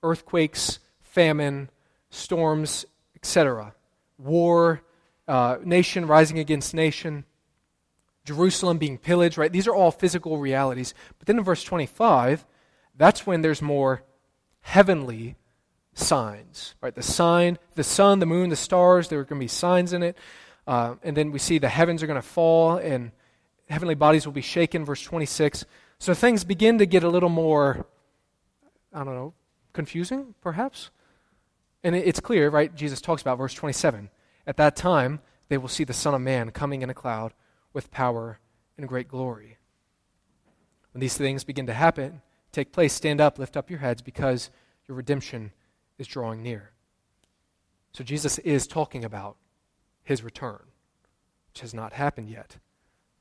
earthquakes, 0.02 0.80
famine, 1.00 1.70
storms, 2.10 2.84
etc., 3.16 3.72
war, 4.18 4.82
uh, 5.28 5.58
nation 5.64 6.06
rising 6.06 6.38
against 6.38 6.74
nation, 6.74 7.24
Jerusalem 8.24 8.78
being 8.78 8.98
pillaged, 8.98 9.38
right? 9.38 9.52
These 9.52 9.66
are 9.66 9.74
all 9.74 9.90
physical 9.90 10.38
realities. 10.38 10.94
But 11.18 11.26
then 11.26 11.38
in 11.38 11.44
verse 11.44 11.64
25, 11.64 12.46
that's 12.96 13.26
when 13.26 13.42
there's 13.42 13.62
more 13.62 14.02
heavenly 14.60 15.36
signs, 15.94 16.74
right? 16.80 16.94
The 16.94 17.02
sign, 17.02 17.58
the 17.74 17.84
sun, 17.84 18.18
the 18.18 18.26
moon, 18.26 18.50
the 18.50 18.56
stars, 18.56 19.08
there 19.08 19.20
are 19.20 19.24
going 19.24 19.40
to 19.40 19.44
be 19.44 19.48
signs 19.48 19.92
in 19.92 20.02
it. 20.02 20.16
Uh, 20.66 20.96
and 21.02 21.16
then 21.16 21.32
we 21.32 21.38
see 21.38 21.58
the 21.58 21.68
heavens 21.68 22.02
are 22.02 22.06
going 22.06 22.20
to 22.20 22.26
fall 22.26 22.76
and 22.76 23.12
heavenly 23.68 23.94
bodies 23.94 24.26
will 24.26 24.32
be 24.32 24.42
shaken, 24.42 24.84
verse 24.84 25.02
26. 25.02 25.64
So 25.98 26.14
things 26.14 26.44
begin 26.44 26.78
to 26.78 26.86
get 26.86 27.02
a 27.02 27.08
little 27.08 27.28
more, 27.28 27.86
I 28.92 29.04
don't 29.04 29.14
know, 29.14 29.34
confusing, 29.72 30.34
perhaps? 30.40 30.90
And 31.82 31.94
it's 31.94 32.20
clear, 32.20 32.50
right? 32.50 32.74
Jesus 32.74 33.00
talks 33.00 33.22
about 33.22 33.38
verse 33.38 33.54
27. 33.54 34.10
At 34.50 34.56
that 34.56 34.74
time, 34.74 35.20
they 35.48 35.58
will 35.58 35.68
see 35.68 35.84
the 35.84 35.92
Son 35.92 36.12
of 36.12 36.20
Man 36.20 36.50
coming 36.50 36.82
in 36.82 36.90
a 36.90 36.94
cloud 36.94 37.34
with 37.72 37.92
power 37.92 38.40
and 38.76 38.88
great 38.88 39.06
glory. 39.06 39.58
When 40.92 41.00
these 41.00 41.16
things 41.16 41.44
begin 41.44 41.68
to 41.68 41.72
happen, 41.72 42.20
take 42.50 42.72
place, 42.72 42.92
stand 42.92 43.20
up, 43.20 43.38
lift 43.38 43.56
up 43.56 43.70
your 43.70 43.78
heads, 43.78 44.02
because 44.02 44.50
your 44.88 44.96
redemption 44.96 45.52
is 45.98 46.08
drawing 46.08 46.42
near. 46.42 46.72
So 47.92 48.02
Jesus 48.02 48.38
is 48.38 48.66
talking 48.66 49.04
about 49.04 49.36
his 50.02 50.24
return, 50.24 50.62
which 51.50 51.60
has 51.60 51.72
not 51.72 51.92
happened 51.92 52.28
yet. 52.28 52.56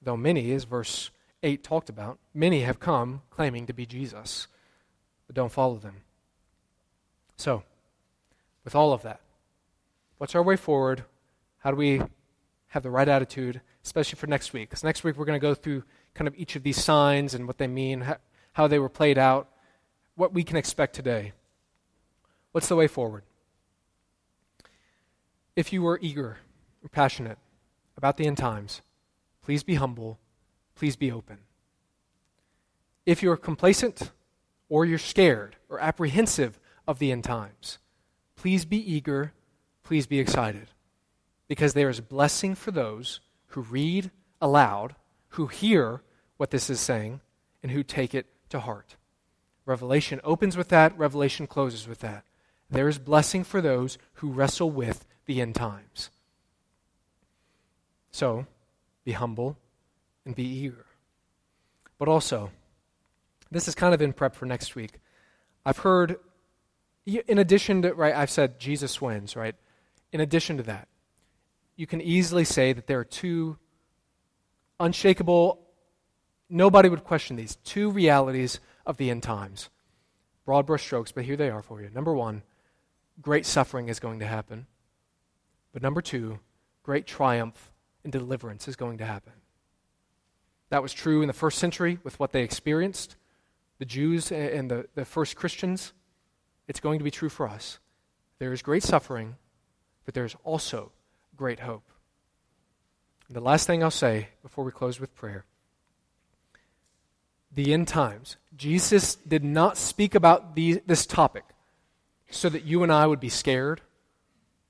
Though 0.02 0.18
many, 0.18 0.52
as 0.54 0.64
verse 0.64 1.12
8 1.44 1.64
talked 1.64 1.90
about, 1.90 2.18
many 2.34 2.62
have 2.62 2.80
come 2.80 3.22
claiming 3.30 3.68
to 3.68 3.74
be 3.74 3.86
Jesus, 3.86 4.48
but 5.28 5.36
don't 5.36 5.52
follow 5.52 5.78
them. 5.78 5.98
So, 7.38 7.62
with 8.64 8.74
all 8.74 8.94
of 8.94 9.04
that, 9.04 9.22
what's 10.18 10.34
our 10.34 10.42
way 10.42 10.56
forward? 10.56 11.04
How 11.60 11.72
do 11.72 11.78
we 11.78 12.02
have 12.68 12.84
the 12.84 12.90
right 12.90 13.08
attitude, 13.08 13.62
especially 13.84 14.18
for 14.18 14.28
next 14.28 14.54
week? 14.54 14.70
Because 14.70 14.84
next 14.84 15.04
week 15.04 15.18
we're 15.18 15.26
going 15.26 15.40
to 15.40 15.46
go 15.46 15.54
through 15.54 15.84
kind 16.14 16.28
of 16.28 16.36
each 16.38 16.56
of 16.56 16.64
these 16.64 16.82
signs 16.82 17.34
and 17.34 17.48
what 17.48 17.58
they 17.58 17.68
mean, 17.68 18.06
how 18.54 18.68
they 18.68 18.80
were 18.80 18.90
played 18.90 19.18
out, 19.18 19.50
what 20.16 20.34
we 20.34 20.44
can 20.44 20.58
expect 20.58 20.96
today. 20.96 21.34
What's 22.52 22.68
the 22.68 22.76
way 22.76 22.88
forward? 22.88 23.24
If 25.56 25.74
you 25.74 25.86
are 25.88 26.00
eager 26.02 26.38
or 26.84 26.90
passionate 26.90 27.38
about 27.98 28.18
the 28.18 28.26
end 28.26 28.38
times, 28.38 28.82
please 29.42 29.64
be 29.64 29.76
humble, 29.76 30.20
please 30.76 30.96
be 30.96 31.12
open. 31.12 31.40
If 33.06 33.22
you're 33.22 33.38
complacent 33.38 34.12
or 34.70 34.86
you're 34.86 34.98
scared 34.98 35.58
or 35.68 35.80
apprehensive 35.80 36.60
of 36.88 37.00
the 37.00 37.12
end 37.12 37.24
times, 37.24 37.80
please 38.36 38.66
be 38.66 38.78
eager, 38.78 39.34
please 39.84 40.08
be 40.08 40.20
excited. 40.20 40.68
Because 41.50 41.74
there 41.74 41.90
is 41.90 42.00
blessing 42.00 42.56
for 42.56 42.72
those 42.72 43.20
who 43.48 43.62
read 43.62 44.12
aloud, 44.40 44.96
who 45.30 45.48
hear 45.48 46.02
what 46.38 46.52
this 46.52 46.70
is 46.70 46.80
saying, 46.80 47.20
and 47.62 47.74
who 47.74 47.84
take 47.84 48.16
it 48.16 48.28
to 48.48 48.62
heart. 48.62 48.96
Revelation 49.66 50.22
opens 50.24 50.56
with 50.56 50.70
that, 50.70 50.98
Revelation 50.98 51.46
closes 51.46 51.88
with 51.88 52.00
that. 52.00 52.24
There 52.70 52.88
is 52.88 52.98
blessing 52.98 53.44
for 53.44 53.60
those 53.60 53.98
who 54.14 54.32
wrestle 54.32 54.72
with 54.72 55.06
the 55.26 55.42
end 55.42 55.56
times. 55.56 56.10
So, 58.12 58.46
be 59.04 59.12
humble 59.12 59.58
and 60.26 60.36
be 60.36 60.44
eager. 60.44 60.86
But 61.98 62.08
also, 62.08 62.52
this 63.52 63.68
is 63.68 63.76
kind 63.76 63.94
of 63.94 64.02
in 64.02 64.14
prep 64.14 64.36
for 64.36 64.46
next 64.46 64.76
week. 64.76 64.94
I've 65.66 65.80
heard, 65.80 66.18
in 67.06 67.38
addition 67.38 67.82
to, 67.84 67.94
right, 67.94 68.16
I've 68.16 68.30
said 68.30 68.60
Jesus 68.60 69.02
wins, 69.02 69.36
right? 69.36 69.56
In 70.12 70.22
addition 70.22 70.58
to 70.58 70.64
that, 70.64 70.88
you 71.80 71.88
can 71.88 72.02
easily 72.02 72.44
say 72.44 72.74
that 72.74 72.88
there 72.88 73.00
are 73.00 73.06
two 73.06 73.58
unshakable, 74.82 75.62
nobody 76.50 76.90
would 76.90 77.06
question 77.06 77.38
these, 77.38 77.56
two 77.64 77.90
realities 77.90 78.60
of 78.86 78.98
the 78.98 79.10
end 79.10 79.24
times. 79.24 79.70
Broad 80.44 80.66
brush 80.66 80.84
strokes, 80.84 81.14
but 81.14 81.24
here 81.24 81.38
they 81.38 81.50
are 81.50 81.62
for 81.62 81.82
you. 81.82 81.90
Number 81.90 82.14
one, 82.14 82.44
great 83.22 83.46
suffering 83.46 83.88
is 83.88 83.98
going 83.98 84.20
to 84.20 84.28
happen. 84.28 84.68
But 85.72 85.82
number 85.82 86.02
two, 86.02 86.40
great 86.84 87.08
triumph 87.08 87.72
and 88.04 88.12
deliverance 88.12 88.68
is 88.68 88.76
going 88.76 88.98
to 88.98 89.06
happen. 89.06 89.32
That 90.72 90.84
was 90.84 90.92
true 90.92 91.22
in 91.22 91.28
the 91.28 91.34
first 91.34 91.60
century 91.60 91.98
with 92.04 92.20
what 92.20 92.34
they 92.34 92.44
experienced, 92.44 93.16
the 93.78 93.86
Jews 93.86 94.34
and 94.34 94.70
the, 94.70 94.90
the 94.96 95.06
first 95.06 95.38
Christians. 95.38 95.94
It's 96.68 96.82
going 96.82 97.00
to 97.00 97.06
be 97.06 97.12
true 97.12 97.30
for 97.30 97.48
us. 97.48 97.80
There 98.38 98.52
is 98.52 98.62
great 98.62 98.84
suffering, 98.84 99.38
but 100.04 100.14
there 100.14 100.26
is 100.26 100.36
also 100.44 100.92
great 101.40 101.62
hope. 101.62 101.90
And 103.28 103.36
the 103.36 103.42
last 103.42 103.66
thing 103.66 103.82
I'll 103.82 103.90
say 103.90 104.28
before 104.44 104.66
we 104.66 104.72
close 104.72 105.00
with 105.00 105.16
prayer 105.16 105.46
the 107.52 107.74
end 107.74 107.88
times. 107.88 108.36
Jesus 108.58 109.16
did 109.16 109.44
not 109.44 109.78
speak 109.78 110.16
about 110.16 110.54
this 110.54 111.06
topic 111.06 111.46
so 112.30 112.50
that 112.50 112.66
you 112.66 112.84
and 112.84 112.92
I 112.92 113.08
would 113.08 113.22
be 113.22 113.30
scared, 113.30 113.80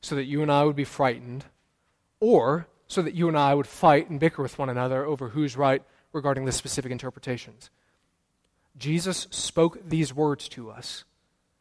so 0.01 0.13
that 0.15 0.26
you 0.26 0.43
and 0.43 0.51
I 0.51 0.63
would 0.63 0.76
be 0.76 0.86
frightened, 0.86 1.45
or 2.20 2.67
so 2.88 3.01
that 3.01 3.15
you 3.15 3.28
and 3.28 3.38
I 3.38 3.55
would 3.55 3.67
fight 3.67 4.11
and 4.11 4.20
bicker 4.20 4.43
with 4.43 4.59
one 4.59 4.70
another 4.70 5.03
over 5.03 5.30
who's 5.30 5.57
right 5.57 5.82
regarding 6.13 6.45
the 6.45 6.51
specific 6.51 6.91
interpretations. 6.91 7.72
Jesus 8.78 9.28
spoke 9.32 9.89
these 9.89 10.13
words 10.13 10.47
to 10.49 10.70
us 10.70 11.03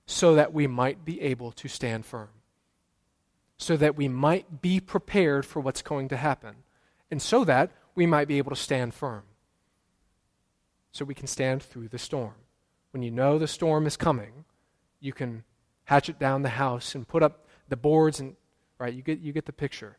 so 0.07 0.35
that 0.35 0.53
we 0.53 0.67
might 0.67 1.05
be 1.05 1.21
able 1.23 1.51
to 1.53 1.67
stand 1.67 2.05
firm, 2.07 2.29
so 3.59 3.77
that 3.77 3.97
we 3.97 4.09
might 4.09 4.63
be 4.63 4.81
prepared 4.81 5.45
for 5.45 5.61
what's 5.61 5.83
going 5.83 6.09
to 6.09 6.17
happen, 6.17 6.57
and 7.11 7.21
so 7.21 7.45
that 7.45 7.73
we 7.95 8.07
might 8.07 8.29
be 8.29 8.39
able 8.39 8.51
to 8.51 8.57
stand 8.57 8.95
firm, 8.95 9.25
so 10.93 11.05
we 11.05 11.15
can 11.15 11.27
stand 11.27 11.63
through 11.63 11.89
the 11.89 11.99
storm. 11.99 12.35
When 12.93 13.03
you 13.03 13.11
know 13.11 13.39
the 13.39 13.49
storm 13.49 13.87
is 13.87 13.97
coming, 13.97 14.45
you 15.01 15.13
can 15.13 15.45
hatchet 15.85 16.19
down 16.19 16.43
the 16.43 16.51
house 16.51 16.95
and 16.95 17.09
put 17.09 17.23
up 17.23 17.47
the 17.69 17.77
boards 17.77 18.21
and 18.21 18.37
right 18.79 18.93
you 18.93 19.03
get 19.03 19.21
you 19.21 19.33
get 19.33 19.47
the 19.47 19.53
picture. 19.53 19.97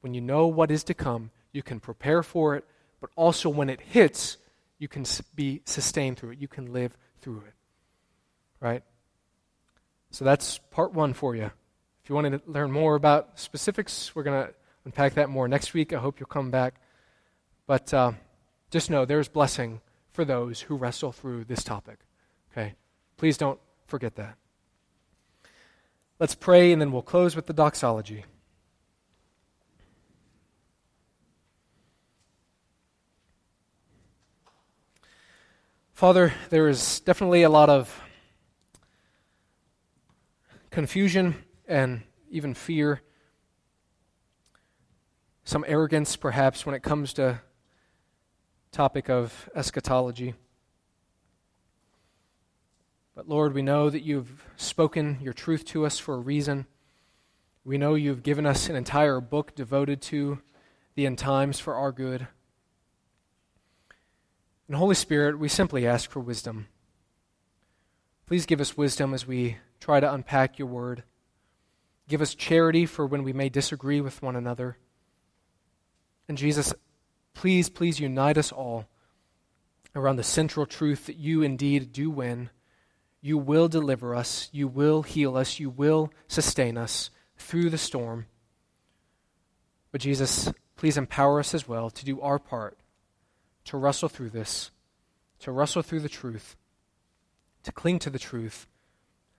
When 0.00 0.14
you 0.14 0.20
know 0.20 0.46
what 0.46 0.70
is 0.70 0.84
to 0.84 0.94
come 0.94 1.30
you 1.52 1.62
can 1.62 1.80
prepare 1.80 2.22
for 2.22 2.56
it 2.56 2.64
but 3.00 3.10
also 3.16 3.48
when 3.48 3.68
it 3.68 3.80
hits 3.80 4.38
you 4.78 4.88
can 4.88 5.04
be 5.34 5.62
sustained 5.64 6.18
through 6.18 6.30
it. 6.30 6.38
You 6.38 6.48
can 6.48 6.72
live 6.72 6.96
through 7.20 7.42
it. 7.46 7.54
Right? 8.60 8.82
So 10.10 10.24
that's 10.24 10.58
part 10.70 10.92
one 10.92 11.12
for 11.12 11.34
you 11.34 11.50
if 12.06 12.10
you 12.10 12.14
want 12.14 12.30
to 12.30 12.40
learn 12.48 12.70
more 12.70 12.94
about 12.94 13.36
specifics 13.36 14.14
we're 14.14 14.22
going 14.22 14.46
to 14.46 14.54
unpack 14.84 15.14
that 15.14 15.28
more 15.28 15.48
next 15.48 15.74
week. 15.74 15.92
I 15.92 15.98
hope 15.98 16.20
you'll 16.20 16.28
come 16.28 16.52
back. 16.52 16.80
But 17.66 17.92
uh, 17.92 18.12
just 18.70 18.90
know 18.90 19.04
there's 19.04 19.26
blessing 19.26 19.80
for 20.12 20.24
those 20.24 20.60
who 20.60 20.76
wrestle 20.76 21.10
through 21.10 21.46
this 21.46 21.64
topic 21.64 21.98
okay? 22.52 22.74
Please 23.16 23.36
don't 23.36 23.58
forget 23.86 24.14
that. 24.14 24.36
Let's 26.20 26.36
pray 26.36 26.70
and 26.70 26.80
then 26.80 26.92
we'll 26.92 27.02
close 27.02 27.34
with 27.34 27.46
the 27.46 27.52
doxology. 27.52 28.24
Father, 35.92 36.32
there 36.50 36.68
is 36.68 37.00
definitely 37.00 37.42
a 37.42 37.50
lot 37.50 37.68
of 37.68 38.00
confusion 40.70 41.34
and 41.66 42.02
even 42.30 42.54
fear, 42.54 43.00
some 45.44 45.64
arrogance 45.66 46.16
perhaps 46.16 46.66
when 46.66 46.74
it 46.74 46.82
comes 46.82 47.12
to 47.14 47.40
topic 48.72 49.08
of 49.08 49.48
eschatology. 49.54 50.34
But 53.14 53.28
Lord, 53.28 53.54
we 53.54 53.62
know 53.62 53.88
that 53.88 54.02
you've 54.02 54.44
spoken 54.56 55.18
your 55.22 55.32
truth 55.32 55.64
to 55.66 55.86
us 55.86 55.98
for 55.98 56.14
a 56.14 56.18
reason. 56.18 56.66
We 57.64 57.78
know 57.78 57.94
you've 57.94 58.22
given 58.22 58.44
us 58.44 58.68
an 58.68 58.76
entire 58.76 59.20
book 59.20 59.54
devoted 59.54 60.02
to 60.02 60.40
the 60.94 61.06
end 61.06 61.16
times 61.16 61.58
for 61.58 61.74
our 61.74 61.92
good. 61.92 62.26
And 64.68 64.76
Holy 64.76 64.94
Spirit, 64.94 65.38
we 65.38 65.48
simply 65.48 65.86
ask 65.86 66.10
for 66.10 66.20
wisdom. 66.20 66.66
Please 68.26 68.44
give 68.46 68.60
us 68.60 68.76
wisdom 68.76 69.14
as 69.14 69.26
we 69.26 69.56
try 69.80 70.00
to 70.00 70.12
unpack 70.12 70.58
your 70.58 70.68
word. 70.68 71.04
Give 72.08 72.22
us 72.22 72.34
charity 72.34 72.86
for 72.86 73.06
when 73.06 73.24
we 73.24 73.32
may 73.32 73.48
disagree 73.48 74.00
with 74.00 74.22
one 74.22 74.36
another. 74.36 74.76
And 76.28 76.38
Jesus, 76.38 76.72
please, 77.34 77.68
please 77.68 78.00
unite 78.00 78.38
us 78.38 78.52
all 78.52 78.86
around 79.94 80.16
the 80.16 80.22
central 80.22 80.66
truth 80.66 81.06
that 81.06 81.16
you 81.16 81.42
indeed 81.42 81.92
do 81.92 82.10
win. 82.10 82.50
You 83.20 83.38
will 83.38 83.68
deliver 83.68 84.14
us. 84.14 84.48
You 84.52 84.68
will 84.68 85.02
heal 85.02 85.36
us. 85.36 85.58
You 85.58 85.70
will 85.70 86.12
sustain 86.28 86.76
us 86.76 87.10
through 87.36 87.70
the 87.70 87.78
storm. 87.78 88.26
But 89.90 90.00
Jesus, 90.00 90.52
please 90.76 90.96
empower 90.96 91.40
us 91.40 91.54
as 91.54 91.66
well 91.66 91.90
to 91.90 92.04
do 92.04 92.20
our 92.20 92.38
part, 92.38 92.78
to 93.64 93.76
wrestle 93.76 94.08
through 94.08 94.30
this, 94.30 94.70
to 95.40 95.50
wrestle 95.50 95.82
through 95.82 96.00
the 96.00 96.08
truth, 96.08 96.56
to 97.62 97.72
cling 97.72 97.98
to 98.00 98.10
the 98.10 98.18
truth, 98.18 98.66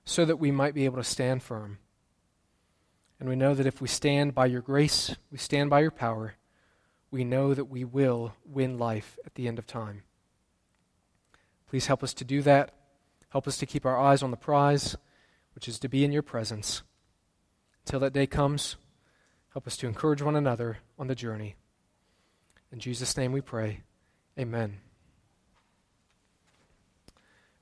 so 0.03 0.25
that 0.25 0.37
we 0.37 0.51
might 0.51 0.73
be 0.73 0.85
able 0.85 0.97
to 0.97 1.03
stand 1.03 1.43
firm. 1.43 1.77
And 3.19 3.27
we 3.27 3.35
know 3.35 3.53
that 3.53 3.65
if 3.65 3.81
we 3.81 3.87
stand 3.87 4.35
by 4.35 4.45
your 4.45 4.61
grace, 4.61 5.15
we 5.31 5.37
stand 5.37 5.69
by 5.69 5.79
your 5.79 5.91
power, 5.91 6.35
we 7.09 7.23
know 7.23 7.53
that 7.53 7.65
we 7.65 7.83
will 7.83 8.33
win 8.45 8.77
life 8.77 9.17
at 9.25 9.35
the 9.35 9.47
end 9.47 9.57
of 9.57 9.65
time. 9.65 10.03
Please 11.67 11.87
help 11.87 12.03
us 12.03 12.13
to 12.15 12.23
do 12.23 12.41
that. 12.43 12.73
Help 13.29 13.47
us 13.47 13.57
to 13.57 13.65
keep 13.65 13.85
our 13.85 13.99
eyes 13.99 14.23
on 14.23 14.31
the 14.31 14.37
prize, 14.37 14.95
which 15.55 15.67
is 15.67 15.79
to 15.79 15.89
be 15.89 16.03
in 16.03 16.11
your 16.11 16.21
presence. 16.21 16.83
Until 17.85 17.99
that 18.01 18.13
day 18.13 18.27
comes, 18.27 18.75
help 19.53 19.67
us 19.67 19.77
to 19.77 19.87
encourage 19.87 20.21
one 20.21 20.35
another 20.35 20.77
on 20.99 21.07
the 21.07 21.15
journey. 21.15 21.55
In 22.71 22.79
Jesus' 22.79 23.17
name 23.17 23.31
we 23.31 23.41
pray. 23.41 23.81
Amen. 24.37 24.79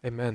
Amen. 0.03 0.33